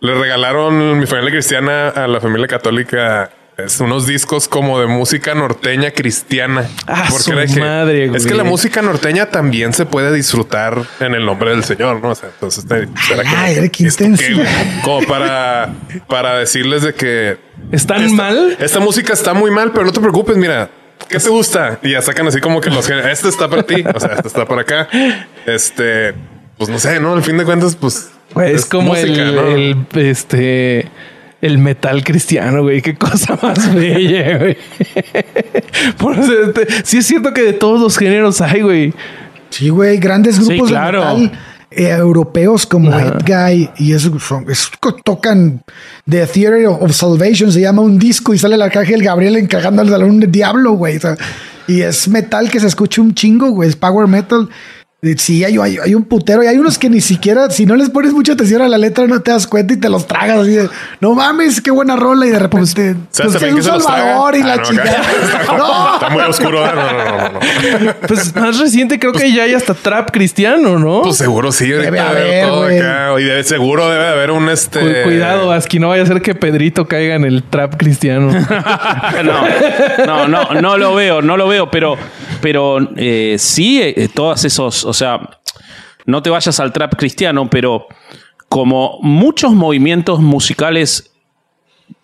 le 0.00 0.14
regalaron 0.14 0.98
mi 0.98 1.06
familia 1.06 1.32
cristiana 1.32 1.88
a 1.88 2.06
la 2.06 2.20
familia 2.20 2.46
católica 2.46 3.30
es 3.58 3.80
unos 3.80 4.06
discos 4.06 4.46
como 4.46 4.80
de 4.80 4.86
música 4.86 5.34
norteña 5.34 5.90
cristiana. 5.90 6.68
Ah, 6.86 7.10
su 7.10 7.32
era 7.32 7.44
que- 7.44 7.58
madre, 7.58 8.04
es 8.14 8.24
que 8.24 8.34
la 8.34 8.44
música 8.44 8.82
norteña 8.82 9.26
también 9.26 9.72
se 9.72 9.84
puede 9.84 10.12
disfrutar 10.14 10.80
en 11.00 11.14
el 11.14 11.26
nombre 11.26 11.50
del 11.50 11.64
Señor, 11.64 12.00
¿no? 12.00 12.10
O 12.10 12.14
sea, 12.14 12.28
entonces 12.32 12.64
te- 12.66 12.88
era 13.12 13.24
como 13.24 13.36
Ay, 13.36 13.56
que, 13.56 13.70
qué 13.72 13.86
¿esto 13.88 14.04
intensidad. 14.04 14.36
güey? 14.44 14.80
Como 14.84 15.06
para, 15.08 15.74
para 16.06 16.38
decirles 16.38 16.82
de 16.82 16.94
que 16.94 17.38
¿Están 17.72 18.04
esta, 18.04 18.16
mal? 18.16 18.56
Esta 18.60 18.78
música 18.78 19.12
está 19.12 19.34
muy 19.34 19.50
mal, 19.50 19.72
pero 19.72 19.84
no 19.86 19.92
te 19.92 20.00
preocupes, 20.00 20.36
mira. 20.36 20.70
¿Qué 21.08 21.18
te 21.18 21.28
gusta? 21.28 21.80
Y 21.82 21.92
ya 21.92 22.02
sacan 22.02 22.28
así 22.28 22.40
como 22.40 22.60
que 22.60 22.70
los. 22.70 22.88
Este 22.88 23.28
está 23.28 23.48
para 23.48 23.64
ti, 23.64 23.82
o 23.92 23.98
sea, 24.00 24.12
este 24.14 24.28
está 24.28 24.46
para 24.46 24.60
acá. 24.62 24.88
Este, 25.46 26.14
pues 26.56 26.70
no 26.70 26.78
sé, 26.78 27.00
¿no? 27.00 27.14
Al 27.14 27.22
fin 27.24 27.36
de 27.38 27.44
cuentas, 27.44 27.74
pues. 27.74 28.10
Es, 28.44 28.66
como 28.66 28.90
música, 28.94 29.06
el, 29.22 29.34
¿no? 29.34 29.46
el, 29.48 29.86
este 29.94 30.88
el 31.40 31.58
metal 31.58 32.02
cristiano, 32.04 32.62
güey. 32.62 32.82
Qué 32.82 32.96
cosa 32.96 33.38
más 33.42 33.74
bella, 33.74 34.38
güey. 34.38 34.56
Por 35.98 36.18
eso, 36.18 36.32
este, 36.42 36.66
sí 36.84 36.98
es 36.98 37.06
cierto 37.06 37.32
que 37.32 37.42
de 37.42 37.52
todos 37.52 37.80
los 37.80 37.96
géneros 37.96 38.40
hay, 38.40 38.62
güey. 38.62 38.94
Sí, 39.50 39.68
güey, 39.70 39.98
grandes 39.98 40.36
Sí, 40.36 40.44
grupos 40.44 40.68
claro. 40.70 41.00
de 41.14 41.20
metal 41.22 41.38
eh, 41.70 41.88
europeos 41.90 42.66
como 42.66 42.90
Ajá. 42.90 43.08
Edguy 43.18 43.70
y 43.78 43.92
eso 43.92 44.10
es- 44.48 44.70
tocan 45.04 45.62
The 46.08 46.26
Theory 46.26 46.64
of 46.66 46.92
Salvation, 46.92 47.52
se 47.52 47.60
llama 47.60 47.82
un 47.82 47.98
disco 47.98 48.32
y 48.34 48.38
sale 48.38 48.54
el 48.54 48.62
arcángel 48.62 49.02
Gabriel 49.02 49.36
encargándole 49.36 49.94
a 49.94 49.98
un 49.98 50.20
diablo, 50.32 50.72
güey. 50.72 50.96
o 50.96 51.00
sea, 51.00 51.16
y 51.66 51.82
es 51.82 52.08
metal 52.08 52.50
que 52.50 52.58
se 52.60 52.66
escucha 52.66 53.02
un 53.02 53.14
chingo, 53.14 53.50
güey, 53.50 53.68
es 53.68 53.76
power 53.76 54.06
metal. 54.06 54.48
Sí, 55.16 55.44
hay, 55.44 55.56
hay, 55.58 55.78
hay 55.78 55.94
un 55.94 56.02
putero 56.02 56.42
y 56.42 56.48
hay 56.48 56.56
unos 56.58 56.76
que 56.76 56.90
ni 56.90 57.00
siquiera, 57.00 57.48
si 57.50 57.64
no 57.66 57.76
les 57.76 57.88
pones 57.88 58.12
mucha 58.12 58.32
atención 58.32 58.62
a 58.62 58.66
la 58.68 58.78
letra, 58.78 59.06
no 59.06 59.20
te 59.20 59.30
das 59.30 59.46
cuenta 59.46 59.72
y 59.72 59.76
te 59.76 59.88
los 59.88 60.08
tragas 60.08 60.38
así 60.40 60.50
de, 60.50 60.68
no 61.00 61.14
mames, 61.14 61.60
qué 61.60 61.70
buena 61.70 61.94
rola 61.94 62.26
y 62.26 62.30
de 62.30 62.38
repente, 62.40 62.96
pues, 63.16 63.36
que 63.36 63.44
ven 63.44 63.58
es 63.58 63.66
un 63.68 63.80
salvador 63.80 64.34
y 64.36 64.40
Ah, 64.42 64.46
la 64.46 64.56
no, 64.56 64.62
acá. 64.62 65.02
No. 65.56 65.94
Está 65.94 66.08
muy 66.10 66.22
oscuro. 66.24 66.66
¿eh? 66.66 66.70
No, 66.74 66.82
no, 66.92 66.92
no, 67.04 67.28
no, 67.28 67.30
no. 67.84 67.94
Pues 68.08 68.34
más 68.34 68.58
reciente 68.58 68.98
creo 68.98 69.12
que 69.12 69.32
ya 69.32 69.44
hay 69.44 69.54
hasta 69.54 69.72
trap 69.74 70.10
cristiano, 70.10 70.80
¿no? 70.80 71.02
Pues 71.02 71.16
seguro 71.16 71.52
sí. 71.52 71.68
Debe 71.68 71.84
debe 71.84 72.00
haber, 72.00 72.46
todo 72.48 72.64
acá. 72.64 73.20
Y 73.20 73.22
debe, 73.22 73.44
seguro 73.44 73.88
debe 73.88 74.02
de 74.02 74.10
haber 74.10 74.32
un 74.32 74.48
este. 74.48 74.80
Cu- 74.80 74.88
Cuidado, 75.04 75.52
Aski, 75.52 75.78
no 75.78 75.90
vaya 75.90 76.02
a 76.02 76.06
ser 76.06 76.22
que 76.22 76.34
Pedrito 76.34 76.88
caiga 76.88 77.14
en 77.14 77.22
el 77.24 77.44
trap 77.44 77.76
cristiano. 77.76 78.32
no, 79.24 79.46
no, 80.06 80.26
no, 80.28 80.60
no 80.60 80.76
lo 80.76 80.94
veo, 80.96 81.22
no 81.22 81.36
lo 81.36 81.46
veo, 81.46 81.70
pero, 81.70 81.96
pero 82.40 82.78
eh, 82.96 83.36
sí, 83.38 83.80
eh, 83.80 84.08
todas 84.12 84.44
esos, 84.44 84.87
o 84.88 84.94
sea, 84.94 85.40
no 86.06 86.22
te 86.22 86.30
vayas 86.30 86.58
al 86.60 86.72
trap 86.72 86.96
cristiano, 86.96 87.48
pero 87.50 87.86
como 88.48 88.98
muchos 89.02 89.52
movimientos 89.52 90.20
musicales 90.20 91.12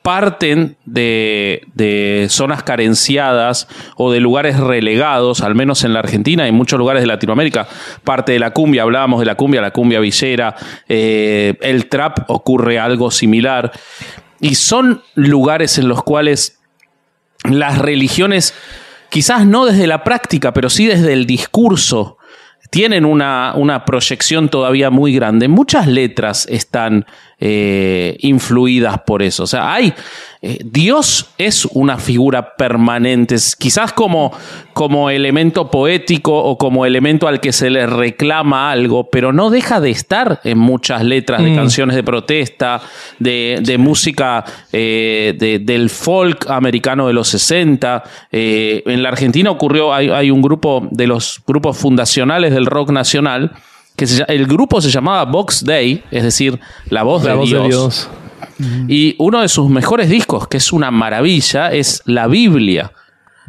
parten 0.03 0.77
de, 0.85 1.63
de 1.75 2.27
zonas 2.29 2.63
carenciadas 2.63 3.69
o 3.97 4.13
de 4.13 4.21
lugares 4.21 4.61
relegados, 4.61 5.41
al 5.41 5.55
menos 5.55 5.83
en 5.83 5.95
la 5.95 6.01
Argentina 6.01 6.45
y 6.45 6.51
en 6.51 6.55
muchos 6.55 6.79
lugares 6.79 7.03
de 7.03 7.07
Latinoamérica, 7.07 7.67
parte 8.05 8.33
de 8.33 8.39
la 8.39 8.51
cumbia, 8.51 8.83
hablábamos 8.83 9.21
de 9.21 9.27
la 9.27 9.35
cumbia, 9.35 9.63
la 9.63 9.71
cumbia 9.71 10.01
villera, 10.01 10.55
eh, 10.89 11.57
el 11.63 11.89
trap 11.89 12.31
ocurre 12.31 12.79
algo 12.79 13.11
similar, 13.11 13.73
y 14.41 14.57
son 14.57 15.03
lugares 15.15 15.79
en 15.79 15.89
los 15.89 16.03
cuales 16.03 16.59
las 17.45 17.79
religiones, 17.79 18.53
quizás 19.09 19.47
no 19.47 19.65
desde 19.65 19.87
la 19.87 20.05
práctica, 20.05 20.53
pero 20.53 20.69
sí 20.69 20.87
desde 20.87 21.15
el 21.15 21.25
discurso, 21.25 22.19
tienen 22.75 23.05
una, 23.05 23.53
una 23.55 23.85
proyección 23.85 24.49
todavía 24.49 24.91
muy 24.91 25.15
grande. 25.15 25.47
Muchas 25.47 25.87
letras 25.87 26.45
están 26.51 27.07
eh, 27.47 28.17
influidas 28.21 29.01
por 29.07 29.23
eso. 29.23 29.43
O 29.43 29.47
sea, 29.47 29.71
hay. 29.75 29.93
eh, 30.41 30.59
Dios 30.65 31.27
es 31.37 31.67
una 31.67 31.99
figura 31.99 32.55
permanente, 32.57 33.37
quizás 33.59 33.93
como, 33.93 34.33
como 34.73 35.11
elemento 35.11 35.71
poético 35.71 36.33
o 36.37 36.57
como 36.57 36.87
elemento 36.87 37.29
al 37.29 37.41
que 37.41 37.53
se 37.53 37.69
le 37.69 37.87
reclama 37.87 38.71
algo, 38.71 39.11
pero 39.11 39.31
no 39.35 39.51
deja 39.51 39.79
de 39.81 39.91
estar 39.91 40.41
en 40.43 40.57
muchas 40.59 41.05
letras 41.05 41.43
de 41.43 41.55
canciones 41.55 41.97
de 41.97 42.03
protesta, 42.03 42.81
de, 43.19 43.59
de 43.63 43.77
música 43.79 44.43
eh, 44.73 45.35
de- 45.39 45.59
del 45.59 45.91
folk 45.91 46.49
americano 46.51 47.07
de 47.09 47.13
los 47.13 47.29
60. 47.29 48.03
Eh, 48.33 48.83
en 48.87 49.03
la 49.03 49.11
Argentina 49.11 49.51
ocurrió, 49.51 49.93
hay, 49.93 50.09
hay 50.09 50.31
un 50.31 50.41
grupo 50.41 50.89
de 50.91 51.07
los 51.07 51.43
grupos 51.47 51.77
fundacionales 51.77 52.55
del 52.55 52.65
rock 52.67 52.91
nacional, 52.91 53.53
que 53.97 54.07
se 54.07 54.25
el 54.29 54.47
grupo 54.47 54.81
se 54.81 54.91
llamaba 54.91 55.25
Box 55.25 55.65
Day, 55.65 56.03
es 56.11 56.23
decir, 56.23 56.59
la 56.91 57.03
voz, 57.03 57.23
La 57.25 57.31
de, 57.31 57.37
voz 57.37 57.49
Dios. 57.49 57.63
de 57.63 57.69
Dios. 57.69 58.11
Y 58.89 59.17
uno 59.19 59.41
de 59.41 59.49
sus 59.49 59.69
mejores 59.69 60.09
discos, 60.09 60.47
que 60.49 60.59
es 60.59 60.73
una 60.73 60.91
maravilla, 60.91 61.73
es 61.73 62.03
la 62.05 62.27
Biblia. 62.27 62.93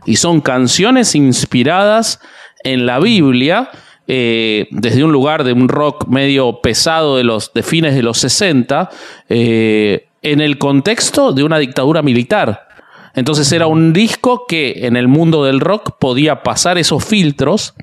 Y 0.06 0.16
son 0.18 0.41
canciones 0.41 1.16
inspiradas 1.16 2.20
en 2.64 2.86
la 2.86 3.00
Biblia, 3.00 3.70
eh, 4.08 4.68
desde 4.72 5.04
un 5.04 5.12
lugar 5.12 5.43
de 5.43 5.54
un 5.54 5.68
rock 5.68 6.08
medio 6.08 6.62
pesado 6.62 7.18
de 7.18 7.24
los 7.24 7.54
de 7.54 7.64
fines 7.64 7.96
de 7.96 8.04
los 8.04 8.18
60, 8.20 8.89
eh, 9.30 10.08
en 10.22 10.41
el 10.41 10.58
contexto 10.58 11.34
de 11.34 11.43
una 11.43 11.60
dictadura 11.60 12.02
militar. 12.02 12.68
Entonces 13.14 13.52
era 13.52 13.68
un 13.68 13.93
disco 13.93 14.46
que 14.48 14.86
en 14.88 14.98
el 14.98 15.08
mundo 15.08 15.46
del 15.46 15.60
rock 15.60 15.98
podía 16.00 16.43
pasar 16.43 16.78
esos 16.78 17.04
filtros 17.04 17.74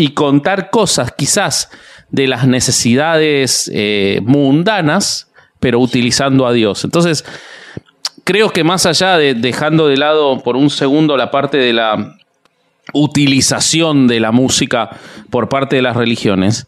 y 0.00 0.14
contar 0.14 0.70
cosas 0.70 1.12
quizás 1.12 1.68
de 2.08 2.26
las 2.26 2.46
necesidades 2.46 3.70
eh, 3.74 4.22
mundanas, 4.24 5.30
pero 5.58 5.78
utilizando 5.78 6.46
a 6.46 6.54
Dios. 6.54 6.84
Entonces, 6.84 7.22
creo 8.24 8.48
que 8.48 8.64
más 8.64 8.86
allá 8.86 9.18
de 9.18 9.34
dejando 9.34 9.88
de 9.88 9.98
lado 9.98 10.40
por 10.40 10.56
un 10.56 10.70
segundo 10.70 11.18
la 11.18 11.30
parte 11.30 11.58
de 11.58 11.74
la 11.74 12.16
utilización 12.94 14.08
de 14.08 14.20
la 14.20 14.32
música 14.32 14.88
por 15.28 15.50
parte 15.50 15.76
de 15.76 15.82
las 15.82 15.96
religiones, 15.96 16.66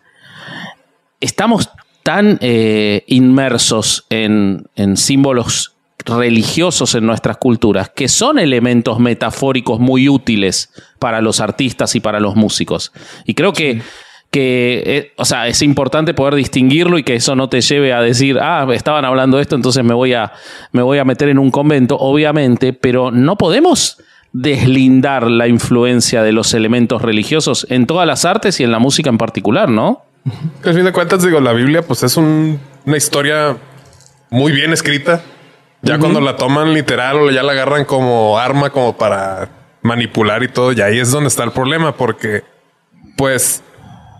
estamos 1.19 1.71
tan 2.03 2.37
eh, 2.43 3.03
inmersos 3.07 4.05
en, 4.11 4.67
en 4.77 4.99
símbolos 4.99 5.73
religiosos 6.05 6.95
en 6.95 7.07
nuestras 7.07 7.37
culturas, 7.37 7.91
que 7.95 8.09
son 8.09 8.39
elementos 8.39 8.99
metafóricos 8.99 9.79
muy 9.79 10.09
útiles 10.09 10.71
para 10.99 11.21
los 11.21 11.41
artistas 11.41 11.95
y 11.95 12.01
para 12.01 12.19
los 12.21 12.35
músicos. 12.37 12.93
Y 13.25 13.35
creo 13.35 13.53
que, 13.53 13.83
que 14.31 14.83
eh, 14.85 15.13
o 15.17 15.25
sea, 15.25 15.47
es 15.47 15.63
importante 15.63 16.13
poder 16.15 16.35
distinguirlo 16.35 16.99
y 16.99 17.05
que 17.05 17.15
eso 17.15 17.37
no 17.37 17.49
te 17.49 17.61
lleve 17.61 17.93
a 17.93 18.01
decir, 18.01 18.39
ah, 18.41 18.67
estaban 18.73 19.05
hablando 19.05 19.37
de 19.37 19.43
esto, 19.43 19.55
entonces 19.55 19.85
me 19.85 19.95
voy 19.95 20.15
a, 20.15 20.33
me 20.73 20.83
voy 20.83 20.99
a 20.99 21.05
meter 21.05 21.29
en 21.29 21.39
un 21.39 21.51
convento, 21.51 21.97
obviamente, 21.99 22.73
pero 22.73 23.11
no 23.11 23.37
podemos 23.37 23.99
deslindar 24.33 25.31
la 25.31 25.47
influencia 25.47 26.23
de 26.23 26.33
los 26.33 26.55
elementos 26.55 27.03
religiosos 27.03 27.67
en 27.71 27.87
todas 27.87 28.07
las 28.07 28.25
artes 28.25 28.59
y 28.61 28.65
en 28.65 28.73
la 28.73 28.79
música 28.79 29.11
en 29.11 29.19
particular, 29.19 29.69
¿no? 29.69 30.05
Al 30.65 30.75
fin 30.75 30.85
de 30.85 30.93
cuentas, 30.93 31.23
digo, 31.23 31.39
la 31.41 31.53
Biblia, 31.53 31.83
pues 31.83 32.03
es 32.03 32.17
un- 32.17 32.59
una 32.87 32.97
historia 32.97 33.57
muy 34.31 34.53
bien 34.53 34.73
escrita. 34.73 35.21
Ya 35.83 35.99
cuando 35.99 36.21
la 36.21 36.37
toman 36.37 36.73
literal 36.75 37.17
o 37.17 37.31
ya 37.31 37.43
la 37.43 37.53
agarran 37.53 37.85
como 37.85 38.39
arma, 38.39 38.71
como 38.71 38.97
para 38.97 39.49
manipular 39.83 40.43
y 40.45 40.49
todo, 40.49 40.73
y 40.73 40.81
ahí 40.81 40.99
es 41.01 41.11
donde 41.11 41.27
está 41.29 41.43
el 41.43 41.51
problema, 41.51 41.97
porque, 41.97 42.45
pues, 43.17 43.63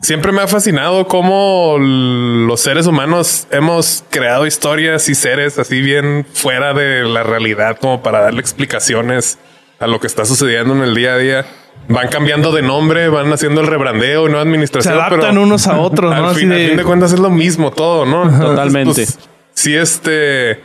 siempre 0.03 0.33
me 0.33 0.43
ha 0.43 0.49
fascinado 0.49 1.07
cómo 1.07 1.77
los 1.79 2.61
seres 2.61 2.87
humanos 2.89 3.47
hemos 3.53 4.03
creado 4.11 4.45
historias 4.47 5.09
y 5.09 5.15
seres 5.15 5.57
así 5.61 5.81
bien 5.81 6.27
fuera 6.35 6.75
de 6.75 7.05
la 7.05 7.23
realidad, 7.23 7.77
como 7.81 8.03
para 8.03 8.21
darle 8.23 8.41
explicaciones 8.41 9.39
a 9.79 9.87
lo 9.87 10.01
que 10.01 10.09
está 10.09 10.25
sucediendo 10.25 10.75
en 10.75 10.83
el 10.83 10.95
día 10.97 11.15
a 11.15 11.19
día. 11.19 11.47
Van 11.89 12.09
cambiando 12.09 12.53
de 12.53 12.63
nombre, 12.63 13.09
van 13.09 13.33
haciendo 13.33 13.61
el 13.61 13.67
rebrandeo 13.69 14.27
y 14.29 14.31
no 14.31 14.39
Se 14.39 14.43
administración. 14.43 14.95
adaptan 14.95 15.21
pero 15.31 15.43
unos 15.43 15.67
a 15.69 15.79
otros, 15.79 16.11
¿no? 16.17 16.17
al, 16.17 16.31
Así 16.33 16.41
fin, 16.41 16.53
al 16.53 16.59
de- 16.59 16.69
fin 16.69 16.77
de 16.77 16.85
cuentas 16.85 17.13
es 17.13 17.21
lo 17.21 17.31
mismo 17.31 17.71
todo, 17.73 18.05
¿no? 18.05 18.23
Entonces, 18.25 18.49
Totalmente. 18.49 18.95
pues, 18.95 19.19
sí, 19.55 19.75
este, 19.77 20.61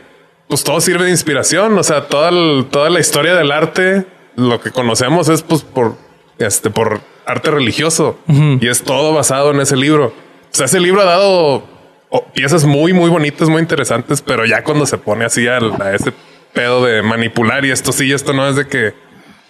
pues 0.48 0.64
todo 0.64 0.80
sirve 0.80 1.04
de 1.04 1.10
inspiración. 1.10 1.78
O 1.78 1.82
sea, 1.82 2.06
toda, 2.08 2.30
el- 2.30 2.66
toda 2.70 2.90
la 2.90 3.00
historia 3.00 3.34
del 3.34 3.52
arte, 3.52 4.06
lo 4.36 4.60
que 4.60 4.70
conocemos 4.70 5.28
es 5.28 5.42
pues 5.42 5.62
por, 5.62 5.96
este, 6.38 6.70
por 6.70 7.00
arte 7.26 7.50
religioso 7.50 8.18
y 8.28 8.66
es 8.68 8.82
todo 8.82 9.12
basado 9.12 9.50
en 9.52 9.60
ese 9.60 9.76
libro. 9.76 10.06
O 10.06 10.54
sea, 10.56 10.66
ese 10.66 10.80
libro 10.80 11.02
ha 11.02 11.04
dado 11.04 11.64
oh, 12.08 12.24
piezas 12.34 12.64
muy, 12.64 12.92
muy 12.92 13.10
bonitas, 13.10 13.48
muy 13.48 13.60
interesantes, 13.60 14.22
pero 14.22 14.46
ya 14.46 14.64
cuando 14.64 14.86
se 14.86 14.96
pone 14.98 15.24
así 15.26 15.46
al- 15.46 15.80
a, 15.82 15.92
ese 15.94 16.12
pedo 16.54 16.84
de 16.84 17.02
manipular 17.02 17.64
y 17.66 17.70
esto 17.70 17.92
sí 17.92 18.06
y 18.06 18.12
esto 18.12 18.32
no 18.32 18.48
es 18.48 18.56
de 18.56 18.66
que 18.66 18.94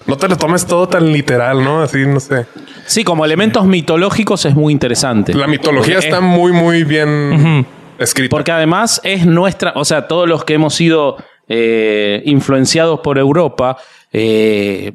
no 0.06 0.16
te 0.16 0.26
lo 0.26 0.36
tomes 0.36 0.66
todo 0.66 0.88
tan 0.88 1.12
literal, 1.12 1.62
¿no? 1.62 1.82
Así, 1.82 1.98
no 2.06 2.18
sé. 2.18 2.46
Sí, 2.86 3.04
como 3.04 3.24
elementos 3.24 3.64
mitológicos 3.66 4.44
es 4.46 4.54
muy 4.54 4.72
interesante. 4.72 5.34
La 5.34 5.46
mitología 5.46 5.94
Porque 5.96 6.08
está 6.08 6.20
muy, 6.20 6.50
muy 6.52 6.82
bien 6.84 7.64
escrita. 7.98 8.30
Porque 8.30 8.52
además 8.52 9.00
es 9.04 9.26
nuestra, 9.26 9.72
o 9.74 9.84
sea, 9.84 10.08
todos 10.08 10.28
los 10.28 10.44
que 10.44 10.54
hemos 10.54 10.74
sido 10.74 11.16
eh, 11.48 12.22
influenciados 12.26 13.00
por 13.00 13.18
Europa, 13.18 13.76
eh, 14.12 14.92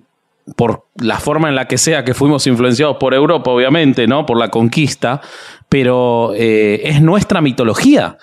por 0.56 0.86
la 0.96 1.20
forma 1.20 1.50
en 1.50 1.56
la 1.56 1.68
que 1.68 1.78
sea 1.78 2.04
que 2.04 2.14
fuimos 2.14 2.46
influenciados 2.48 2.98
por 2.98 3.14
Europa, 3.14 3.52
obviamente, 3.52 4.08
¿no? 4.08 4.26
Por 4.26 4.38
la 4.38 4.50
conquista, 4.50 5.22
pero 5.70 6.34
eh, 6.36 6.82
es 6.84 7.02
nuestra 7.02 7.42
mitología. 7.42 8.18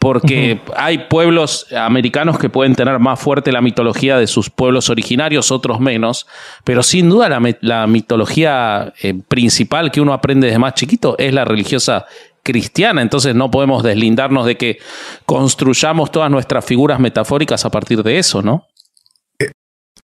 Porque 0.00 0.62
hay 0.76 0.96
pueblos 1.10 1.66
americanos 1.74 2.38
que 2.38 2.48
pueden 2.48 2.74
tener 2.74 2.98
más 2.98 3.20
fuerte 3.20 3.52
la 3.52 3.60
mitología 3.60 4.16
de 4.16 4.26
sus 4.26 4.48
pueblos 4.48 4.88
originarios, 4.88 5.50
otros 5.50 5.78
menos, 5.78 6.26
pero 6.64 6.82
sin 6.82 7.10
duda 7.10 7.28
la, 7.60 7.86
mitología 7.86 8.94
eh, 9.02 9.12
principal 9.28 9.90
que 9.90 10.00
uno 10.00 10.14
aprende 10.14 10.46
desde 10.46 10.58
más 10.58 10.72
chiquito 10.72 11.16
es 11.18 11.34
la 11.34 11.44
religiosa 11.44 12.06
cristiana, 12.42 13.02
entonces 13.02 13.34
no 13.34 13.50
podemos 13.50 13.82
deslindarnos 13.82 14.46
de 14.46 14.56
que 14.56 14.78
construyamos 15.26 16.10
todas 16.10 16.30
nuestras 16.30 16.64
figuras 16.64 17.00
metafóricas 17.00 17.64
a 17.64 17.70
partir 17.70 18.02
de 18.02 18.18
eso, 18.18 18.42
¿no? 18.42 18.66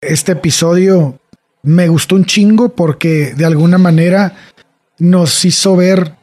este 0.01 0.33
episodio 0.33 1.19
me 1.63 1.87
gustó 1.87 2.15
un 2.15 2.25
chingo 2.25 2.69
porque 2.69 3.33
de 3.35 3.45
alguna 3.45 3.77
manera 3.77 4.35
nos 4.99 5.45
hizo 5.45 5.75
ver 5.75 6.13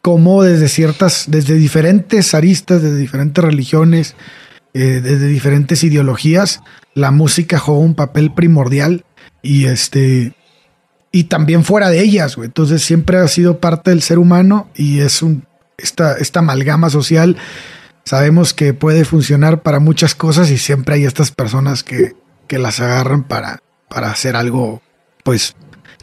cómo 0.00 0.42
desde 0.42 0.68
ciertas, 0.68 1.24
desde 1.28 1.54
diferentes 1.54 2.34
aristas, 2.34 2.82
desde 2.82 2.96
diferentes 2.96 3.44
religiones, 3.44 4.14
eh, 4.74 5.00
desde 5.02 5.26
diferentes 5.26 5.84
ideologías, 5.84 6.62
la 6.94 7.10
música 7.10 7.58
juega 7.58 7.80
un 7.80 7.94
papel 7.94 8.32
primordial 8.32 9.04
y 9.42 9.66
este 9.66 10.32
y 11.12 11.24
también 11.24 11.64
fuera 11.64 11.88
de 11.90 12.00
ellas, 12.00 12.36
güey. 12.36 12.46
Entonces 12.46 12.82
siempre 12.82 13.18
ha 13.18 13.28
sido 13.28 13.58
parte 13.60 13.90
del 13.90 14.02
ser 14.02 14.18
humano 14.18 14.68
y 14.74 15.00
es 15.00 15.22
un 15.22 15.44
esta, 15.78 16.14
esta 16.18 16.40
amalgama 16.40 16.90
social. 16.90 17.36
Sabemos 18.04 18.52
que 18.54 18.74
puede 18.74 19.04
funcionar 19.04 19.62
para 19.62 19.78
muchas 19.80 20.14
cosas 20.14 20.50
y 20.50 20.58
siempre 20.58 20.96
hay 20.96 21.04
estas 21.04 21.30
personas 21.30 21.82
que, 21.84 22.14
que 22.46 22.58
las 22.58 22.80
agarran 22.80 23.22
para, 23.24 23.60
para 23.88 24.10
hacer 24.10 24.34
algo, 24.36 24.82
pues, 25.24 25.54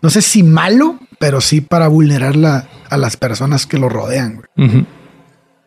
no 0.01 0.09
sé 0.09 0.21
si 0.21 0.43
malo, 0.43 0.99
pero 1.19 1.41
sí 1.41 1.61
para 1.61 1.87
vulnerar 1.87 2.35
la- 2.35 2.67
a 2.89 2.97
las 2.97 3.17
personas 3.17 3.65
que 3.65 3.77
lo 3.79 3.89
rodean. 3.89 4.41
güey. 4.57 4.85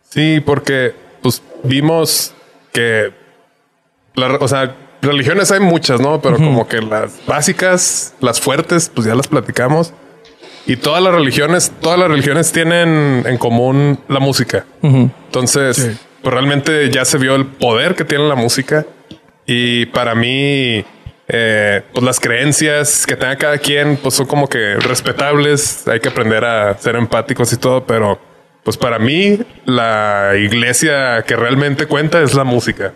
Sí, 0.09 0.41
porque 0.45 0.95
pues 1.22 1.43
vimos 1.64 2.32
que, 2.72 3.12
la, 4.14 4.36
o 4.36 4.49
sea, 4.49 4.74
religiones 5.03 5.51
hay 5.51 5.61
muchas, 5.61 6.01
¿no? 6.01 6.20
Pero 6.20 6.36
como 6.36 6.66
que 6.68 6.80
las 6.80 7.12
básicas, 7.26 8.14
las 8.20 8.40
fuertes, 8.40 8.90
pues 8.94 9.07
ya 9.07 9.14
las 9.14 9.28
platicamos. 9.28 9.92
Y 10.66 10.76
todas 10.76 11.03
las 11.03 11.14
religiones, 11.14 11.72
todas 11.80 11.99
las 11.99 12.09
religiones 12.09 12.53
tienen 12.53 13.24
en 13.26 13.38
común 13.38 13.99
la 14.09 14.20
música. 14.20 14.66
Entonces, 14.82 15.76
Sí. 15.76 15.96
pues 16.22 16.32
realmente 16.34 16.90
ya 16.90 17.05
se 17.05 17.16
vio 17.18 17.34
el 17.36 17.46
poder 17.46 17.94
que 17.94 18.05
tiene 18.05 18.28
la 18.28 18.34
música. 18.34 18.84
Y 19.46 19.86
para 19.86 20.14
mí, 20.14 20.84
eh, 21.28 21.82
pues 21.92 22.05
las 22.05 22.20
creencias 22.20 23.07
que 23.07 23.16
tenga 23.16 23.36
cada 23.36 23.59
quien, 23.59 23.96
pues 23.96 24.14
son 24.14 24.26
como 24.26 24.46
que 24.49 24.74
respetables. 24.76 25.88
Hay 25.88 26.01
que 26.01 26.09
aprender 26.11 26.44
a 26.44 26.76
ser 26.78 26.96
empáticos 26.96 27.51
y 27.53 27.57
todo, 27.57 27.84
pero 27.86 28.18
pues 28.62 28.76
para 28.76 28.99
mí, 28.99 29.38
la 29.64 30.32
iglesia 30.38 31.22
que 31.26 31.34
realmente 31.36 31.86
cuenta 31.86 32.20
es 32.20 32.34
la 32.34 32.44
música. 32.44 32.92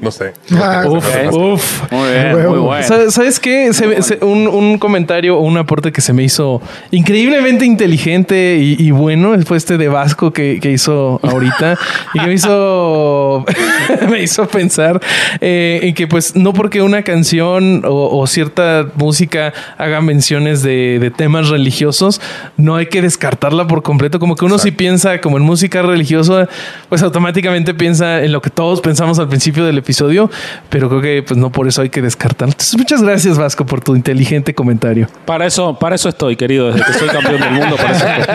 No 0.00 0.10
sé. 0.10 0.32
Ah, 0.54 0.84
Uf, 0.88 1.04
uf. 1.32 1.92
Muy 1.92 2.08
bien, 2.10 2.32
muy 2.48 2.58
bueno. 2.58 2.86
¿Sabes, 2.86 3.12
sabes 3.12 3.38
qué? 3.38 3.72
Se 3.74 3.86
me- 3.86 4.00
se- 4.00 4.18
un, 4.24 4.48
un 4.48 4.78
comentario 4.78 5.36
o 5.36 5.40
un 5.42 5.58
aporte 5.58 5.92
que 5.92 6.00
se 6.00 6.14
me 6.14 6.22
hizo 6.22 6.62
increíblemente 6.90 7.66
inteligente 7.66 8.56
y, 8.60 8.76
y 8.82 8.90
bueno 8.92 9.34
fue 9.44 9.58
este 9.58 9.76
de 9.76 9.88
Vasco 9.88 10.32
que, 10.32 10.58
que 10.62 10.70
hizo 10.72 11.20
ahorita 11.22 11.76
y 12.14 12.18
que 12.20 12.26
me 12.26 12.32
hizo, 12.34 13.44
me 14.10 14.22
hizo 14.22 14.46
pensar 14.48 15.00
eh, 15.42 15.80
en 15.82 15.94
que 15.94 16.06
pues 16.06 16.34
no 16.34 16.54
porque 16.54 16.80
una 16.80 17.02
canción 17.02 17.82
o, 17.86 18.18
o 18.18 18.26
cierta 18.26 18.86
música 18.94 19.52
haga 19.76 20.00
menciones 20.00 20.62
de, 20.62 20.98
de 20.98 21.10
temas 21.10 21.48
religiosos, 21.50 22.20
no 22.56 22.76
hay 22.76 22.86
que 22.86 23.02
descartarla 23.02 23.66
por 23.66 23.82
completo. 23.82 24.18
Como 24.18 24.34
que 24.36 24.44
uno 24.46 24.58
si 24.58 24.70
piensa 24.70 25.20
como 25.20 25.36
en 25.36 25.42
música 25.42 25.82
religiosa, 25.82 26.48
pues 26.88 27.02
automáticamente 27.02 27.74
piensa 27.74 28.22
en 28.24 28.32
lo 28.32 28.40
que 28.40 28.48
todos 28.50 28.80
pensamos 28.80 29.18
al 29.18 29.28
principio 29.28 29.57
del 29.64 29.78
episodio, 29.78 30.30
pero 30.68 30.88
creo 30.88 31.00
que 31.00 31.22
pues 31.22 31.38
no 31.38 31.50
por 31.50 31.68
eso 31.68 31.82
hay 31.82 31.88
que 31.90 32.02
descartarlo. 32.02 32.52
Entonces, 32.52 32.76
muchas 32.76 33.02
gracias 33.02 33.38
Vasco 33.38 33.64
por 33.66 33.80
tu 33.82 33.94
inteligente 33.96 34.54
comentario. 34.54 35.08
Para 35.24 35.46
eso, 35.46 35.78
para 35.78 35.94
eso 35.94 36.08
estoy, 36.08 36.36
querido, 36.36 36.72
desde 36.72 36.84
que 36.86 36.92
soy 36.98 37.08
campeón 37.08 37.40
del 37.40 37.50
mundo. 37.52 37.76
Para 37.76 37.96
eso 37.96 38.06
estoy. 38.06 38.34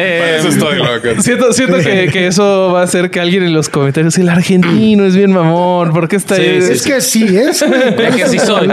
Eh, 0.00 0.18
Para 0.22 0.36
eso 0.36 0.48
estoy 0.48 0.76
loco. 0.78 1.22
Siento, 1.22 1.52
siento 1.52 1.76
que, 1.78 2.08
que 2.12 2.26
eso 2.26 2.72
va 2.72 2.80
a 2.80 2.84
hacer 2.84 3.10
que 3.10 3.20
alguien 3.20 3.42
en 3.42 3.52
los 3.54 3.68
comentarios, 3.68 4.16
el 4.18 4.28
argentino 4.28 5.04
es 5.04 5.14
bien 5.16 5.32
mamón, 5.32 5.92
¿por 5.92 6.08
qué 6.08 6.16
está 6.16 6.36
Sí, 6.36 6.42
ahí? 6.42 6.62
sí, 6.62 6.72
es 6.72 6.82
que 6.82 7.00
sí 7.00 7.24
es. 7.36 7.62
güey. 7.66 7.80
Es 8.06 8.16
que 8.16 8.26
sí 8.28 8.38
soy. 8.38 8.68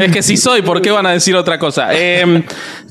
Es 0.00 0.12
que 0.12 0.22
sí 0.22 0.36
soy. 0.36 0.62
¿Por 0.62 0.82
qué 0.82 0.90
van 0.90 1.06
a 1.06 1.10
decir 1.12 1.34
otra 1.36 1.58
cosa? 1.58 1.88
Eh, 1.92 2.42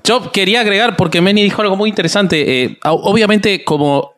yo 0.03 0.31
quería 0.31 0.61
agregar, 0.61 0.95
porque 0.95 1.21
Meni 1.21 1.43
dijo 1.43 1.61
algo 1.61 1.75
muy 1.75 1.89
interesante. 1.89 2.63
Eh, 2.63 2.77
obviamente, 2.83 3.63
como 3.63 4.13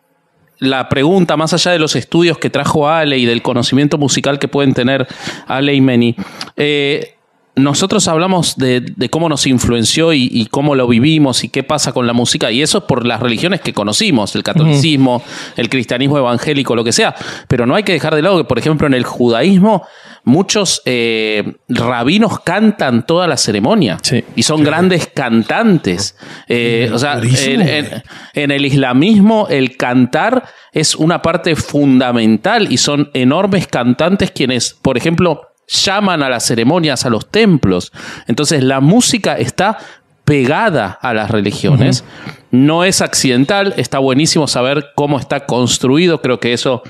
la 0.60 0.89
pregunta, 0.89 1.38
más 1.38 1.53
allá 1.53 1.72
de 1.72 1.80
los 1.80 1.95
estudios 1.95 2.38
que 2.38 2.49
trajo 2.49 2.89
Ale 2.89 3.18
y 3.18 3.26
del 3.26 3.41
conocimiento 3.41 3.97
musical 3.97 4.39
que 4.39 4.47
pueden 4.47 4.74
tener 4.74 5.07
Ale 5.47 5.74
y 5.74 5.82
Meni, 5.82 6.16
eh, 6.57 7.16
nosotros 7.55 8.07
hablamos 8.07 8.55
de, 8.57 8.80
de 8.80 9.10
cómo 9.10 9.28
nos 9.28 9.45
influenció 9.45 10.14
y, 10.14 10.30
y 10.32 10.45
cómo 10.45 10.76
lo 10.76 10.88
vivimos 10.88 11.43
y 11.43 11.49
qué 11.49 11.64
pasa 11.64 11.91
con 11.91 12.07
la 12.07 12.14
música, 12.14 12.51
y 12.51 12.62
eso 12.62 12.80
es 12.80 12.84
por 12.86 13.05
las 13.05 13.20
religiones 13.20 13.62
que 13.62 13.74
conocimos, 13.74 14.36
el 14.36 14.43
catolicismo, 14.43 15.22
el 15.57 15.70
cristianismo 15.70 16.18
evangélico, 16.18 16.76
lo 16.76 16.84
que 16.84 16.93
sea. 16.93 17.16
Pero 17.47 17.66
no 17.66 17.76
hay 17.76 17.84
que 17.84 17.91
dejar 17.91 18.16
de 18.16 18.22
lado 18.22 18.38
que, 18.38 18.43
por 18.45 18.60
ejemplo, 18.60 18.88
en 18.88 18.93
el 18.93 19.03
judaísmo, 19.03 19.86
muchos 20.30 20.82
eh, 20.86 21.55
rabinos 21.67 22.39
cantan 22.39 23.05
toda 23.05 23.27
la 23.27 23.36
ceremonia 23.36 23.97
Sí. 24.01 24.23
y 24.36 24.43
son 24.43 24.63
grandes 24.63 25.07
cantantes. 25.07 26.15
Eh, 26.47 26.89
o 26.93 26.97
sea, 26.97 27.17
durísimo, 27.17 27.61
en, 27.63 27.69
en- 27.69 28.03
en 28.34 28.51
el 28.51 28.65
islamismo, 28.65 29.47
el 29.49 29.75
cantar 29.75 30.45
es 30.71 30.95
una 30.95 31.21
parte 31.21 31.55
fundamental 31.55 32.71
y 32.71 32.77
son 32.77 33.09
enormes 33.13 33.67
cantantes 33.67 34.32
quienes, 34.32 34.73
por 34.73 34.97
ejemplo, 34.97 35.41
llaman 35.67 36.23
a 36.23 36.30
las 36.30 36.45
ceremonias, 36.45 37.05
a 37.05 37.09
los 37.09 37.30
templos. 37.30 37.91
Entonces, 38.27 38.63
la 38.63 38.80
música 38.80 39.38
está 39.38 39.77
pegada 40.25 40.97
a 41.01 41.13
las 41.13 41.32
religiones. 41.32 42.03
No 42.51 42.84
es 42.84 43.01
accidental, 43.01 43.73
está 43.77 43.99
buenísimo 43.99 44.47
saber 44.47 44.88
cómo 44.95 45.19
está 45.19 45.45
construido. 45.45 46.21
Creo 46.21 46.39
que 46.39 46.53
eso 46.53 46.84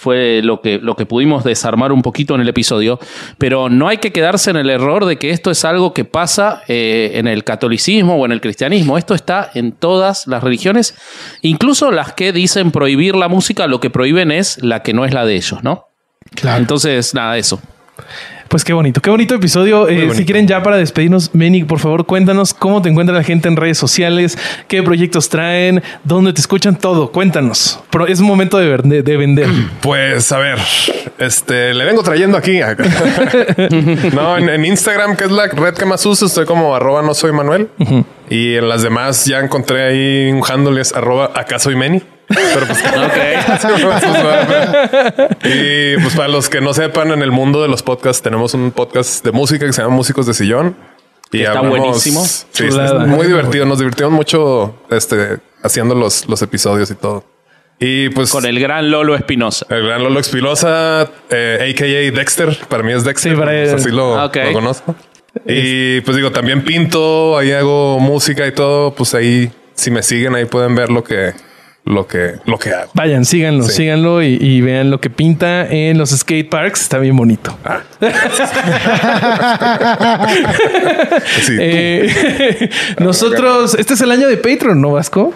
fue 0.00 0.40
lo 0.42 0.62
que, 0.62 0.78
lo 0.78 0.96
que 0.96 1.04
pudimos 1.04 1.44
desarmar 1.44 1.92
un 1.92 2.00
poquito 2.00 2.34
en 2.34 2.40
el 2.40 2.48
episodio, 2.48 2.98
pero 3.36 3.68
no 3.68 3.86
hay 3.86 3.98
que 3.98 4.12
quedarse 4.12 4.50
en 4.50 4.56
el 4.56 4.70
error 4.70 5.04
de 5.04 5.18
que 5.18 5.30
esto 5.30 5.50
es 5.50 5.64
algo 5.66 5.92
que 5.92 6.06
pasa 6.06 6.62
eh, 6.68 7.12
en 7.14 7.28
el 7.28 7.44
catolicismo 7.44 8.16
o 8.16 8.24
en 8.24 8.32
el 8.32 8.40
cristianismo. 8.40 8.96
Esto 8.96 9.14
está 9.14 9.50
en 9.52 9.72
todas 9.72 10.26
las 10.26 10.42
religiones, 10.42 10.94
incluso 11.42 11.90
las 11.90 12.14
que 12.14 12.32
dicen 12.32 12.70
prohibir 12.70 13.14
la 13.14 13.28
música, 13.28 13.66
lo 13.66 13.78
que 13.78 13.90
prohíben 13.90 14.32
es 14.32 14.62
la 14.62 14.82
que 14.82 14.94
no 14.94 15.04
es 15.04 15.12
la 15.12 15.26
de 15.26 15.36
ellos, 15.36 15.62
¿no? 15.62 15.88
Claro. 16.34 16.58
Entonces, 16.58 17.14
nada, 17.14 17.36
eso. 17.36 17.60
Pues 18.50 18.64
qué 18.64 18.72
bonito, 18.72 19.00
qué 19.00 19.10
bonito 19.10 19.36
episodio. 19.36 19.88
Eh, 19.88 19.94
bonito. 19.94 20.14
Si 20.14 20.24
quieren 20.24 20.48
ya 20.48 20.60
para 20.60 20.76
despedirnos, 20.76 21.32
Meni, 21.36 21.62
por 21.62 21.78
favor, 21.78 22.04
cuéntanos 22.04 22.52
cómo 22.52 22.82
te 22.82 22.88
encuentra 22.88 23.14
la 23.14 23.22
gente 23.22 23.46
en 23.46 23.54
redes 23.54 23.78
sociales, 23.78 24.36
qué 24.66 24.82
proyectos 24.82 25.28
traen, 25.28 25.84
dónde 26.02 26.32
te 26.32 26.40
escuchan, 26.40 26.76
todo. 26.76 27.12
Cuéntanos. 27.12 27.78
Pero 27.90 28.08
es 28.08 28.18
un 28.18 28.26
momento 28.26 28.58
de, 28.58 28.66
ver- 28.68 28.82
de- 28.82 29.02
de 29.04 29.16
vender. 29.16 29.48
Pues 29.82 30.32
a 30.32 30.38
ver, 30.38 30.58
este 31.18 31.72
le 31.74 31.84
vengo 31.84 32.02
trayendo 32.02 32.36
aquí. 32.36 32.58
no, 34.14 34.36
en, 34.36 34.48
en 34.48 34.64
Instagram, 34.64 35.14
que 35.16 35.24
es 35.24 35.30
la 35.30 35.46
red 35.46 35.74
que 35.74 35.84
más 35.84 36.04
uso, 36.04 36.26
estoy 36.26 36.44
como 36.44 36.74
arroba 36.74 37.02
no 37.02 37.14
soy 37.14 37.30
Manuel. 37.30 37.68
Y 38.28 38.56
en 38.56 38.68
las 38.68 38.82
demás 38.82 39.26
ya 39.26 39.38
encontré 39.38 39.82
ahí 39.82 40.32
un 40.32 40.42
handle 40.48 40.80
es 40.80 40.92
arroba 40.92 41.30
acá 41.36 41.60
soy 41.60 41.76
Meni. 41.76 42.02
Pero 42.34 42.66
pues, 42.66 42.78
y 45.44 45.96
pues 46.02 46.14
para 46.14 46.28
los 46.28 46.48
que 46.48 46.60
no 46.60 46.74
sepan, 46.74 47.10
en 47.10 47.22
el 47.22 47.30
mundo 47.30 47.62
de 47.62 47.68
los 47.68 47.82
podcasts 47.82 48.22
tenemos 48.22 48.54
un 48.54 48.70
podcast 48.70 49.24
de 49.24 49.32
música 49.32 49.66
que 49.66 49.72
se 49.72 49.82
llama 49.82 49.94
Músicos 49.94 50.26
de 50.26 50.34
Sillón. 50.34 50.76
Y 51.32 51.40
está 51.40 51.52
hablamos- 51.58 51.78
buenísimo. 51.78 52.24
Sí, 52.24 52.44
Chulada. 52.52 53.06
muy 53.06 53.26
divertido. 53.26 53.64
Nos 53.64 53.78
divertimos 53.78 54.12
mucho 54.12 54.74
este, 54.90 55.38
haciendo 55.62 55.94
los, 55.94 56.28
los 56.28 56.42
episodios 56.42 56.90
y 56.90 56.94
todo. 56.94 57.24
Y 57.78 58.10
pues 58.10 58.30
Con 58.30 58.44
el 58.44 58.60
gran 58.60 58.90
Lolo 58.90 59.14
Espinosa. 59.16 59.64
el 59.70 59.86
gran 59.86 60.02
Lolo 60.02 60.20
Espilosa, 60.20 61.08
eh, 61.30 61.72
a.k.a. 61.74 62.18
Dexter. 62.18 62.58
Para 62.68 62.82
mí 62.82 62.92
es 62.92 63.04
Dexter. 63.04 63.32
Sí, 63.32 63.38
para 63.38 63.52
pues 63.52 63.68
él. 63.70 63.74
así 63.76 63.90
lo, 63.90 64.18
Ah, 64.20 64.30
lo 64.34 64.52
conozco. 64.52 64.94
Y 65.46 66.00
pues 66.02 66.16
digo, 66.16 66.30
también 66.32 66.62
pinto, 66.64 67.38
ahí 67.38 67.52
hago 67.52 67.98
música 68.00 68.46
y 68.46 68.52
todo. 68.52 68.92
Pues 68.94 69.14
ahí, 69.14 69.50
si 69.74 69.90
me 69.90 70.02
siguen, 70.02 70.34
ahí 70.34 70.44
pueden 70.44 70.74
ver 70.74 70.90
lo 70.90 71.02
que, 71.04 71.32
lo 71.90 72.06
que, 72.06 72.34
lo 72.46 72.58
que 72.58 72.70
hago. 72.70 72.90
Vayan, 72.94 73.24
síganlo, 73.24 73.64
Sí. 73.64 73.72
síganlo 73.72 74.22
y, 74.22 74.38
y 74.40 74.60
vean 74.60 74.90
lo 74.90 75.00
que 75.00 75.10
pinta 75.10 75.66
en 75.66 75.98
los 75.98 76.10
skate 76.10 76.48
parks. 76.48 76.82
Está 76.82 76.98
bien 76.98 77.16
bonito. 77.16 77.56
Sí, 81.42 81.56
Eh, 81.58 82.70
nosotros, 82.98 83.74
este 83.74 83.94
es 83.94 84.00
el 84.00 84.10
año 84.10 84.28
de 84.28 84.36
Patreon, 84.36 84.80
¿no, 84.80 84.92
Vasco? 84.92 85.32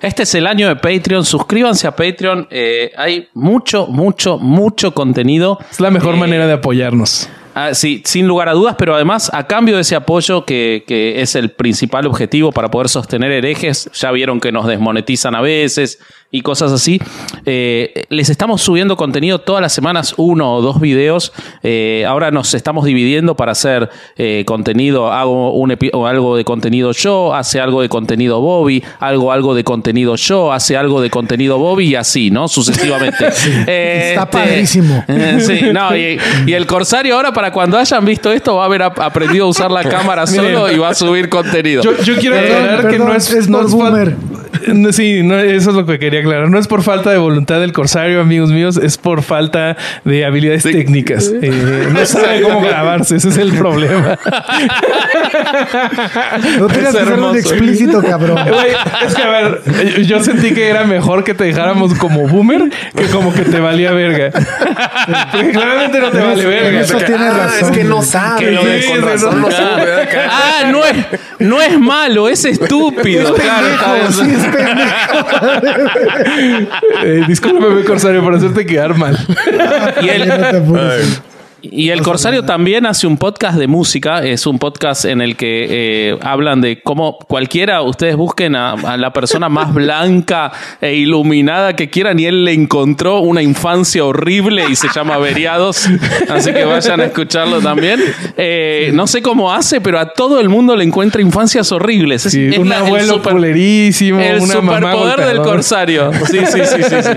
Este 0.00 0.24
es 0.24 0.34
el 0.34 0.46
año 0.46 0.68
de 0.68 0.76
Patreon. 0.76 1.24
Suscríbanse 1.24 1.86
a 1.86 1.96
Patreon. 1.96 2.46
Eh, 2.50 2.92
hay 2.96 3.28
mucho, 3.34 3.86
mucho, 3.86 4.38
mucho 4.38 4.92
contenido. 4.92 5.58
Es 5.70 5.80
la 5.80 5.90
mejor 5.90 6.14
Eh, 6.16 6.18
manera 6.18 6.46
de 6.46 6.52
apoyarnos. 6.54 7.28
Ah, 7.54 7.72
sí, 7.72 8.02
sin 8.04 8.26
lugar 8.26 8.48
a 8.48 8.52
dudas, 8.52 8.74
pero 8.76 8.94
además 8.94 9.30
a 9.32 9.46
cambio 9.46 9.76
de 9.76 9.82
ese 9.82 9.94
apoyo 9.94 10.44
que, 10.44 10.82
que 10.88 11.22
es 11.22 11.36
el 11.36 11.50
principal 11.50 12.06
objetivo 12.06 12.50
para 12.50 12.68
poder 12.68 12.88
sostener 12.88 13.30
herejes, 13.30 13.88
ya 13.94 14.10
vieron 14.10 14.40
que 14.40 14.50
nos 14.50 14.66
desmonetizan 14.66 15.36
a 15.36 15.40
veces 15.40 16.00
y 16.36 16.40
cosas 16.42 16.72
así, 16.72 17.00
eh, 17.46 18.06
les 18.08 18.28
estamos 18.28 18.60
subiendo 18.60 18.96
contenido 18.96 19.38
todas 19.38 19.62
las 19.62 19.72
semanas, 19.72 20.14
uno 20.16 20.54
o 20.56 20.62
dos 20.62 20.80
videos, 20.80 21.32
Eh, 21.62 22.04
ahora 22.06 22.30
nos 22.30 22.52
estamos 22.54 22.84
dividiendo 22.84 23.36
para 23.36 23.52
hacer 23.52 23.88
eh, 24.16 24.42
contenido, 24.46 25.12
hago 25.12 25.52
un 25.54 25.70
epi- 25.70 25.90
o 25.92 26.06
algo 26.06 26.36
de 26.36 26.44
contenido 26.44 26.90
yo, 26.92 27.32
hace 27.34 27.60
algo 27.60 27.80
de 27.82 27.88
contenido 27.88 28.40
Bobby, 28.40 28.82
algo, 29.00 29.30
algo 29.32 29.54
de 29.54 29.62
contenido 29.64 30.16
yo, 30.16 30.52
hace 30.52 30.76
algo 30.76 31.00
de 31.00 31.08
contenido 31.10 31.58
Bobby 31.58 31.86
y 31.90 31.94
así, 31.94 32.30
¿no? 32.30 32.48
Sucesivamente. 32.48 33.28
Eh, 33.66 34.10
Está 34.10 34.22
este, 34.24 34.38
padrísimo. 34.38 35.04
eh, 35.08 35.38
Sí, 35.40 35.60
no, 35.72 35.96
y, 35.96 36.18
y 36.46 36.52
el 36.52 36.66
Corsario 36.66 37.14
ahora 37.16 37.32
para 37.32 37.52
cuando 37.52 37.78
hayan 37.78 38.04
visto 38.04 38.30
esto 38.32 38.56
va 38.56 38.62
a 38.62 38.66
haber 38.66 38.82
ap- 38.82 39.00
aprendido 39.00 39.44
a 39.46 39.48
usar 39.48 39.70
la 39.70 39.82
cámara 39.94 40.26
solo 40.26 40.70
y 40.70 40.78
va 40.78 40.88
a 40.90 40.94
subir 40.94 41.28
contenido. 41.28 41.82
Yo, 41.82 41.96
yo 42.02 42.16
quiero 42.16 42.36
aclarar 42.38 42.88
que 42.88 42.98
no 42.98 43.14
es, 43.14 43.30
es 43.30 43.48
no 43.48 43.62
Sí, 44.92 45.22
no, 45.22 45.38
eso 45.38 45.70
es 45.70 45.76
lo 45.76 45.86
que 45.86 45.98
quería 45.98 46.20
aclarar. 46.20 46.48
No 46.50 46.58
es 46.58 46.66
por 46.68 46.82
falta 46.82 47.10
de 47.10 47.18
voluntad 47.18 47.60
del 47.60 47.72
corsario, 47.72 48.20
amigos 48.20 48.50
míos, 48.50 48.76
es 48.76 48.98
por 48.98 49.22
falta 49.22 49.76
de 50.04 50.24
habilidades 50.24 50.62
técnicas. 50.62 51.30
Eh, 51.42 51.88
no 51.92 52.04
sabe 52.06 52.42
cómo 52.42 52.60
grabarse, 52.60 53.16
ese 53.16 53.28
es 53.30 53.36
el 53.38 53.52
problema. 53.52 54.18
No 56.58 56.66
tengas 56.66 56.94
Es 56.94 57.00
que 57.00 57.06
ser 57.06 57.12
un 57.20 57.36
explícito, 57.36 58.02
cabrón. 58.02 58.38
Es 59.06 59.14
que 59.14 59.22
a 59.22 59.28
ver, 59.30 60.02
yo 60.04 60.22
sentí 60.22 60.52
que 60.52 60.68
era 60.68 60.84
mejor 60.84 61.24
que 61.24 61.34
te 61.34 61.44
dejáramos 61.44 61.94
como 61.94 62.26
boomer 62.28 62.70
que 62.96 63.04
como 63.06 63.32
que 63.34 63.42
te 63.42 63.58
valía 63.60 63.92
verga. 63.92 64.30
Porque 65.32 65.50
claramente 65.50 65.98
no 66.00 66.10
te 66.10 66.18
vale 66.20 66.44
verga. 66.44 66.80
eso 66.80 66.96
tienes 66.98 67.20
Ah, 67.20 67.36
razón. 67.46 67.68
es 67.72 67.76
que 67.78 67.84
no 67.84 68.02
sabe. 68.02 68.50
Sí, 68.50 68.56
güey, 68.56 68.86
con 68.86 68.96
sí, 68.96 69.00
razón 69.02 69.40
no 69.40 69.48
no 69.48 69.50
sabe. 69.50 70.02
acá. 70.02 70.28
Ah, 70.30 70.70
no 70.70 70.84
es, 70.84 70.96
no 71.38 71.60
es 71.62 71.78
malo, 71.80 72.28
es 72.28 72.44
estúpido. 72.44 73.34
Claro, 73.34 73.66
es 74.08 74.18
pendejo. 74.50 75.26
Eh, 77.04 77.24
discúlpame, 77.26 77.84
corsario, 77.84 78.22
por 78.22 78.34
hacerte 78.34 78.64
quedar 78.66 78.96
mal. 78.96 79.16
Y 80.00 80.06
No. 80.26 80.80
Ay. 80.80 81.33
Y 81.72 81.90
el 81.90 82.02
Corsario 82.02 82.44
también 82.44 82.84
hace 82.86 83.06
un 83.06 83.16
podcast 83.16 83.58
de 83.58 83.66
música. 83.66 84.22
Es 84.24 84.46
un 84.46 84.58
podcast 84.58 85.04
en 85.06 85.20
el 85.20 85.36
que 85.36 85.66
eh, 85.70 86.18
hablan 86.22 86.60
de 86.60 86.82
cómo 86.82 87.18
cualquiera, 87.18 87.80
ustedes 87.82 88.16
busquen 88.16 88.54
a, 88.54 88.72
a 88.72 88.96
la 88.96 89.12
persona 89.12 89.48
más 89.48 89.72
blanca 89.74 90.52
e 90.80 90.94
iluminada 90.94 91.74
que 91.74 91.88
quieran 91.88 92.18
y 92.20 92.26
él 92.26 92.44
le 92.44 92.52
encontró 92.52 93.20
una 93.20 93.40
infancia 93.42 94.04
horrible 94.04 94.64
y 94.70 94.76
se 94.76 94.88
llama 94.94 95.16
Veriados. 95.18 95.88
Así 96.28 96.52
que 96.52 96.64
vayan 96.64 97.00
a 97.00 97.04
escucharlo 97.06 97.60
también. 97.60 98.00
Eh, 98.36 98.90
no 98.92 99.06
sé 99.06 99.22
cómo 99.22 99.52
hace, 99.52 99.80
pero 99.80 99.98
a 99.98 100.12
todo 100.12 100.40
el 100.40 100.48
mundo 100.48 100.76
le 100.76 100.84
encuentra 100.84 101.22
infancias 101.22 101.72
horribles. 101.72 102.26
Es, 102.26 102.32
Sí, 102.32 102.48
es 102.52 102.58
un 102.58 102.68
la- 102.68 102.78
el 102.78 102.86
abuelo 102.86 103.14
super- 103.14 103.32
culerísimo, 103.32 104.20
el 104.20 104.40
una 104.40 104.60
mamá 104.60 104.92
superpoder 104.92 105.26
del 105.28 105.38
corsario. 105.42 106.10
Sí, 106.30 106.38
sí, 106.46 106.58
sí, 106.64 106.82
sí, 106.82 106.96
sí. 107.02 107.10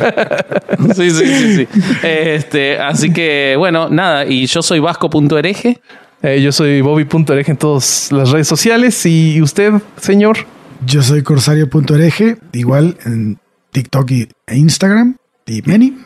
Sí, 0.96 1.10
sí, 1.12 1.26
sí, 1.26 1.56
sí. 1.56 1.68
Este, 2.04 2.78
así 2.80 3.12
que, 3.12 3.56
bueno, 3.58 3.90
nada. 3.90 4.26
Y 4.26 4.37
yo 4.46 4.62
soy 4.62 4.80
vasco.hereje. 4.80 5.82
Eh, 6.24 6.42
yo 6.42 6.52
soy 6.52 6.82
Bobby.ereje 6.82 7.52
en 7.52 7.58
todas 7.58 8.12
las 8.12 8.30
redes 8.32 8.48
sociales. 8.48 9.06
¿Y 9.06 9.42
usted, 9.42 9.74
señor? 10.00 10.38
Yo 10.86 11.02
soy 11.02 11.24
corsario.ereje, 11.24 12.38
igual 12.54 12.98
en 13.06 13.38
TikTok 13.72 14.12
y- 14.12 14.28
e 14.48 14.58
Instagram. 14.58 15.16
Y 15.46 15.62
Meni. 15.64 15.98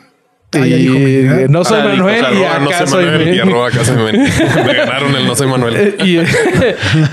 Meni, 0.54 0.74
Y, 0.74 1.46
no 1.48 1.64
soy 1.64 1.78
Ah, 1.80 1.86
dijo, 1.92 2.04
Manuel 2.04 2.20
y 2.20 2.24
arroba 2.44 2.58
no 2.58 2.68
acá 2.68 2.78
soy 2.80 2.88
soy 2.88 3.04
Manuel 3.06 3.34
y 3.34 3.38
arroba 3.40 3.68
acá 3.68 3.84
soy 3.84 3.96
Meni. 3.96 4.18
Me 4.66 4.74
ganaron 4.74 5.16
el 5.16 5.26
no 5.26 5.34
soy 5.34 5.46
Manuel. 5.46 5.76
Eh, 5.76 5.96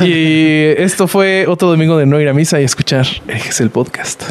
y, 0.02 0.06
y 0.06 0.82
esto 0.82 1.08
fue 1.08 1.46
otro 1.48 1.70
domingo 1.70 1.98
de 1.98 2.06
no 2.06 2.20
ir 2.20 2.28
a 2.28 2.34
misa 2.34 2.60
y 2.60 2.66
escuchar 2.66 3.08
es 3.28 3.62
el 3.62 3.70
podcast. 3.70 4.24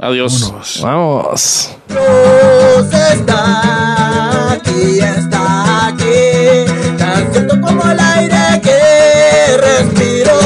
Adiós. 0.00 0.80
Vamos. 0.80 1.76
Dios 1.88 2.86
está 3.12 4.52
aquí, 4.52 5.00
está 5.00 5.88
aquí, 5.88 6.94
tan 6.96 7.32
cierto 7.32 7.60
como 7.60 7.82
el 7.90 7.98
aire 7.98 8.60
que 8.62 9.56
respiro, 9.56 10.38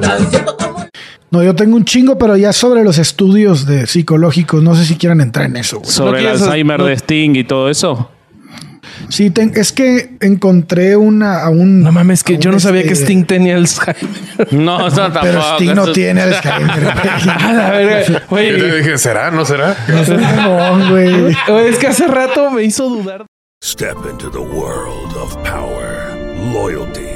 tan 0.00 0.28
cierto 0.28 0.56
como 0.58 0.84
No, 1.30 1.42
yo 1.42 1.54
tengo 1.54 1.76
un 1.76 1.84
chingo, 1.86 2.18
pero 2.18 2.36
ya 2.36 2.52
sobre 2.52 2.84
los 2.84 2.98
estudios 2.98 3.64
de 3.64 3.86
psicológicos, 3.86 4.62
no 4.62 4.74
sé 4.74 4.84
si 4.84 4.96
quieran 4.96 5.22
entrar 5.22 5.46
en 5.46 5.56
eso. 5.56 5.78
güey. 5.78 5.90
Sobre 5.90 6.18
el 6.20 6.24
quieres- 6.26 6.42
Alzheimer 6.42 6.78
no- 6.80 6.84
de 6.86 6.92
Sting 6.98 7.34
y 7.36 7.44
todo 7.44 7.70
eso. 7.70 8.10
Sí, 9.08 9.30
ten- 9.30 9.52
es 9.54 9.72
que 9.72 10.10
encontré 10.20 10.96
una 10.96 11.42
a 11.42 11.50
un. 11.50 11.82
No 11.82 11.92
mames, 11.92 12.24
que 12.24 12.38
yo 12.38 12.50
no 12.50 12.58
sabía 12.60 12.82
que 12.82 12.90
este, 12.92 13.04
Sting 13.04 13.24
tenía 13.24 13.56
Alzheimer. 13.56 14.52
No, 14.52 14.78
no, 14.78 14.90
tampoco. 14.92 15.20
Pero 15.22 15.40
Sting 15.56 15.74
no 15.74 15.82
Eso- 15.84 15.92
tiene 15.92 16.20
Alzheimer. 16.22 16.80
güey. 16.80 16.96
A 16.98 17.52
la 17.52 17.70
verga. 17.70 18.02
Y 18.26 18.28
Güey, 18.28 18.52
le 18.52 18.76
dije, 18.78 18.98
¿será? 18.98 19.30
¿No 19.30 19.44
será? 19.44 19.76
No, 19.88 20.90
güey. 20.90 21.34
güey, 21.48 21.68
es 21.68 21.78
que 21.78 21.86
hace 21.86 22.06
rato 22.06 22.50
me 22.50 22.62
hizo 22.64 22.88
dudar. 22.88 23.24
Step 23.64 23.96
into 24.10 24.30
the 24.30 24.38
world 24.38 25.16
of 25.16 25.34
power, 25.48 26.14
loyalty, 26.52 27.15